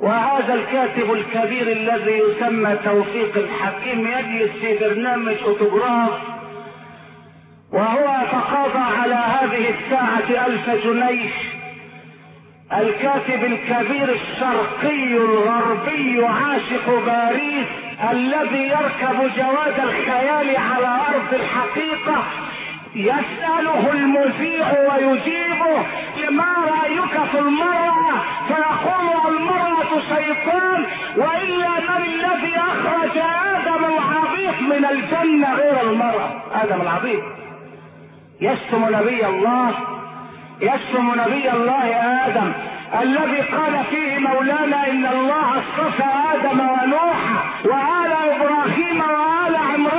وهذا 0.00 0.54
الكاتب 0.54 1.12
الكبير 1.12 1.72
الذي 1.72 2.18
يسمى 2.18 2.76
توفيق 2.84 3.36
الحكيم 3.36 4.06
يجلس 4.06 4.50
في 4.50 4.78
برنامج 4.78 5.36
أوتوغراف 5.44 6.10
وهو 7.72 8.22
يتقاضى 8.22 9.00
على 9.00 9.14
هذه 9.14 9.74
الساعة 9.78 10.46
ألف 10.46 10.70
جنيه. 10.84 11.30
الكاتب 12.72 13.44
الكبير 13.44 14.08
الشرقي 14.12 15.16
الغربي 15.16 16.24
عاشق 16.24 17.04
باريس 17.06 17.66
الذي 18.10 18.62
يركب 18.62 19.30
جواد 19.36 19.80
الخيال 19.80 20.56
على 20.56 21.00
أرض 21.08 21.34
الحقيقة. 21.34 22.24
يسأله 22.94 23.92
المذيع 23.92 24.66
ويجيبه 24.80 25.78
ما 26.30 26.54
رأيك 26.68 27.24
في 27.30 27.38
المرأة 27.38 28.14
فيقول 28.48 29.36
المرأة 29.36 30.00
شيطان 30.08 30.86
وإلا 31.16 31.68
من 31.80 31.96
الذي 32.04 32.56
أخرج 32.56 33.18
آدم 33.54 33.84
العبيط 33.84 34.60
من 34.60 34.84
الجنة 34.90 35.54
غير 35.54 35.90
المرأة؟ 35.90 36.30
آدم 36.62 36.80
العبيط 36.80 37.22
يشتم 38.40 38.84
نبي 38.96 39.26
الله 39.26 39.70
يشتم 40.60 41.12
نبي 41.20 41.50
الله 41.50 41.96
آدم 42.26 42.52
الذي 43.02 43.40
قال 43.40 43.84
فيه 43.90 44.18
مولانا 44.18 44.90
إن 44.90 45.06
الله 45.06 45.58
اصطفى 45.58 46.04
آدم 46.34 46.60
ونوح 46.60 47.18
وآل 47.64 48.12
إبراهيم 48.12 49.00
وآل 49.00 49.56
عمران. 49.56 49.97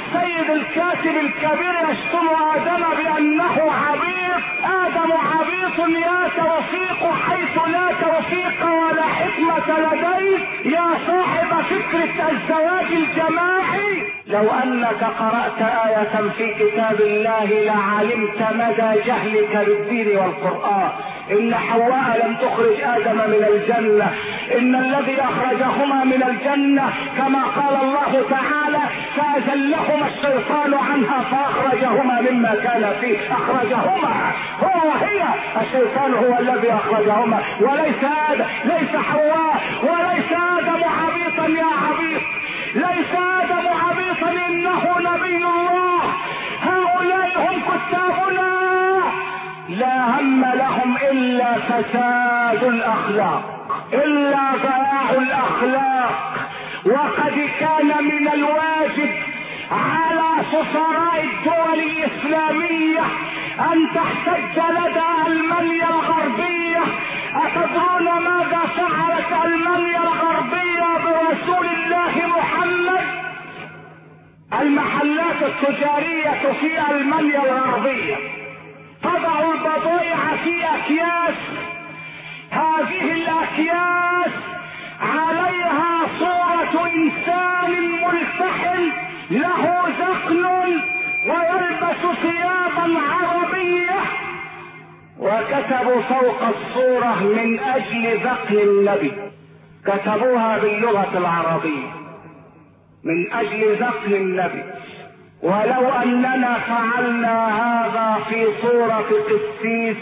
السيد 0.00 0.50
الكاتب 0.50 1.16
الكبير 1.16 1.74
يشتم 1.90 2.28
آدم 2.54 2.84
بأنه 2.96 3.72
عبيط. 3.72 4.42
آدم 4.64 5.12
عبيط 5.12 5.78
يا 5.88 6.28
توفيق 6.36 7.12
حيث 7.14 7.58
لا 7.66 7.86
توفيق 8.02 8.64
ولا 8.64 9.02
حكمة 9.02 9.68
لديك 9.78 10.42
يا 10.64 10.86
صاحب 11.06 11.62
فكرة 11.70 12.30
الزواج 12.30 12.92
الجماعي. 12.92 14.19
لو 14.30 14.50
أنك 14.62 15.04
قرأت 15.04 15.62
آية 15.86 16.30
في 16.36 16.54
كتاب 16.54 17.00
الله 17.00 17.44
لعلمت 17.44 18.42
مدى 18.52 19.02
جهلك 19.06 19.66
بالدين 19.66 20.18
والقرآن. 20.18 20.90
إن 21.30 21.54
حواء 21.54 22.26
لم 22.26 22.34
تخرج 22.34 22.80
آدم 22.82 23.16
من 23.16 23.44
الجنة. 23.48 24.10
إن 24.58 24.74
الذي 24.74 25.20
أخرجهما 25.20 26.04
من 26.04 26.22
الجنة 26.22 26.92
كما 27.18 27.42
قال 27.42 27.74
الله 27.82 28.24
تعالى 28.30 28.82
فأزلهما 29.16 30.06
الشيطان 30.06 30.74
عنها 30.74 31.20
فأخرجهما 31.30 32.20
مما 32.20 32.54
كان 32.54 32.92
فيه. 33.00 33.18
أخرجهما. 33.32 34.32
هو 34.62 34.88
وهي. 34.88 35.22
الشيطان 35.62 36.14
هو 36.14 36.38
الذي 36.38 36.72
أخرجهما. 36.72 37.38
وليس 37.60 38.04
آدم. 38.30 38.44
ليس 38.64 38.96
حواء. 38.96 39.60
وليس 39.82 40.32
آدم 40.32 40.82
عبيطا 40.84 41.46
يا 41.60 41.70
عبيط. 41.86 42.22
ليس 42.74 43.12
آدم 43.14 43.68
عبيطا 43.84 44.19
إنه 44.22 44.82
نبي 44.98 45.36
الله 45.36 46.00
هؤلاء 46.62 47.30
هم 47.38 47.62
كتابنا. 47.68 48.50
لا 49.68 50.20
هم 50.20 50.44
لهم 50.44 50.96
إلا 51.10 51.54
فساد 51.54 52.62
الأخلاق 52.64 53.42
إلا 53.92 54.42
ضياع 54.62 55.10
الأخلاق. 55.10 56.12
وقد 56.86 57.48
كان 57.60 58.04
من 58.04 58.28
الواجب 58.28 59.10
على 59.70 60.44
سفراء 60.52 61.24
الدول 61.24 61.80
الإسلامية 61.80 63.04
أن 63.72 63.78
تحتج 63.94 64.56
لدى 64.70 65.08
ألمانيا 65.26 65.88
الغربية. 65.88 66.82
أتدرون 67.34 68.04
ماذا 68.04 68.62
فعلت 68.76 69.44
ألمانيا 69.44 70.02
الغربية 70.02 70.88
برسول 71.04 71.66
الله 71.66 72.26
محمد؟ 72.36 73.29
المحلات 74.52 75.42
التجارية 75.42 76.52
في 76.60 76.90
ألمانيا 76.90 77.42
الغربية. 77.42 78.16
تضع 79.02 79.40
البضائع 79.40 80.36
في 80.44 80.64
أكياس. 80.64 81.36
هذه 82.50 83.12
الأكياس 83.12 84.32
عليها 85.00 86.06
صورة 86.18 86.90
إنسان 86.94 87.90
ملتحم 87.90 88.82
له 89.30 89.82
ذقن 90.00 90.46
ويلبس 91.26 92.18
ثيابا 92.22 92.98
عربية. 93.10 94.00
وكتبوا 95.18 96.02
فوق 96.02 96.42
الصورة 96.42 97.22
من 97.22 97.60
أجل 97.60 98.18
ذقن 98.24 98.58
النبي. 98.58 99.12
كتبوها 99.86 100.58
باللغة 100.58 101.18
العربية. 101.18 101.99
من 103.04 103.32
أجل 103.32 103.76
ذقن 103.80 104.12
النبي. 104.14 104.62
ولو 105.42 105.88
أننا 106.02 106.54
فعلنا 106.58 107.48
هذا 107.62 108.24
في 108.28 108.46
صورة 108.62 109.04
قسيس 109.30 109.96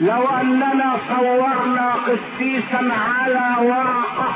لو 0.00 0.26
أننا 0.40 0.96
صورنا 1.08 1.92
قسيسا 1.94 2.92
على 3.10 3.66
ورقة 3.68 4.34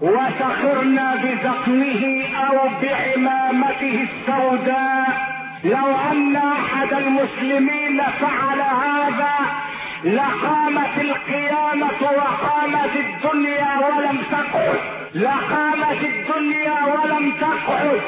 وسخرنا 0.00 1.14
بزقمه 1.16 2.24
أو 2.48 2.68
بعمامته 2.82 4.06
السوداء 4.08 5.36
لو 5.64 5.86
أن 6.12 6.36
أحد 6.36 6.92
المسلمين 6.92 8.02
فعل 8.20 8.60
هذا 8.60 9.34
لقامت 10.04 10.98
القيامة 11.00 12.02
وقامت 12.02 12.90
الدنيا 12.96 13.78
ولم 13.86 14.18
تقعد 14.30 14.78
لقامت 15.16 16.04
الدنيا 16.04 16.78
ولم 16.84 17.32
تقعد. 17.40 18.00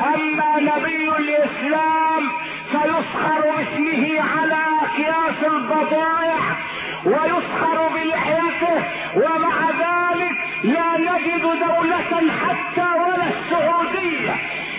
أما 0.00 0.60
نبي 0.60 1.08
الإسلام 1.18 2.22
فيسخر 2.70 3.40
باسمه 3.40 4.20
على 4.20 4.62
أكياس 4.82 5.52
البضائع 5.52 6.40
ويسخر 7.04 7.88
بلحيته 7.94 8.84
ومع 9.16 9.70
ذلك 9.70 10.36
لا 10.64 10.98
نجد 10.98 11.42
دولة 11.42 12.32
حتى 12.42 12.88
ولا 13.00 13.26
السعودية. 13.34 14.34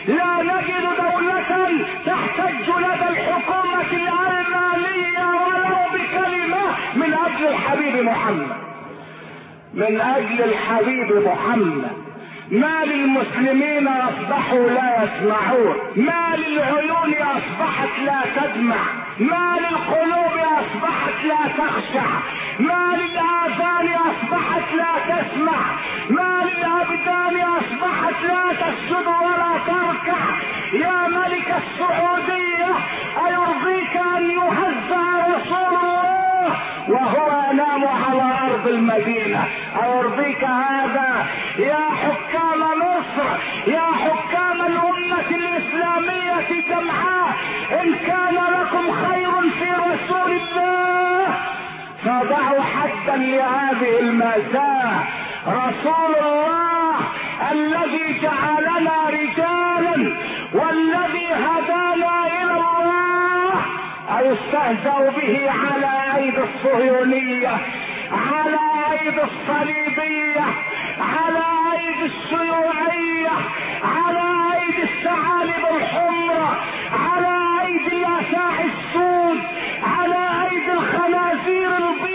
لا 0.08 0.44
نجد 0.44 0.86
دولة 0.98 1.70
تحتج 2.06 2.70
لدى 2.70 3.10
الحكومة 3.10 3.92
الألمانية 3.92 5.28
ولو 5.46 5.78
بكلمة 5.94 6.66
من 6.96 7.14
أجل 7.14 7.48
الحبيب 7.48 8.06
محمد. 8.06 8.74
من 9.76 10.01
أجل 10.01 10.43
الحبيب 10.43 11.28
محمد. 11.28 11.91
ما 12.51 12.86
للمسلمين 12.86 13.88
أصبحوا 13.88 14.69
لا 14.69 15.03
يسمعون. 15.03 15.76
ما 15.95 16.36
للعيون 16.38 17.13
أصبحت 17.13 17.99
لا 18.05 18.21
تدمع. 18.36 18.76
ما 19.19 19.57
للقلوب 19.59 20.38
أصبحت 20.38 21.26
لا 21.26 21.51
تخشع. 21.57 22.09
ما 22.59 22.97
للآذان 22.97 23.88
أصبحت 23.88 24.73
لا 24.73 24.93
تسمع. 25.15 25.59
ما 26.09 26.43
للأبدان 26.43 27.49
أصبحت 27.49 28.23
لا 28.23 28.53
تسجد 28.53 29.07
ولا 29.07 29.57
تركع. 29.67 30.21
يا 30.73 31.07
ملك 31.07 31.55
السعودية 31.63 32.76
أيرضيك 33.28 33.97
أن 34.17 34.32
يهزأ 34.32 35.05
رسول 35.28 35.85
وهو 36.90 37.28
ينام 37.52 37.84
على 37.88 38.28
أرض 38.48 38.68
المدينة. 38.68 39.44
أيرضيك 39.84 40.44
هذا؟ 40.44 41.26
يا 41.60 41.86
حكام 42.02 42.62
مصر 42.86 43.28
يا 43.68 43.88
حكام 44.04 44.62
الأمة 44.62 45.30
الإسلامية 45.30 46.62
جمعاء 46.70 47.36
إن 47.72 47.94
كان 48.08 48.36
لكم 48.36 48.92
خير 48.92 49.32
في 49.60 49.70
رسول 49.72 50.32
الله. 50.32 51.26
فضعوا 52.06 52.62
حدا 52.62 53.16
لهذه 53.18 54.00
المأساة 54.00 55.04
رسول 55.48 56.16
الله 56.26 56.96
الذي 57.52 58.20
جعلنا 58.22 58.98
رجالا 59.10 60.18
والذي 60.54 61.28
هدانا 61.34 62.28
إلى 62.28 62.52
الله. 62.52 63.05
أيستهزأ 64.10 65.10
به 65.18 65.51
على 65.51 66.16
ايدي 66.18 66.38
الصهيونية 66.43 67.58
على 68.12 68.60
ايدي 68.91 69.22
الصليبية 69.24 70.45
على 70.99 71.43
ايدي 71.74 72.06
الشيوعية 72.06 73.32
على 73.84 74.24
ايدي 74.60 74.84
الثعالب 74.84 75.66
الحمرة 75.76 76.58
على 76.91 77.62
ايدي 77.66 77.97
الافاعي 77.97 78.66
السود 78.66 79.39
على 79.84 80.49
ايدي 80.51 80.72
الخنازير 80.72 81.78
البيض 81.78 82.14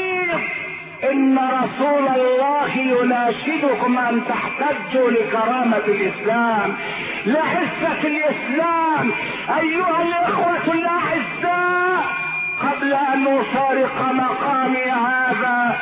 إن 1.04 1.38
رسول 1.38 2.08
الله 2.08 2.76
يناشدكم 2.76 3.98
أن 3.98 4.22
تحتجوا 4.28 5.10
لكرامة 5.10 5.76
الإسلام. 5.76 6.76
لعزة 7.26 8.00
الإسلام. 8.04 9.12
أيها 9.60 10.02
الإخوة 10.02 10.74
الأعزاء 10.74 12.04
قبل 12.62 12.92
أن 12.94 13.26
أفارق 13.38 14.12
مقامي 14.12 14.84
هذا 14.90 15.76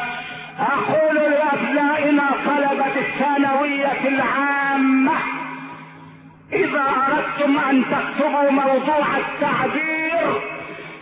أقول 0.60 1.14
لأبنائنا 1.16 2.22
طلبة 2.46 2.92
الثانوية 2.96 4.08
العامة 4.08 5.12
إذا 6.52 6.84
أردتم 7.08 7.58
أن 7.70 7.84
تكتبوا 7.84 8.50
موضوع 8.50 9.06
التعبير 9.16 10.57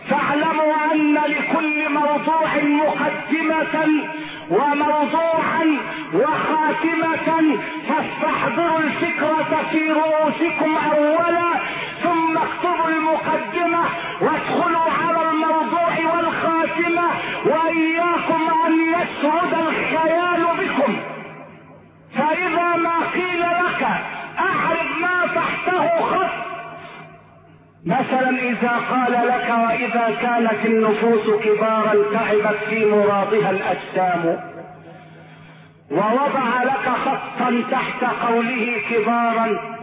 فاعلموا 0.09 0.73
أن 0.93 1.13
لكل 1.13 1.89
موضوع 1.93 2.47
مقدمة 2.63 3.87
وموضوعا 4.49 5.77
وخاتمة 6.13 7.57
فاستحضروا 7.89 8.79
الفكرة 8.79 9.61
في 9.71 9.91
رؤوسكم 9.91 10.77
اولا 10.91 11.49
ثم 12.03 12.37
اكتبوا 12.37 12.89
المقدمة 12.89 13.83
وادخلوا 14.21 14.91
على 14.91 15.29
الموضوع 15.29 16.13
والخاتمة 16.15 17.07
وإياكم 17.45 18.41
أن 18.65 18.73
يسعد 18.87 19.53
الخيال 19.67 20.43
بكم. 20.59 20.95
فإذا 22.17 22.75
ما 22.75 22.99
قيل 23.13 23.41
لك 23.41 23.83
اعرف 24.39 24.97
ما 25.01 25.27
تحته 25.35 26.01
خط 26.01 26.56
مثلا 27.85 28.29
إذا 28.29 28.71
قال 28.89 29.11
لك 29.11 29.53
وإذا 29.65 30.15
كانت 30.21 30.65
النفوس 30.65 31.29
كبارا 31.43 31.93
تعبت 32.13 32.57
في 32.69 32.85
مرادها 32.85 33.51
الأجسام 33.51 34.39
ووضع 35.91 36.63
لك 36.63 36.89
خطا 37.05 37.63
تحت 37.71 38.03
قوله 38.27 38.81
كبارا 38.89 39.77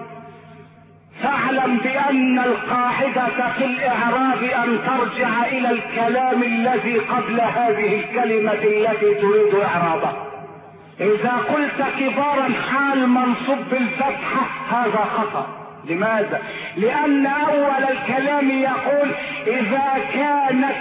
فاعلم 1.22 1.78
بأن 1.78 2.38
القاعدة 2.38 3.52
في 3.58 3.64
الإعراب 3.64 4.42
أن 4.42 4.78
ترجع 4.86 5.46
إلى 5.46 5.70
الكلام 5.70 6.42
الذي 6.42 6.98
قبل 6.98 7.40
هذه 7.40 8.00
الكلمة 8.00 8.52
التي 8.52 9.14
تريد 9.14 9.54
اعرابها 9.54 10.26
إذا 11.00 11.32
قلت 11.54 11.84
كبارا 12.00 12.48
حال 12.70 13.08
منصوب 13.08 13.58
بالفتحة 13.70 14.46
هذا 14.70 15.04
خطأ. 15.16 15.63
لماذا؟ 15.88 16.42
لأن 16.76 17.26
أول 17.26 17.84
الكلام 17.90 18.50
يقول 18.50 19.10
إذا 19.46 19.92
كانت 20.14 20.76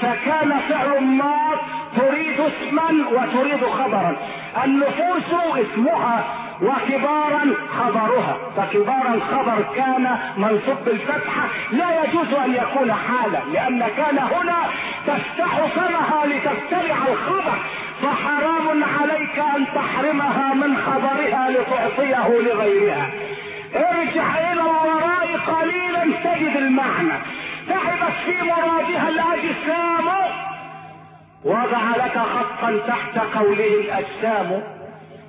فكان 0.00 0.60
فعل 0.68 1.04
ماض 1.04 1.58
تريد 1.96 2.40
اسما 2.40 3.06
وتريد 3.12 3.64
خبرا. 3.64 4.16
النفوس 4.64 5.40
اسمها 5.56 6.24
وكبارا 6.62 7.54
خبرها. 7.78 8.36
فكبارا 8.56 9.20
خبر 9.32 9.64
كان 9.76 10.18
منصوب 10.36 10.76
بالفتحة 10.86 11.48
لا 11.72 12.04
يجوز 12.04 12.34
أن 12.44 12.54
يكون 12.54 12.92
حالا 12.92 13.38
لأن 13.52 13.86
كان 13.96 14.18
هنا 14.18 14.58
تفتح 15.06 15.66
فمها 15.66 16.26
لتبتلع 16.26 16.96
الخبر. 17.12 17.58
فحرام 18.02 18.84
عليك 18.84 19.38
أن 19.56 19.66
تحرمها 19.74 20.54
من 20.54 20.76
خبرها 20.76 21.50
لتعطيه 21.50 22.28
لغيرها. 22.28 23.10
ارجع 23.76 24.38
إلى 24.38 24.52
الوراء 24.52 25.38
قليلا 25.46 26.04
تجد 26.24 26.56
المعنى. 26.56 27.18
تعبت 27.68 28.12
في 28.26 28.42
مرادها 28.42 29.08
الأجسام. 29.08 30.08
وضع 31.44 31.96
لك 31.96 32.18
خطا 32.18 32.78
تحت 32.88 33.18
قوله 33.36 33.74
الأجسام. 33.80 34.62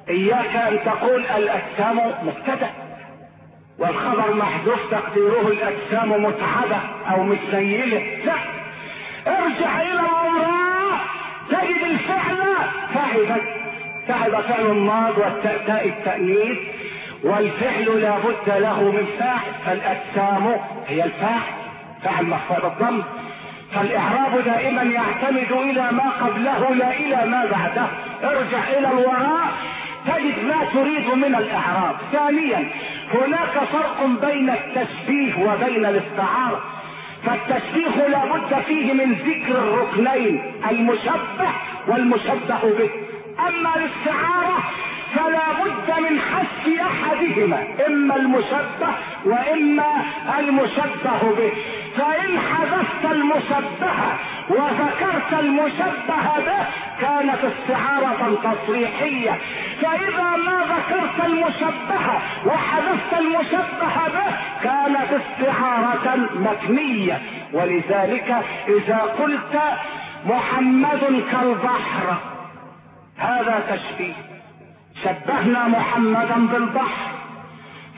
إياك 0.09 0.55
أن 0.55 0.79
تقول 0.85 1.25
الأجسام 1.25 1.97
مبتدأ. 2.23 2.69
والخبر 3.79 4.33
محذوف 4.33 4.91
تقديره 4.91 5.47
الأجسام 5.47 6.23
متعبة 6.23 6.79
أو 7.11 7.23
متسيلة. 7.23 8.17
لا. 8.25 8.33
ارجع 9.27 9.81
إلى 9.81 9.99
الوراء 9.99 10.99
تجد 11.49 11.83
الفعل 11.83 12.55
تعبت 12.93 13.43
تعب 14.07 14.41
فعل 14.41 14.65
الماض 14.65 15.17
والتاء 15.17 15.87
التأنيث. 15.87 16.57
والفعل 17.23 18.01
لا 18.01 18.17
بد 18.17 18.61
له 18.61 18.83
من 18.83 19.05
فاعل 19.19 19.53
فالأجسام 19.65 20.55
هي 20.87 21.03
الفاعل 21.03 21.53
فاعل 22.03 22.25
محفوظ 22.25 22.65
الضم. 22.65 23.01
فالإعراب 23.75 24.43
دائما 24.45 24.83
يعتمد 24.83 25.51
إلى 25.51 25.91
ما 25.91 26.09
قبله 26.09 26.73
لا 26.73 26.91
إلى 26.91 27.25
ما 27.25 27.45
بعده. 27.45 27.85
ارجع 28.23 28.63
إلى 28.77 28.87
الوراء 28.87 29.51
تجد 30.05 30.45
ما 30.45 30.65
تريد 30.73 31.13
من 31.13 31.35
الإعراب. 31.35 31.95
ثانيا 32.11 32.69
هناك 33.13 33.63
فرق 33.73 34.05
بين 34.21 34.49
التشبيه 34.49 35.35
وبين 35.35 35.85
الاستعارة 35.85 36.61
فالتشبيه 37.25 38.07
لابد 38.07 38.63
فيه 38.67 38.93
من 38.93 39.13
ذكر 39.13 39.57
الركنين 39.57 40.41
المشبه 40.71 41.49
والمشبه 41.87 42.61
به. 42.77 42.89
أما 43.39 43.75
الاستعارة 43.75 44.63
فلا 45.15 45.53
بد 45.63 45.99
من 45.99 46.17
احد 46.17 46.77
أحدهما 46.79 47.67
إما 47.87 48.15
المشبه 48.15 48.89
وإما 49.25 50.03
المشبه 50.39 51.35
به. 51.37 51.51
فإن 51.97 52.39
حذفت 52.39 53.11
المشبه 53.11 53.93
وذكرت 54.49 55.39
المشبه 55.39 56.39
به 56.45 56.65
كانت 57.01 57.39
استعارة 57.43 58.37
تصريحية. 58.43 59.37
فإذا 59.81 60.29
ما 60.45 60.59
ذكرت 60.73 61.25
المشبه 61.25 62.21
وحذفت 62.45 63.19
المشبه 63.19 64.07
به 64.07 64.35
كانت 64.63 65.21
استعارة 65.21 66.27
مكنية 66.35 67.21
ولذلك 67.53 68.35
إذا 68.67 68.97
قلت 68.97 69.61
محمد 70.25 71.23
كالبحر 71.31 72.17
هذا 73.17 73.63
تشبيه. 73.69 74.32
شبهنا 75.01 75.67
محمدا 75.67 76.47
بالبحر. 76.47 77.11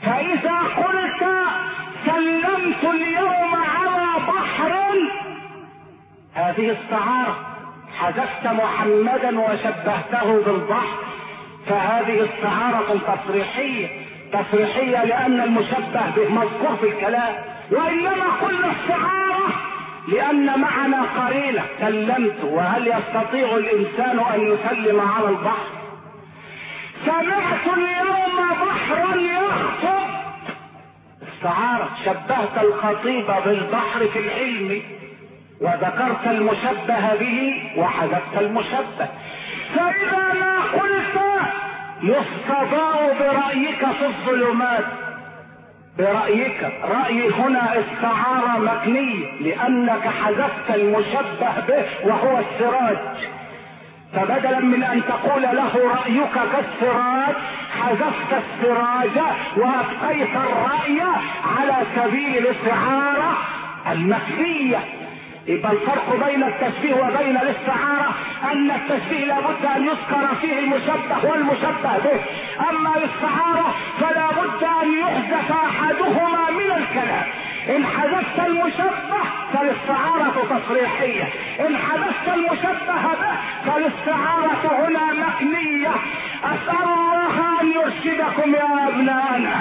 فإذا 0.02 0.58
قلت 0.76 1.22
سلمت 2.06 2.84
اليوم 2.84 3.54
على 3.54 4.06
بحر 4.28 4.72
هذه 6.34 6.72
استعارة 6.72 7.36
حذفت 7.98 8.46
محمدا 8.46 9.40
وشبهته 9.40 10.42
بالبحر. 10.46 10.98
فهذه 11.66 12.24
استعارة 12.24 12.98
تصريحية 13.06 13.88
تصريحية 14.32 15.04
لأن 15.04 15.40
المشبه 15.40 16.10
به 16.16 16.28
مذكور 16.28 16.76
في 16.80 16.86
الكلام. 16.88 17.34
وإنما 17.70 18.26
قلنا 18.42 18.72
استعارة 18.72 19.48
لأن 20.08 20.60
معنا 20.60 21.02
قرينة. 21.02 21.62
سلمت. 21.80 22.44
وهل 22.44 22.86
يستطيع 22.86 23.56
الإنسان 23.56 24.20
أن 24.34 24.40
يسلم 24.40 25.00
على 25.00 25.28
البحر؟ 25.28 25.75
سمعت 27.06 27.78
اليوم 27.78 28.36
بحرا 28.66 29.16
يخطب 29.16 30.08
استعارة 31.22 31.88
شبهت 32.04 32.64
الخطيب 32.64 33.26
بالبحر 33.44 34.06
في 34.12 34.18
العلم 34.18 34.82
وذكرت 35.60 36.26
المشبه 36.26 37.14
به 37.20 37.62
وحذفت 37.76 38.38
المشبه. 38.40 39.08
فإذا 39.74 40.32
ما 40.40 40.62
قلت 40.80 41.20
يستضاء 42.02 43.16
برأيك 43.20 43.78
في 43.78 44.06
الظلمات. 44.06 44.84
برأيك 45.98 46.72
رأيي 46.84 47.30
هنا 47.30 47.80
استعارة 47.80 48.58
مكنية 48.58 49.40
لأنك 49.40 50.08
حذفت 50.08 50.70
المشبه 50.74 51.60
به 51.68 52.08
وهو 52.08 52.38
السراج. 52.38 53.28
فبدلا 54.16 54.60
من 54.60 54.82
أن 54.82 55.02
تقول 55.08 55.42
له 55.42 55.72
رأيك 55.94 56.32
كالسراج 56.52 57.34
حذفت 57.82 58.32
السراج 58.32 59.24
وأبقيت 59.56 60.36
الرأي 60.36 61.02
على 61.58 61.76
سبيل 61.96 62.36
الاستعارة 62.46 63.36
المكنية 63.92 64.78
يبقى 65.46 65.72
الفرق 65.72 66.26
بين 66.26 66.42
التشبيه 66.44 66.94
وبين 66.94 67.36
الاستعارة 67.36 68.14
أن 68.52 68.70
التشبيه 68.70 69.24
لابد 69.24 69.64
أن 69.76 69.84
يذكر 69.84 70.34
فيه 70.40 70.58
المشبه 70.58 71.30
والمشبه 71.30 71.98
به. 72.04 72.20
أما 72.70 72.90
الاستعارة 72.96 73.74
فلا 74.00 74.26
بد 74.42 74.64
أن 74.82 74.98
يحدث 74.98 75.50
أحدهما 75.50 76.50
من 76.50 76.70
الكلام. 76.82 77.24
إن 77.68 77.86
حذفت 77.86 78.46
المشبه 78.46 79.22
فالاستعارة 79.52 80.34
تصريحية 80.50 81.28
إن 81.60 81.76
حذفت 81.76 82.28
المشبه 82.34 83.02
به 83.02 83.36
فالاستعارة 83.66 84.86
هنا 84.86 85.26
مكنية 85.26 85.90
أسأل 86.44 86.84
الله 86.84 87.60
أن 87.60 87.72
يرشدكم 87.72 88.54
يا 88.54 88.88
ابنائنا 88.88 89.60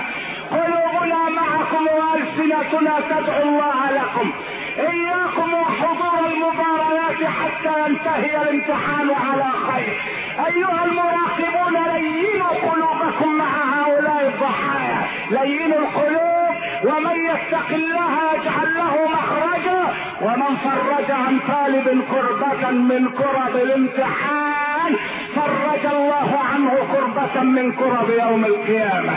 قلوبنا 0.52 1.30
معكم 1.30 1.88
وألسنتنا 1.88 3.00
تدعو 3.10 3.42
الله 3.42 3.92
لكم. 3.92 4.32
إياكم 4.80 5.54
وحضور 5.54 6.20
المباريات 6.32 7.32
حتى 7.32 7.80
ينتهي 7.90 8.42
الامتحان 8.42 9.10
على 9.12 9.52
خير. 9.68 10.02
أيها 10.48 10.86
المراقبون 10.86 11.94
لينوا 11.94 12.48
قلوبكم 12.50 13.38
مع 13.38 13.52
هؤلاء 13.74 14.28
الضحايا. 14.28 15.08
لينوا 15.32 15.80
القلوب 15.80 16.45
ومن 16.84 17.26
يتق 17.26 17.70
الله 17.70 18.14
يجعل 18.34 18.74
له 18.76 19.08
مخرجا 19.08 19.94
ومن 20.22 20.56
فرج 20.64 21.12
عن 21.12 21.40
طالب 21.48 22.04
كربة 22.12 22.72
من 22.72 23.10
كرب 23.10 23.56
الامتحان 23.56 24.96
فرج 25.36 25.86
الله 25.86 26.40
عنه 26.54 26.72
كربة 26.94 27.44
من 27.44 27.72
كرب 27.72 28.10
يوم 28.10 28.46
القيامة. 28.46 29.14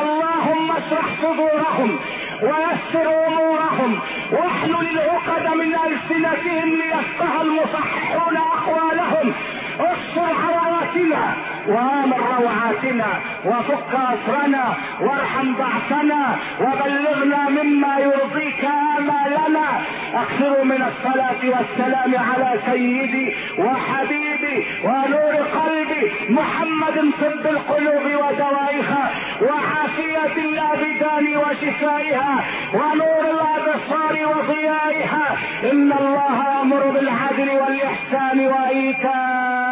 اللهم 0.00 0.70
اشرح 0.70 1.06
صدورهم 1.22 1.98
ويسر 2.42 3.26
أمورهم 3.28 4.00
واحلل 4.32 4.88
العقد 4.90 5.54
من 5.54 5.74
ألسنتهم 5.86 6.68
ليفقه 6.74 7.42
المصححون 7.42 8.36
أقوالهم. 8.36 9.32
استر 9.80 10.32
عوراتنا 10.44 11.34
وآمن 11.68 12.20
روعاتنا 12.38 13.10
وفك 13.44 13.92
أسرنا 13.94 14.74
وارحم 15.00 15.54
بعثنا 15.54 16.36
وبلغنا 16.60 17.48
مما 17.48 17.98
يرضيك 17.98 18.64
آمالنا. 18.64 19.68
اكثروا 20.14 20.64
من 20.64 20.82
الصلاة 20.90 21.40
والسلام 21.54 22.14
على 22.28 22.60
سيدي 22.70 23.34
وحبيبي 23.58 24.66
ونور 24.84 25.34
قلبي 25.58 26.12
محمد 26.28 26.96
طب 27.20 27.46
القلوب 27.50 28.04
ودوائها 28.04 29.10
وعافية 29.42 30.36
الأبدان 30.48 31.36
وشفائها 31.36 32.44
ونور 32.74 33.24
الأبصار 33.34 34.14
وضيائها. 34.32 35.36
إن 35.72 35.92
الله 35.92 36.36
يأمر 36.56 36.90
بالعدل 36.90 37.50
والإحسان 37.50 38.38
وإيتاء 38.46 39.65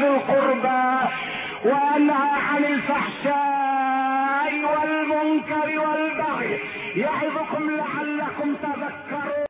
ذي 0.00 0.06
القربى 0.08 1.08
وأنهى 1.64 2.40
عن 2.48 2.64
الفحشاء 2.64 4.52
والمنكر 4.64 5.68
والبغي 5.78 6.60
يعظكم 6.96 7.70
لعلكم 7.70 8.54
تذكرون. 8.54 9.45